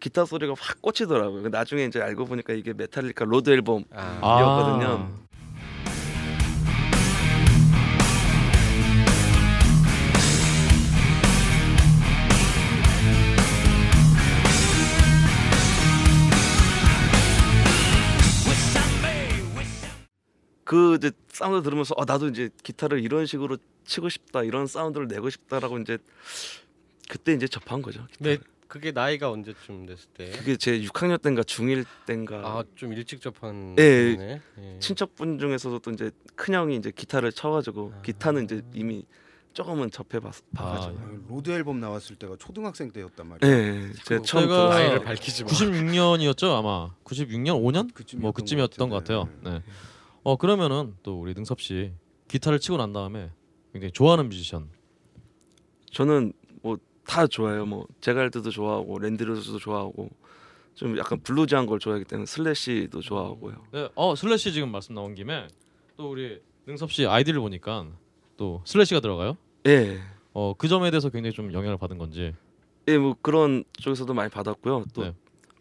[0.00, 1.48] 기타 소리가 확 꽂히더라고요.
[1.48, 4.40] 나중에 이제 알고 보니까 이게 메탈리카 로드 앨범 아, 아.
[4.40, 5.08] 이었거든요.
[20.64, 25.28] 그 이제 사운드 들으면서 어, 나도 이제 기타를 이런 식으로 치고 싶다 이런 사운드를 내고
[25.30, 25.98] 싶다라고 이제
[27.08, 28.06] 그때 이제 접한 거죠.
[28.18, 30.30] 네, 그게 나이가 언제쯤 됐을 때?
[30.30, 34.40] 그게 제 6학년 때인가 중1 때인가 아, 좀 일찍 접한 예, 거네.
[34.58, 34.78] 예.
[34.80, 38.02] 친척분 중에서도 또 이제 큰 형이 이제 기타를 쳐가지고 아.
[38.02, 39.04] 기타는 이제 이미
[39.52, 41.26] 조금은 접해봐 아, 봐가지고.
[41.28, 43.48] 로드 앨범 나왔을 때가 초등학생 때였단 말이야.
[43.52, 44.68] 예, 제가 처음 제가 들었어요.
[44.70, 45.50] 나이를 밝히지 마.
[45.50, 49.28] 96년이었죠 아마 96년 5년 그쯤이었던 뭐 그쯤이었던 것 같아요.
[49.42, 49.62] 네.
[50.24, 51.92] 어 그러면은 또 우리 능섭 씨
[52.28, 53.30] 기타를 치고 난 다음에
[53.72, 54.68] 굉장히 좋아하는 뮤지션.
[55.92, 56.32] 저는
[56.62, 56.76] 뭐
[57.06, 57.66] 다 좋아해요.
[57.66, 60.08] 뭐 잭 와일드도 좋아하고 랜디 로즈도 좋아하고
[60.74, 63.54] 좀 약간 bluesy한 걸 좋아하기 때문에 슬래시도 좋아하고요.
[63.72, 63.88] 네.
[63.94, 65.46] 어 슬래시 지금 말씀 나온 김에
[65.96, 67.86] 또 우리 능섭 씨 아이디를 보니까
[68.36, 69.36] 또 슬래시가 들어가요.
[69.66, 70.00] 예,
[70.32, 72.34] 어 그 점에 대해서 굉장히 좀 영향을 받은 건지.
[72.88, 74.86] 예, 뭐 그런 쪽에서도 많이 받았고요.
[74.92, 75.14] 또 네.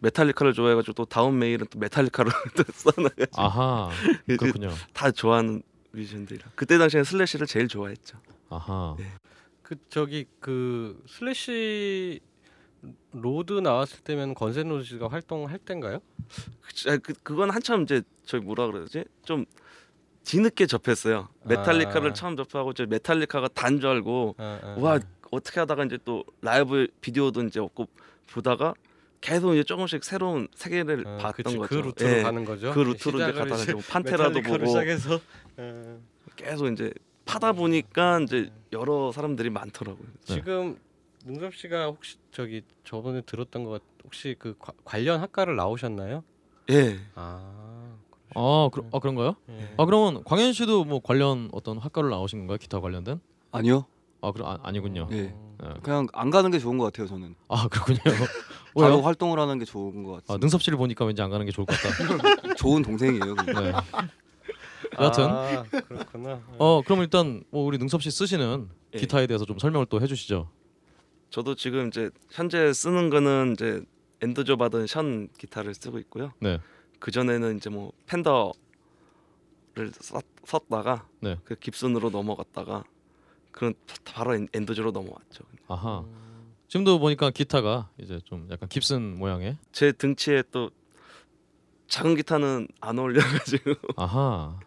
[0.07, 3.89] 메탈리카를 좋아해가지고 또 다음 메일은 또 메탈리카로 또 써놔가지고 아하
[4.27, 4.69] 그- 그렇군요.
[4.93, 6.51] 다 좋아하는 뮤지션들이라.
[6.55, 8.17] 그때 당시에 슬래시를 제일 좋아했죠.
[8.49, 9.05] 아하 네.
[9.61, 12.19] 그 저기 그 슬래시
[13.13, 15.99] 로드 나왔을 때면 건즈 앤 로지스가 활동할 때인가요?
[16.61, 19.45] 그, 아, 그 그건 한참 이제 저희 뭐라 그러지 좀
[20.25, 21.29] 뒤늦게 접했어요.
[21.45, 22.13] 메탈리카를 아.
[22.13, 24.99] 처음 접하고 이제 메탈리카가 단 줄 알고 아, 아, 와 아.
[25.31, 27.87] 어떻게 하다가 이제 또 라이브 비디오도 이제 없고
[28.31, 28.73] 보다가
[29.23, 31.69] 계속 이제 조금씩 새로운 세계를 아, 봤던 그치, 거죠.
[31.69, 32.73] 그 루트로 예, 가는 거죠.
[32.73, 35.19] 그 루트로 이제 가다가 이제 뭐 판테라도 보고 시작해서
[35.55, 35.99] 어,
[36.35, 36.91] 계속 이제
[37.25, 40.05] 파다 보니까 이제 여러 사람들이 많더라고요.
[40.27, 40.35] 네.
[40.35, 40.77] 지금
[41.23, 46.21] 능섭 씨가 혹시 저기 저번에 들었던 것 같, 혹시 그 과- 관련 학과를 나오셨나요?
[46.71, 46.99] 예.
[47.15, 47.95] 아,
[48.35, 49.37] 아, 그러, 아 그런가요?
[49.51, 49.73] 예.
[49.77, 52.57] 아 그러면 광현 씨도 뭐 관련 어떤 학과를 나오신 건가요?
[52.57, 53.21] 기타 관련된?
[53.53, 53.85] 아니요.
[54.19, 55.07] 아 그럼 아, 아니군요.
[55.13, 55.21] 예.
[55.21, 55.33] 네.
[55.81, 57.07] 그냥 안 가는 게 좋은 것 같아요.
[57.07, 57.99] 저는 아 그렇군요.
[58.75, 59.03] 바로 왜요?
[59.05, 60.37] 활동을 하는 게 좋은 것 아, 같습니다.
[60.39, 62.53] 능섭 씨를 보니까 왠지 안 가는 게 좋을 것 같다.
[62.55, 63.35] 좋은 동생이에요.
[63.35, 63.73] 네.
[64.99, 66.41] 여하튼 아, 그렇구나.
[66.59, 68.97] 어 그럼 일단 뭐 우리 능섭 씨 쓰시는 예.
[68.99, 70.49] 기타에 대해서 좀 설명을 또 해주시죠.
[71.29, 73.81] 저도 지금 이제 현재 쓰는 거는 이제
[74.21, 76.31] 엔더조 받은 션 기타를 쓰고 있고요.
[76.39, 76.59] 네.
[76.99, 78.53] 그 전에는 이제 뭐 팬더를
[79.99, 81.37] 썼, 썼다가 네.
[81.43, 82.83] 그 깁슨으로 넘어갔다가
[83.51, 83.73] 그런
[84.05, 85.43] 바로 엔- 엔더조로 넘어왔죠.
[85.67, 86.03] 아하.
[86.73, 89.59] 지금도 보니까 기타가 이제 좀 약간 깁슨 모양의.
[89.71, 90.71] 제 등치에 또
[91.87, 94.59] 작은 기타는 안 어울려가지고 아하.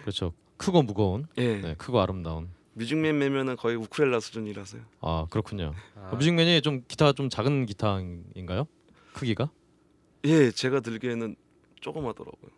[0.00, 0.32] 그렇죠.
[0.56, 1.26] 크고 무거운.
[1.36, 2.48] 예 네, 크고 아름다운.
[2.72, 4.80] 뮤직맨 매면은 거의 우쿨렐라 수준이라서요.
[5.02, 5.74] 아 그렇군요.
[5.96, 8.66] 아, 어, 뮤직맨이 좀 기타 좀 작은 기타인가요?
[9.12, 9.50] 크기가?
[10.24, 11.36] 예 제가 들기에는
[11.82, 12.50] 조그마더라고요.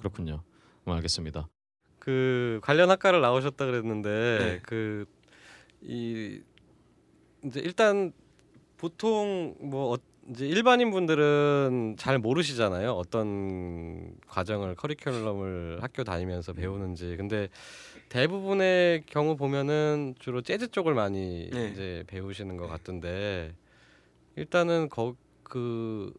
[0.00, 0.42] 그렇군요.
[0.88, 1.48] 음, 알겠습니다.
[2.00, 4.58] 그 관련 학과를 나오셨다 그랬는데 네.
[5.84, 6.42] 그이
[7.44, 8.12] 이제 일단
[8.88, 9.98] 보통 뭐 어,
[10.30, 12.90] 이제 일반인 분들은 잘 모르시잖아요.
[12.92, 17.16] 어떤 과정을 커리큘럼을 학교 다니면서 배우는지.
[17.16, 17.48] 근데
[18.10, 21.70] 대부분의 경우 보면은 주로 재즈 쪽을 많이 네.
[21.70, 23.54] 이제 배우시는 것 같던데
[24.36, 26.12] 일단은 거 그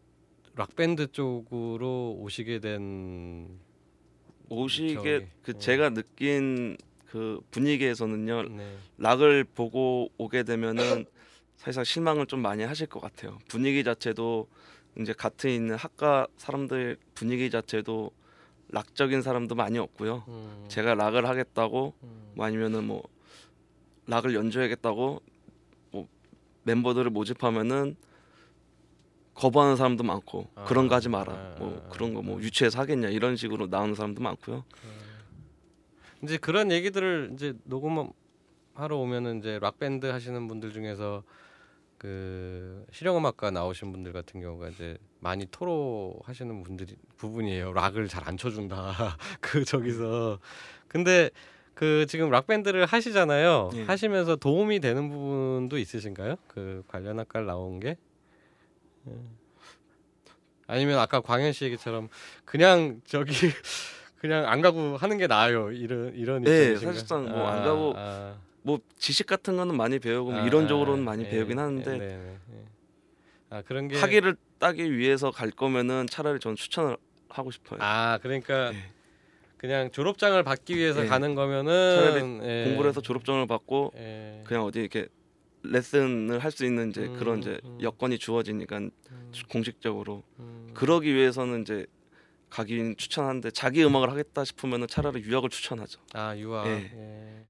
[0.54, 3.48] 락밴드 쪽으로 오시게 된
[4.48, 5.58] 오시게 그 예.
[5.58, 6.76] 제가 느낀
[7.10, 8.76] 그 분위기에서는요 네.
[8.98, 11.04] 락을 보고 오게 되면은
[11.66, 13.38] 사실상 실망을 좀 많이 하실 것 같아요.
[13.48, 14.46] 분위기 자체도
[15.00, 18.12] 이제 같은 있는 학과 사람들 분위기 자체도
[18.68, 20.22] 락적인 사람도 많이 없고요.
[20.28, 22.32] 음, 제가 락을 하겠다고 음.
[22.36, 23.02] 뭐 아니면은 뭐
[24.06, 25.20] 락을 연주하겠다고
[25.90, 26.08] 뭐
[26.62, 27.96] 멤버들을 모집하면은
[29.34, 31.32] 거부하는 사람도 많고 아, 그런 거 하지 마라.
[31.32, 34.64] 아, 뭐 아, 그런 거 뭐 유치해서 하겠냐 이런 식으로 나오는 사람도 많고요.
[36.22, 38.12] 이제 그런 얘기들을 이제 녹음하러
[38.96, 41.24] 오면은 이제 락 밴드 하시는 분들 중에서
[42.10, 47.72] 그 실용음악과 나오신 분들 같은 경우가 이제 많이 토로하시는 분들이 부분이에요.
[47.72, 49.16] 락을 잘 안 쳐준다.
[49.40, 50.38] 그 저기서
[50.86, 51.30] 근데
[51.74, 53.70] 그 지금 락 밴드를 하시잖아요.
[53.74, 53.82] 예.
[53.86, 56.36] 하시면서 도움이 되는 부분도 있으신가요?
[56.46, 57.96] 그 관련 학과를 나온 게?
[59.08, 59.12] 예.
[60.68, 62.08] 아니면 아까 광현 씨 얘기처럼
[62.44, 63.32] 그냥 저기
[64.20, 65.72] 그냥 안 가고 하는 게 나아요.
[65.72, 66.76] 이런 이런 네?
[66.76, 71.04] 사실상 뭐 안 가고 아, 뭐 지식 같은 거는 많이 배우고 뭐 아, 이론적으로는 아,
[71.04, 72.64] 많이 예, 배우긴 예, 하는데 네, 네, 네.
[73.48, 76.96] 아 그런 게 학위를 따기 위해서 갈 거면은 차라리 전 추천을
[77.28, 77.78] 하고 싶어요.
[77.80, 78.90] 아 그러니까 예.
[79.56, 81.06] 그냥 졸업장을 받기 위해서 예.
[81.06, 82.64] 가는 거면은 예.
[82.64, 84.42] 공부를 해서 졸업증을 받고 예.
[84.44, 85.06] 그냥 어디 이렇게
[85.62, 87.78] 레슨을 할 수 있는 이제 음, 그런 이제 음.
[87.80, 90.70] 여건이 주어지니까 음, 공식적으로 음.
[90.74, 91.86] 그러기 위해서는 이제
[92.50, 96.00] 가긴 추천하는데 자기 음악을 하겠다 싶으면은 차라리 유학을 추천하죠.
[96.14, 96.90] 아 유아 예.
[96.92, 97.46] 예.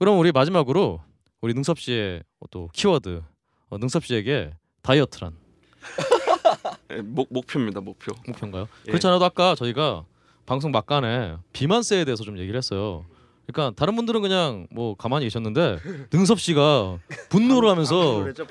[0.00, 1.00] 그럼 우리 마지막으로
[1.42, 3.22] 우리 능섭 씨의 또 키워드
[3.68, 5.36] 어, 능섭 씨에게 다이어트란
[6.92, 8.12] 예, 목 목표입니다 목표.
[8.26, 8.66] 목표인가요?
[8.86, 8.90] 예.
[8.92, 10.06] 그렇지 않아도 아까 저희가
[10.46, 13.04] 방송 막간에 비만세에 대해서 좀 얘기를 했어요.
[13.46, 16.98] 그러니까 다른 분들은 그냥 뭐 가만히 계셨는데 능섭 씨가
[17.28, 18.46] 분노를 하면서 했죠.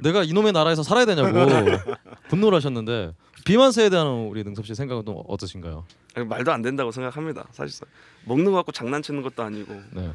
[0.00, 1.32] 내가 이놈의 나라에서 살아야 되냐고
[2.28, 3.14] 분노를 하셨는데
[3.46, 5.86] 비만세에 대한 우리 능섭 씨 생각은 또 어떠신가요?
[6.16, 7.46] 아니, 말도 안 된다고 생각합니다.
[7.50, 7.88] 사실상
[8.26, 10.12] 먹는 거 갖고 장난치는 것도 아니고 네,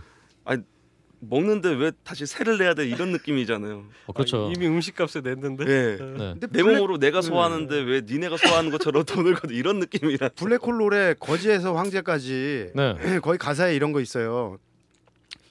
[1.19, 3.85] 먹는데 왜 다시 세를 내야 돼 이런 느낌이잖아요.
[4.05, 4.47] 어, 그렇죠.
[4.47, 5.97] 아, 이미 음식값에 냈는데 예.
[5.97, 5.97] 네.
[5.97, 10.29] 근데 내 블랙, 몸으로 내가 소화하는데 왜 니네가 소화하는 것처럼 돈을 거도 이런 느낌이라.
[10.29, 12.95] 블랙홀 노래 거지에서 황제까지 네.
[13.21, 14.57] 거의 가사에 이런 거 있어요.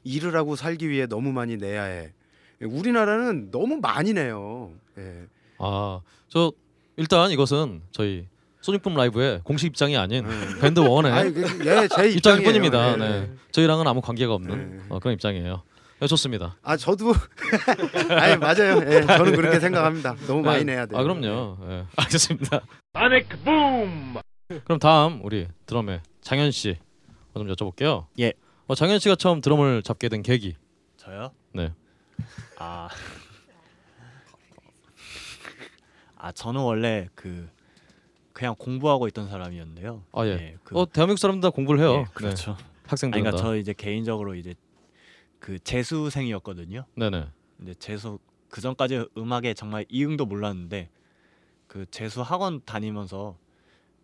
[0.05, 2.13] 일을 하고 살기 위해 너무 많이 내야 해.
[2.61, 4.73] 우리나라는 너무 많이 내요.
[4.99, 5.27] 예.
[5.59, 6.53] 아, 저
[6.97, 8.27] 일단 이것은 저희
[8.67, 10.59] 소닉붐 라이브의 공식 입장이 아닌 음.
[10.61, 12.43] 밴드 원의 아니, 그, 예, 제 입장일.
[12.43, 12.95] 뿐입니다.
[12.95, 12.97] 예.
[12.97, 13.31] 네.
[13.53, 14.83] 저희랑은 아무 관계가 없는 네.
[14.89, 15.63] 어, 그런 입장이에요.
[16.01, 16.59] 네, 좋습니다.
[16.65, 17.15] 아 저도
[18.11, 18.83] 아니 맞아요.
[18.87, 20.17] 예, 저는 그렇게 생각합니다.
[20.27, 20.75] 너무 많이 네.
[20.75, 20.99] 내야 돼요.
[20.99, 21.59] 아 그럼요.
[21.71, 21.85] 예.
[21.97, 22.61] 알겠습니다.
[22.97, 24.17] Sonic Boom!
[24.65, 26.77] 그럼 다음 우리 드럼의 장현 씨
[27.35, 28.07] 좀 여쭤볼게요.
[28.19, 28.33] 예.
[28.67, 30.57] 어, 장현 씨가 처음 드럼을 잡게 된 계기.
[30.97, 31.31] 저요?
[31.55, 31.73] 네.
[32.59, 32.89] 아.
[36.19, 37.49] 아 저는 원래 그
[38.37, 40.05] 그냥 공부하고 있던 사람이었는데요.
[40.13, 40.59] 아 예.
[40.63, 42.01] 그, 어 대한민국 사람들 다 공부를 해요.
[42.01, 42.55] 예, 그렇죠.
[42.59, 42.65] 네.
[42.87, 43.19] 학생들.
[43.19, 44.55] 그러니까 저 이제 개인적으로 이제
[45.39, 46.85] 그 재수생이었거든요.
[46.97, 47.31] 네네.
[47.57, 48.19] 근데 재수
[48.51, 50.91] 그 전까지 음악에 정말 이응도 몰랐는데
[51.67, 53.39] 그 재수 학원 다니면서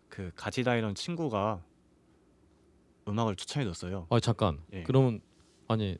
[0.09, 1.61] 그 같이 다니던 친구가
[3.07, 4.07] 음악을 추천해줬어요.
[4.09, 4.57] 아 잠깐.
[4.73, 4.81] 예.
[4.81, 5.21] 그러면
[5.67, 5.95] 아니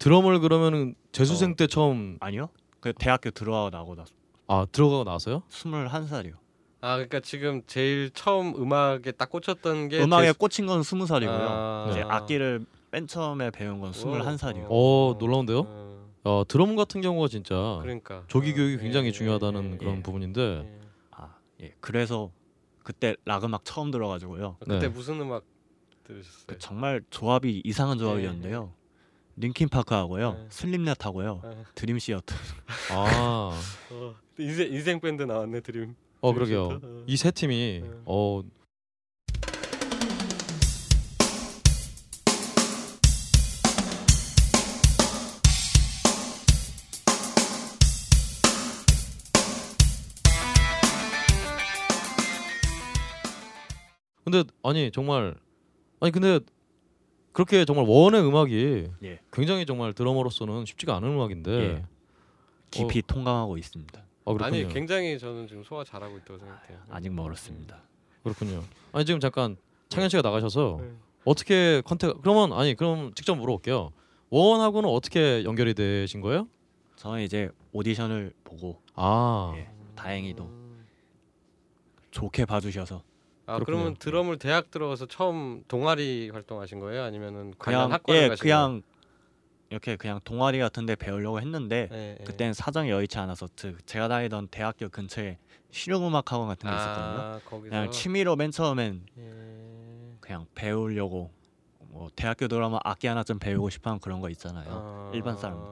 [0.00, 1.54] 드럼을 그러면은 재수생 어.
[1.54, 2.48] 때 처음 아니요?
[2.80, 5.44] 그 대학교 들어가고 나고 나아 들어가고 나서요?
[5.50, 6.49] 21살이요.
[6.82, 11.28] 아 그러니까 지금 제일 처음 음악에 딱 꽂혔던 게 음악에 제- 꽂힌 건 20살이고요.
[11.28, 11.88] 아.
[11.90, 14.66] 이제 악기를 맨 처음에 배운 건 21살이요.
[14.68, 15.60] 어, 놀라운데요?
[15.66, 19.76] 어, 어 드럼 같은 경우가 진짜 그러니까 조기 어, 교육이 예, 굉장히 예, 중요하다는 예,
[19.76, 20.02] 그런 예.
[20.02, 20.80] 부분인데 예.
[21.10, 21.74] 아, 예.
[21.80, 22.30] 그래서
[22.82, 24.56] 그때 락 음악 처음 들어가지고요.
[24.60, 24.88] 그때 네.
[24.88, 25.44] 무슨 음악
[26.04, 26.44] 들으셨어요?
[26.46, 28.72] 그 정말 조합이 이상한 조합이었는데요.
[29.36, 30.46] 링킨 파크하고요, 네.
[30.50, 32.34] 슬립넷하고요, 아, 드림 시어터.
[32.90, 33.58] 아,
[33.90, 35.94] 어, 인생 인생 밴드 나왔네 드림.
[36.20, 36.68] 어 그러게요.
[36.82, 37.04] 어.
[37.06, 37.90] 이세 팀이 네.
[38.04, 38.42] 어
[54.24, 55.34] 근데 아니 정말
[56.00, 56.38] 아니 근데
[57.32, 59.20] 그렇게 정말 원의 음악이 예.
[59.32, 61.84] 굉장히 정말 드러머로서는 쉽지가 않은 음악인데 예.
[62.70, 64.09] 깊이 통감하고 있습니다.
[64.24, 64.64] 어 그렇군요.
[64.64, 66.78] 아니 굉장히 저는 지금 소화 잘하고 있다고 생각해요.
[66.90, 67.82] 아직 멀었습니다.
[68.22, 68.62] 그렇군요.
[68.92, 69.56] 아니 지금 잠깐
[69.88, 70.90] 창현 씨가 나가셔서 네.
[71.24, 73.92] 어떻게 컨택 그러면 아니 그럼 직접 물어볼게요.
[74.30, 76.48] 원하고는 어떻게 연결이 되신 거예요?
[76.96, 80.86] 저는 이제 오디션을 보고 아, 예, 다행히도 음.
[82.10, 83.02] 좋게 봐주셔서
[83.46, 83.64] 아 그렇군요.
[83.64, 87.02] 그러면 드럼을 대학 들어가서 처음 동아리 활동하신 거예요?
[87.02, 88.82] 아니면은 관련 그냥 학과를 예 가신 그냥
[89.70, 92.24] 이렇게 그냥 동아리 같은데 배우려고 했는데 예.
[92.24, 95.38] 그때는 사정이 여의치 않아서 그 제가 다니던 대학교 근처에
[95.70, 97.20] 실용음악 학원 같은 게 있었거든요.
[97.20, 100.16] 아 거기서 그냥 취미로 맨 처음엔 예.
[100.20, 101.30] 그냥 배우려고
[101.78, 104.66] 뭐 대학교 들어가면 악기 하나 좀 배우고 싶어하는 그런 거 있잖아요.
[104.68, 105.64] 아, 일반 사람.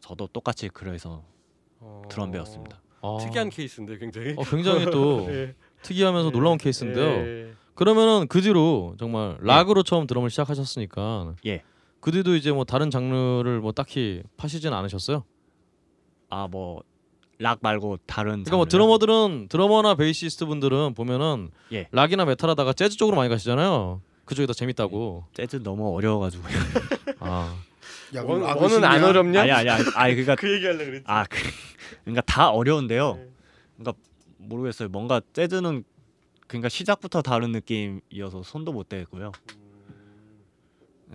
[0.00, 1.24] 저도 똑같이 그래서
[1.80, 2.82] 어, 드럼 배웠습니다.
[3.00, 3.16] 아.
[3.20, 4.34] 특이한 케이스인데 굉장히.
[4.36, 5.54] 어, 굉장히 또 예.
[5.82, 6.32] 특이하면서 예.
[6.32, 7.06] 놀라운 케이스인데요.
[7.06, 7.54] 예.
[7.74, 11.62] 그러면은 그 뒤로 정말 락으로 처음 드럼을 시작하셨으니까 예.
[12.00, 15.24] 그 뒤도 이제 뭐 다른 장르를 뭐 딱히 파시진 않으셨어요?
[16.30, 18.98] 아 뭐 락 말고 다른 그러니까 뭐 장르요?
[18.98, 21.88] 드러머들은 드러머나 베이시스트 분들은 보면은 예.
[21.90, 24.00] 락이나 메탈하다가 재즈 쪽으로 많이 가시잖아요.
[24.24, 25.24] 그쪽이 더 재밌다고.
[25.34, 26.44] 재즈 너무 어려워가지고
[27.20, 27.56] 아
[28.14, 29.08] 야, 원, 그럼 원은 안 악의심이야?
[29.08, 29.40] 어렵냐?
[29.42, 31.04] 아니 아니 아니 아니 그러니까 그 얘기하려 그랬지.
[31.06, 31.38] 아 그,
[32.04, 33.14] 그러니까 다 어려운데요.
[33.16, 33.28] 네.
[33.76, 34.02] 그러니까
[34.38, 34.88] 모르겠어요.
[34.88, 35.84] 뭔가 재즈는
[36.46, 39.32] 그러니까 시작부터 다른 느낌이어서 손도 못 대고요.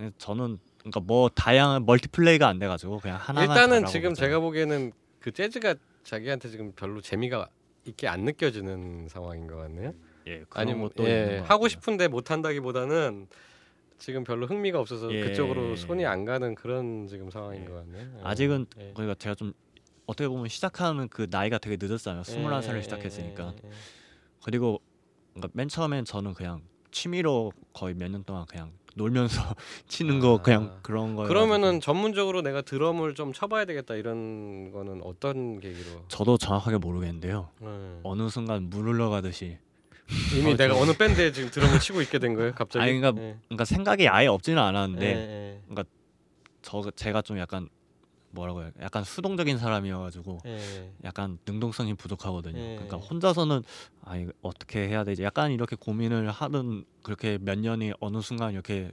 [0.00, 4.20] 예, 저는 그러니까 뭐 다양한 멀티플레이가 안 돼가지고 그냥 하나만 일단은 지금 그러죠.
[4.20, 5.74] 제가 보기에는 그 재즈가
[6.04, 7.48] 자기한테 지금 별로 재미가
[7.86, 9.94] 있게 안 느껴지는 상황인 것 같네요.
[10.26, 11.68] 예, 아니면 것도 예, 하고.
[11.68, 13.26] 싶은데 못 한다기보다는
[13.98, 15.22] 지금 별로 흥미가 없어서 예.
[15.24, 18.06] 그쪽으로 손이 안 가는 그런 지금 상황인 것 같네요.
[18.18, 18.20] 예.
[18.22, 18.92] 아직은 예.
[18.94, 19.54] 그러니까 제가 좀
[20.06, 22.20] 어떻게 보면 시작하는 그 나이가 되게 늦었잖아요.
[22.26, 23.54] 예, 스물한 살을 예, 시작했으니까.
[23.64, 23.72] 예, 예.
[24.42, 24.80] 그리고
[25.32, 29.42] 그러니까 맨 처음엔 저는 그냥 취미로 거의 몇 년 동안 그냥 놀면서
[29.88, 30.42] 치는 거 아.
[30.42, 31.24] 그냥 그런 거.
[31.24, 36.04] 그러면은 전문적으로 내가 드럼을 좀 쳐봐야 되겠다 이런 거는 어떤 계기로?
[36.08, 37.50] 저도 정확하게 모르겠는데요.
[37.62, 38.00] 예.
[38.02, 39.58] 어느 순간 물 흘러가듯이
[40.36, 42.82] 이미 어, 내가 저- 어느 밴드에 지금 드럼을 치고 있게 된 거예요, 갑자기?
[42.82, 43.36] 아니, 그러니까 예.
[43.48, 45.84] 그러니까 생각이 아예 없지는 않았는데 예,
[46.62, 47.68] 저 제가 좀 약간
[48.34, 50.92] 뭐라고 해야 약간 수동적인 사람이어가지고 예, 예.
[51.04, 52.58] 약간 능동성이 부족하거든요.
[52.58, 52.74] 예.
[52.76, 53.62] 그러니까 혼자서는
[54.02, 55.22] 아 이거 어떻게 해야 되지?
[55.22, 58.90] 약간 이렇게 고민을 하던 그렇게 몇 년이 어느 순간 이렇게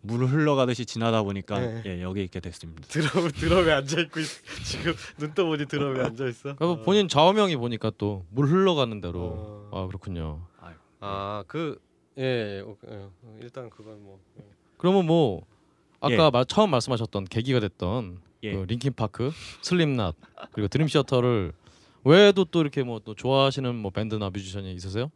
[0.00, 1.82] 물 흘러가듯이 지나다 보니까 예.
[1.86, 2.86] 예, 여기 있게 됐습니다.
[2.88, 4.20] 드럼 드럼에 앉아 있고
[4.64, 6.54] 지금 눈 떠보니 드럼에 앉아 있어.
[6.54, 9.20] 그러니까 본인 좌우명이 보니까 또 물 흘러가는 대로.
[9.20, 9.70] 어.
[9.72, 10.46] 아 그렇군요.
[11.00, 11.80] 아그
[12.18, 13.08] 예, 어, 예,
[13.40, 14.44] 일단 그건 뭐 예.
[14.76, 15.44] 그러면 뭐
[16.00, 16.30] 아까 예.
[16.30, 18.52] 말, 처음 말씀하셨던 계기가 됐던 예.
[18.54, 19.30] 그 링킨 파크,
[19.62, 20.14] 슬림낫
[20.52, 21.52] 그리고 드림 시어터를
[22.04, 25.10] 외에도 또 이렇게 뭐 또 좋아하시는 뭐 밴드나 뮤지션이 있으세요?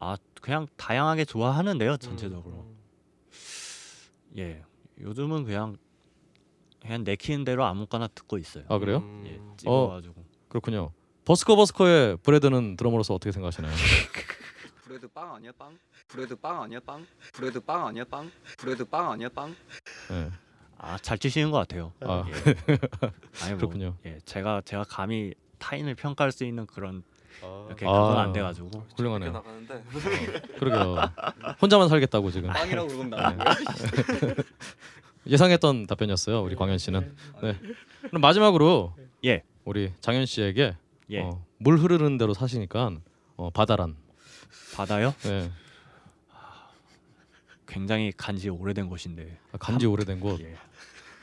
[0.00, 2.56] 아 그냥 다양하게 좋아하는데요 전체적으로.
[2.56, 2.76] 음,
[4.38, 4.62] 예
[5.00, 5.76] 요즘은 그냥
[6.80, 8.64] 그냥 내키는 대로 아무거나 듣고 있어요.
[8.68, 8.98] 아 그래요?
[8.98, 9.24] 음.
[9.26, 10.14] 예 찍어가지고
[10.48, 10.92] 그렇군요.
[11.24, 13.72] 버스커 버스커의 브래드는 드러머로서 어떻게 생각하시나요?
[14.84, 15.76] 브레드 빵 아니야 빵?
[16.08, 17.06] 브레드 빵 아니야 빵?
[17.32, 18.30] 브레드 빵 아니야 빵?
[18.58, 19.54] 브레드 빵 아니야 빵?
[20.10, 20.30] 네.
[20.78, 21.92] 아 잘 치시는 것 같아요.
[22.00, 22.32] 아 예.
[23.42, 23.96] 아니 뭐, 그렇군요.
[24.04, 27.02] 예 제가 제가 감히 타인을 평가할 수 있는 그런
[27.42, 27.90] 아, 이렇게 아.
[27.90, 29.32] 그건 안 돼가지고 이렇게 훌륭하네요.
[29.32, 29.82] 나가는데
[30.58, 30.96] 그러게요.
[31.60, 33.54] 혼자만 살겠다고 지금 빵이라고 그러면 나는 거야?
[35.26, 36.40] 예상했던 답변이었어요.
[36.42, 37.16] 우리 광현 씨는.
[37.42, 37.58] 네.
[38.02, 39.42] 그럼 마지막으로 예.
[39.64, 40.76] 우리 장현 씨에게
[41.10, 42.92] 예 어, 물 흐르는 대로 사시니까
[43.36, 43.96] 어, 바다란.
[44.76, 45.50] 바다요 네.
[47.66, 50.40] 굉장히 간지 오래된 곳인데 아, 간지 오래된 곳.
[50.40, 50.56] 예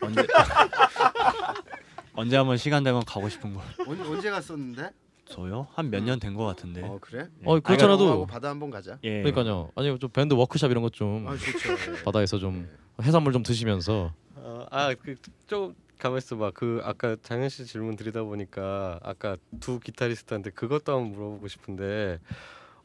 [0.02, 0.22] 언제
[2.16, 4.92] 언제 한번 시간 되면 가고 싶은 곳 언, 언제 갔었는데?
[5.26, 7.28] 저요 한 몇 년 된 것 같은데 어 그래?
[7.46, 8.98] 어 그렇잖아도 하고 바다 한번 가자.
[9.04, 9.72] 예 그러니까요.
[9.76, 11.34] 아니 좀 밴드 워크샵 이런 것좀 아.
[11.34, 11.38] 예.
[12.04, 12.70] 바다에서 좀
[13.02, 16.52] 해산물 좀 드시면서 어, 아그좀 가만 있어 봐.
[16.54, 22.20] 그 아까 장현 씨 질문 드리다 보니까 아까 두 기타리스트한테 그것도 한번 물어보고 싶은데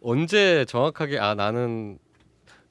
[0.01, 1.99] 언제 정확하게 아 나는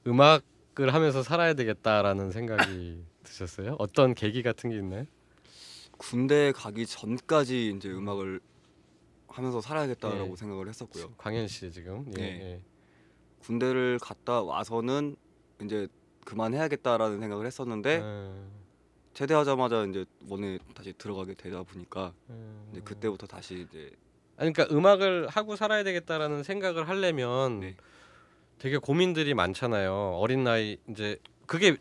[0.06, 0.42] 음악
[0.80, 3.74] 을 하면서 살아야 되겠다라는 생각이 드셨어요?
[3.78, 5.04] 어떤 계기 같은 게 있나요?
[5.96, 8.40] 군대 가기 전까지 이제 음악을
[9.26, 10.36] 하면서 살아야겠다라고 예.
[10.36, 11.12] 생각을 했었고요.
[11.18, 12.40] 광현 씨 지금 예, 네.
[12.42, 12.62] 예.
[13.40, 15.16] 군대를 갔다 와서는
[15.62, 15.88] 이제
[16.24, 18.50] 그만해야겠다라는 생각을 했었는데 음,
[19.14, 22.68] 제대하자마자 이제 원에 다시 들어가게 되다 보니까 음.
[22.70, 23.90] 이제 그때부터 다시 이제
[24.36, 27.76] 아니, 그러니까 음악을 하고 살아야 되겠다라는 생각을 하려면 네.
[28.58, 30.16] 되게 고민들이 많잖아요.
[30.18, 31.16] 어린 나이 이제
[31.46, 31.76] 그게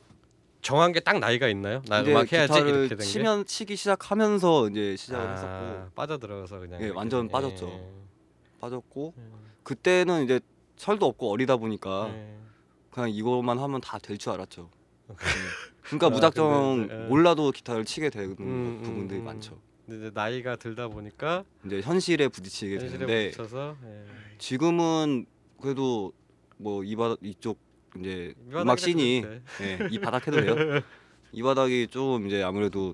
[0.62, 1.82] 정한 게 딱 나이가 있나요?
[1.88, 3.04] 나 음악 해야지 이렇게 된 게.
[3.04, 7.68] 치면 치기 시작하면서 이제 시작을 아, 했었고 빠져 들어가서 그냥 예, 완전 된- 빠졌죠.
[7.70, 7.90] 예,
[8.60, 9.22] 빠졌고 예,
[9.64, 10.40] 그때는 이제
[10.76, 12.38] 철도 없고 어리다 보니까 예.
[12.92, 14.70] 그냥 이거만 하면 다 될 줄 알았죠.
[15.84, 17.08] 그러니까 아, 무작정 근데 예.
[17.08, 19.26] 몰라도 기타를 치게 되는 음, 부분들이 음, 음.
[19.26, 19.58] 많죠.
[19.86, 24.06] 근데 이제 나이가 들다 보니까 이제 현실에 부딪히게 현실에 되는데 예.
[24.38, 25.26] 지금은
[25.62, 26.12] 그래도
[26.58, 27.60] 뭐 이 바닥 이쪽
[28.00, 29.24] 이제 이 음악 씬이.
[29.62, 30.82] 예, 이 바닥 해도 돼요.
[31.32, 32.94] 이 바닥이 좀 이제 아무래도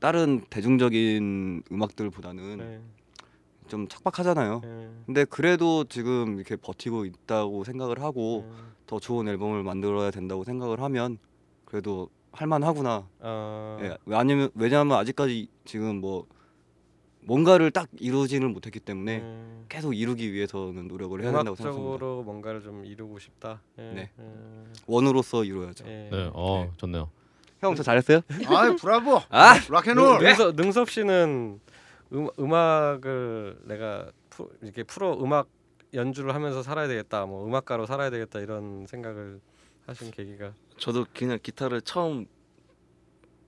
[0.00, 2.80] 다른 대중적인 음악들보다는 예,
[3.68, 4.60] 좀 척박하잖아요.
[4.64, 8.54] 예, 근데 그래도 지금 이렇게 버티고 있다고 생각을 하고 예.
[8.86, 11.18] 더 좋은 앨범을 만들어야 된다고 생각을 하면
[11.64, 13.08] 그래도 할만하구나.
[13.20, 16.26] 어, 예, 아니면 왜냐하면 아직까지 지금 뭐
[17.26, 21.88] 뭔가를 딱 이루지는 못했기 때문에 음, 계속 이루기 위해서는 노력을 해야 된다고 생각합니다.
[21.88, 23.62] 음악적으로 뭔가를 좀 이루고 싶다.
[23.78, 24.10] 예, 네.
[24.18, 24.24] 예,
[24.86, 25.84] 원으로서 이루어야죠.
[25.86, 26.08] 예.
[26.12, 27.10] 네, 어 좋네요.
[27.60, 28.20] 형 저 잘했어요?
[28.46, 29.22] 아 브라보.
[29.30, 29.54] 아!
[29.70, 30.18] 락앤롤.
[30.18, 31.60] 능- 능섭, 능섭 씨는
[32.12, 35.48] 음, 음악을 내가 푸, 이렇게 프로 음악
[35.94, 39.40] 연주를 하면서 살아야 되겠다, 뭐 음악가로 살아야 되겠다 이런 생각을
[39.86, 42.26] 하신 계기가 저도 그냥 기타를 처음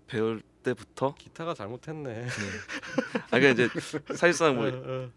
[0.07, 2.27] 배울 때부터 기타가 잘못했네.
[3.31, 3.69] 아 그러니까 이제
[4.15, 5.11] 사실상 뭐 어, 어.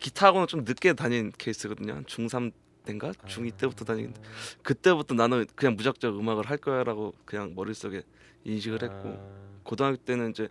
[0.00, 1.94] 기타하고는 좀 늦게 다닌 케이스거든요.
[1.94, 2.52] 한 중3
[2.84, 4.20] 때인가 중2 때부터 다니는데
[4.62, 8.02] 그때부터 나는 그냥 무작정 음악을 할 거야라고 그냥 머릿속에
[8.44, 9.60] 인식을 했고 아.
[9.62, 10.48] 고등학교 때는 이제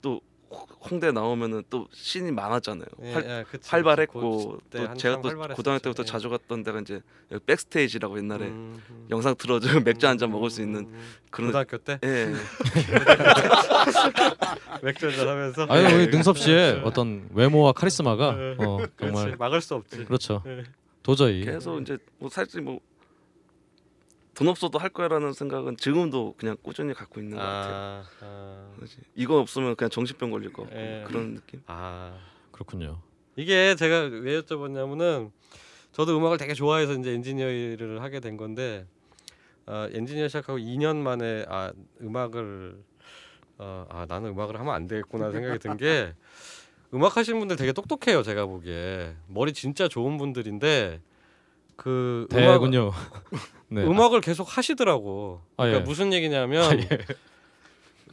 [0.00, 2.86] 또 홍- 홍대 나오면은 또 씬이 많았잖아요.
[3.02, 5.30] 예, 활, 예, 그치, 활발했고 또 제가 또.
[5.54, 6.06] 고등학교 때부터 예.
[6.06, 7.00] 자주 갔던 데가 이제
[7.46, 9.06] 백스테이지라고 옛날에 음, 음.
[9.10, 11.00] 영상 틀어주면 맥주 한 잔 먹을 수 있는 음,
[11.30, 12.32] 그런 고등학교 때 예.
[14.82, 19.60] 맥주 한 잔 하면서 아유 우리 능섭 씨의 어떤 외모와 카리스마가 어, 그렇지, 정말 막을
[19.60, 20.04] 수 없지.
[20.04, 20.42] 그렇죠.
[20.46, 20.64] 예.
[21.02, 22.80] 도저히 계속 이제 뭐 사실 뭐
[24.38, 27.74] 돈 없어도 할 거야라는 생각은 지금도 그냥 꾸준히 갖고 있는 것 같아요.
[27.74, 28.70] 아, 아.
[29.16, 31.02] 이거 없으면 그냥 정신병 걸릴 거 예.
[31.08, 31.60] 그런 느낌.
[31.66, 32.16] 아.
[32.52, 33.00] 그렇군요.
[33.34, 35.32] 이게 제가 왜 여쭤봤냐면은
[35.90, 38.86] 저도 음악을 되게 좋아해서 이제 엔지니어 일을 하게 된 건데
[39.66, 42.80] 아, 엔지니어 시작하고 2년 만에 아 음악을
[43.58, 46.14] 어, 아 나는 음악을 하면 안 되겠구나 생각이 든 게
[46.94, 51.00] 음악 하시는 분들 되게 똑똑해요 제가 보기에 머리 진짜 좋은 분들인데
[51.78, 52.90] 그 대군요.
[53.70, 53.84] 네.
[53.84, 55.40] 음악, 을 계속 하시더라고.
[55.56, 55.84] 아, 그러니까 예.
[55.84, 56.88] 무슨 얘기냐면 아, 예.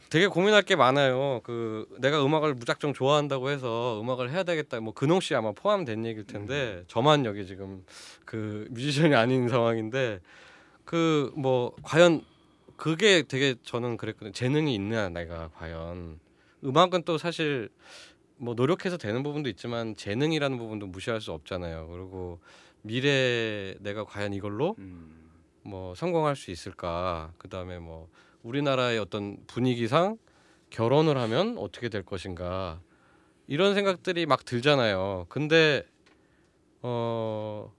[0.08, 1.40] 되게 고민할 게 많아요.
[1.42, 4.78] 그 내가 음악을 무작정 좋아한다고 해서 음악을 해야 되겠다.
[4.78, 7.84] 뭐 근홍 씨 아마 포함된 얘기일 텐데 저만 여기 지금
[8.24, 10.20] 그 뮤지션이 아닌 상황인데
[10.84, 12.22] 그 뭐 과연
[12.76, 14.30] 그게 되게 저는 그랬거든요.
[14.32, 16.20] 재능이 있냐 내가 과연
[16.64, 17.68] 음악은 또 사실
[18.36, 21.88] 뭐 노력해서 되는 부분도 있지만 재능이라는 부분도 무시할 수 없잖아요.
[21.88, 22.38] 그리고
[22.86, 25.30] 미래 내가 과연 이걸로 음.
[25.62, 27.32] 뭐 성공할 수 있을까?
[27.38, 28.08] 그다음에 뭐
[28.42, 30.18] 우리나라의 어떤 분위기상
[30.70, 32.80] 결혼을 하면 어떻게 될 것인가?
[33.48, 35.26] 이런 생각들이 막 들잖아요.
[35.28, 35.84] 근데
[36.82, 37.72] 어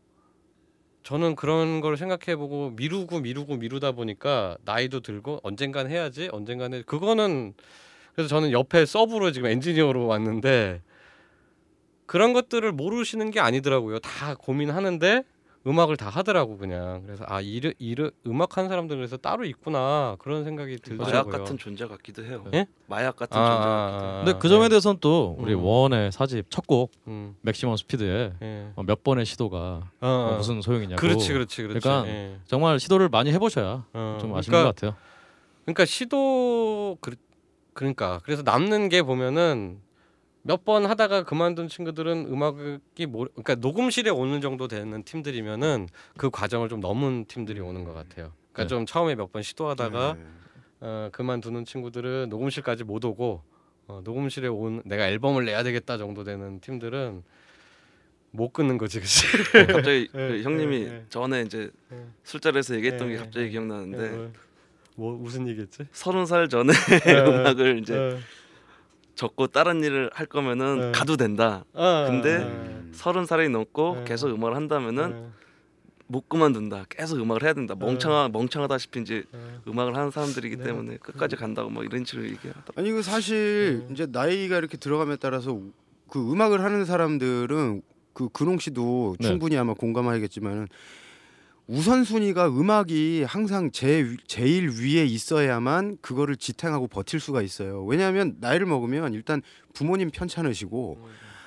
[1.04, 6.28] 저는 그런 걸 생각해 보고 미루고 미루고 미루다 보니까 나이도 들고 언젠간 해야지.
[6.32, 6.82] 언젠간 해.
[6.82, 7.54] 그거는
[8.14, 10.82] 그래서 저는 옆에 서브로 지금 엔지니어로 왔는데
[12.08, 14.00] 그런 것들을 모르시는 게 아니더라고요.
[14.00, 15.24] 다 고민하는데
[15.68, 17.04] 음악을 다 하더라고 그냥.
[17.06, 21.32] 그래서 아 이르 이르 음악 하는 사람들은 그래서 따로 있구나 그런 생각이 마약 들더라고요.
[21.34, 22.46] 같은 존재 같기도 해요.
[22.54, 22.66] 예?
[22.88, 24.20] 마약 같은 아, 존재 같기도 아, 해요.
[24.22, 24.70] 아, 근데 그 점에 예.
[24.70, 25.64] 대해서는 또 우리 음.
[25.66, 27.36] 원의 사집 첫곡 음.
[27.42, 28.72] 맥시멈 스피드에 예.
[28.78, 30.38] 어, 몇 번의 시도가 어, 어, 어.
[30.38, 31.02] 무슨 소용이냐고.
[31.02, 31.80] 그렇지 그렇지 그렇지.
[31.82, 32.38] 그러니까 예.
[32.46, 34.96] 정말 시도를 많이 해보셔야 어, 좀 아시는 그러니까- 것 같아요.
[35.66, 37.16] 그러니까 시도 그,
[37.74, 39.82] 그러니까 그래서 남는 게 보면은
[40.48, 46.70] 몇 번 하다가 그만둔 친구들은 음악이 뭐 그러니까 녹음실에 오는 정도 되는 팀들이면은 그 과정을
[46.70, 48.32] 좀 넘은 팀들이 오는 것 같아요.
[48.54, 48.68] 그러니까 네.
[48.68, 50.24] 좀 처음에 몇 번 시도하다가 네.
[50.80, 53.42] 어, 그만두는 친구들은 녹음실까지 못 오고
[53.88, 57.24] 어, 녹음실에 온 내가 앨범을 내야 되겠다 정도 되는 팀들은
[58.32, 59.26] 못 끊는 거지, 그치?
[59.52, 61.06] 갑자기 예, 그 형님이 예, 예.
[61.10, 61.98] 전에 이제 예.
[62.24, 63.50] 술자리에서 얘기했던 예, 게 예, 갑자기 예.
[63.50, 64.32] 기억나는데 뭐,
[64.96, 65.84] 뭐 무슨 얘기했지?
[65.92, 66.72] 서른 살 전에
[67.08, 68.18] 예, 음악을 이제 예.
[69.18, 70.92] 접고 다른 일을 할 거면은 예.
[70.92, 71.66] 가도 된다.
[71.74, 74.04] 아, 근데 아, 서른 살이 넘고 예.
[74.06, 75.32] 계속 음악을 한다면은 아,
[76.06, 76.86] 못 그만둔다.
[76.88, 77.76] 계속 음악을 해야 된다.
[77.78, 79.62] 멍청하 멍청하다시피 이제 아.
[79.68, 80.64] 음악을 하는 사람들이기 네.
[80.64, 82.74] 때문에 끝까지 간다고 뭐 이런 식으로 얘기하더라고.
[82.76, 83.92] 아니 그 사실 음.
[83.92, 85.60] 이제 나이가 이렇게 들어감에 따라서
[86.10, 87.82] 그 음악을 하는 사람들은
[88.14, 89.28] 그 근홍 씨도 네.
[89.28, 90.68] 충분히 아마 공감하겠지만은
[91.68, 97.84] 우선순위가 음악이 항상 제 위- 제일 위에 있어야만 그거를 지탱하고 버틸 수가 있어요.
[97.86, 99.42] 왜냐하면 나이를 먹으면 일단
[99.74, 100.98] 부모님 편찮으시고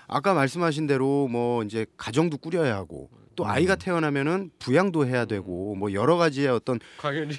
[0.07, 5.93] 아까 말씀하신 대로 뭐 이제 가정도 꾸려야 하고 또 아이가 태어나면은 부양도 해야 되고 뭐
[5.95, 7.35] 여러 가지의 어떤 당연히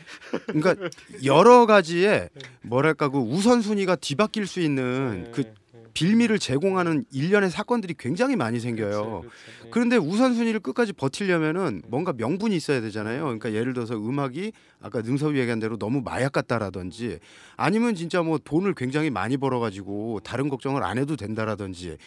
[0.48, 0.76] 그러니까
[1.24, 2.30] 여러 가지의
[2.64, 5.54] 뭐랄까 그 우선순위가 뒤바뀔 수 있는 그 예, 예.
[5.94, 9.24] 빌미를 제공하는 일련의 사건들이 굉장히 많이 생겨요.
[9.26, 9.70] 예.
[9.72, 13.24] 그런데 우선순위를 끝까지 버티려면은 뭔가 명분이 있어야 되잖아요.
[13.24, 14.52] 그러니까 예를 들어서 음악이
[14.82, 17.20] 아까 능섭이 얘기한 대로 너무 마약 같다라든지
[17.56, 21.98] 아니면 진짜 뭐 돈을 굉장히 많이 벌어가지고 다른 걱정을 안 해도 된다라든지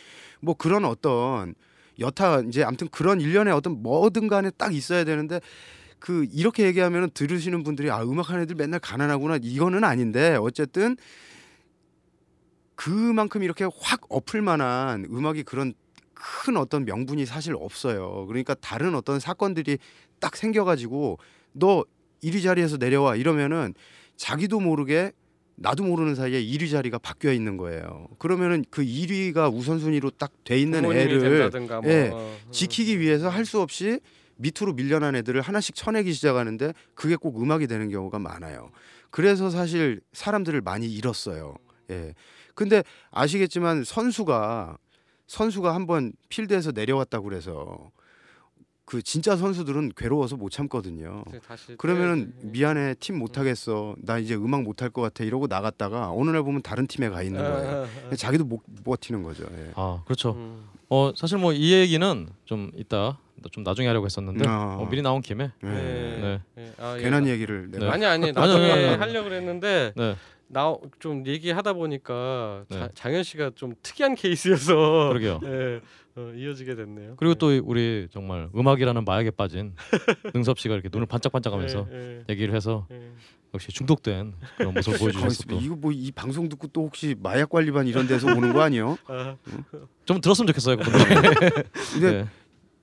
[0.41, 1.55] 뭐 그런 어떤
[2.01, 5.41] 여타 이제 아무튼 그런 일련의 어떤 뭐든 간에 딱 있어야 되는데
[5.99, 10.97] 그 이렇게 얘기하면은 들으시는 분들이 아 음악하는 애들 맨날 가난하구나 이거는 아닌데 어쨌든
[12.75, 15.75] 그만큼 이렇게 확 엎을 만한 음악이 그런
[16.15, 18.27] 큰 어떤 명분이 사실 없어요.
[18.27, 19.79] 그러니까 다른 어떤 사건들이
[20.21, 21.19] 딱 생겨가지고
[21.53, 21.85] 너
[22.23, 23.75] 이리 자리에서 내려와 이러면은
[24.17, 25.13] 자기도 모르게
[25.57, 28.09] 나도 모르는 사이에 1위 자리가 바뀌어 있는 거예요.
[28.19, 31.21] 그러면은 그 1위가 우선순위로 딱 돼 있는 애를
[31.81, 31.91] 뭐.
[31.91, 34.01] 예, 어, 지키기 위해서 할 수 없이
[34.37, 38.71] 밑으로 밀려난 애들을 하나씩 쳐내기 시작하는데 그게 꼭 음악이 되는 경우가 많아요.
[39.11, 41.55] 그래서 사실 사람들을 많이 잃었어요.
[41.91, 42.15] 예.
[42.55, 44.79] 근데 아시겠지만 선수가
[45.27, 47.91] 선수가 한번 필드에서 내려왔다고 그래서
[48.87, 51.25] 그 진짜 선수들은 괴로워서 못 참거든요.
[51.49, 52.35] 다시 그러면은.
[52.43, 56.61] 미안해 팀 못 하겠어 나 이제 음악 못할 것 같아 이러고 나갔다가 어느 날 보면
[56.61, 57.77] 다른 팀에 가 있는 거예요.
[57.77, 58.17] 아, 아, 아.
[58.17, 59.45] 자기도 못 버티는 거죠.
[59.57, 59.71] 예.
[59.75, 60.33] 아 그렇죠.
[60.33, 60.69] 음.
[60.91, 63.19] 어 사실 뭐 이 얘기는 좀 이따
[63.53, 64.77] 좀 나중에 하려고 했었는데 아.
[64.79, 65.67] 어, 미리 나온 김에 예.
[65.67, 66.19] 네.
[66.21, 66.41] 네.
[66.55, 66.73] 네.
[66.79, 67.03] 아, 예.
[67.03, 67.91] 괜한 얘기를 내가 네.
[67.93, 68.95] 아니 아니 나중에.
[68.97, 70.17] 하려고 그랬는데 네.
[70.49, 72.79] 나 좀 얘기하다 보니까 네.
[72.79, 75.41] 자, 장현 씨가 좀 특이한 케이스여서 그러게요.
[75.43, 75.81] 네,
[76.17, 77.15] 어, 이어지게 됐네요.
[77.17, 77.39] 그리고 네.
[77.39, 79.75] 또 우리 정말 음악이라는 마약에 빠진
[80.35, 83.11] 능섭 씨가 이렇게 눈을 반짝반짝하면서 네, 네, 얘기를 해서 네.
[83.55, 85.45] 역시 중독된 그런 모습을 보여주셨어.
[85.49, 85.59] 또.
[85.61, 88.97] 이거 뭐 이 방송 듣고 또 혹시 마약 관리반 이런 데서 오는 거 아니에요?
[89.07, 89.37] 아,
[90.05, 91.65] 좀 들었으면 좋겠어요, 그분들.
[91.95, 92.27] 근데 네.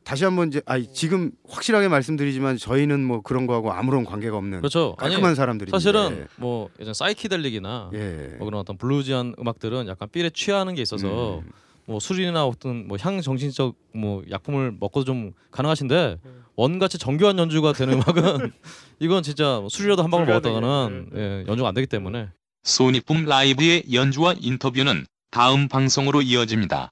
[0.04, 4.96] 다시 한번 이제 아 지금 확실하게 말씀드리지만 저희는 뭐 그런 거하고 아무런 관계가 없는 그렇죠.
[4.98, 8.36] 깔끔한 사람들이 사실은 뭐 예전 사이키델릭이나 예.
[8.38, 11.52] 뭐 그런 어떤 블루지한 음악들은 약간 삘에 취하는 게 있어서 음.
[11.86, 16.18] 뭐 술이나 어떤 뭐 향 정신적 뭐 약품을 먹고도 좀 가능하신데
[16.56, 18.52] 원같이 정교한 연주가 되는 음악은
[19.00, 20.26] 이건 진짜 술이라도 한 방울.
[20.28, 22.30] 먹었다가는 네, 예, 연주가 안 되기 때문에
[22.64, 26.92] 소니붐 라이브의 연주와 인터뷰는 다음 방송으로 이어집니다.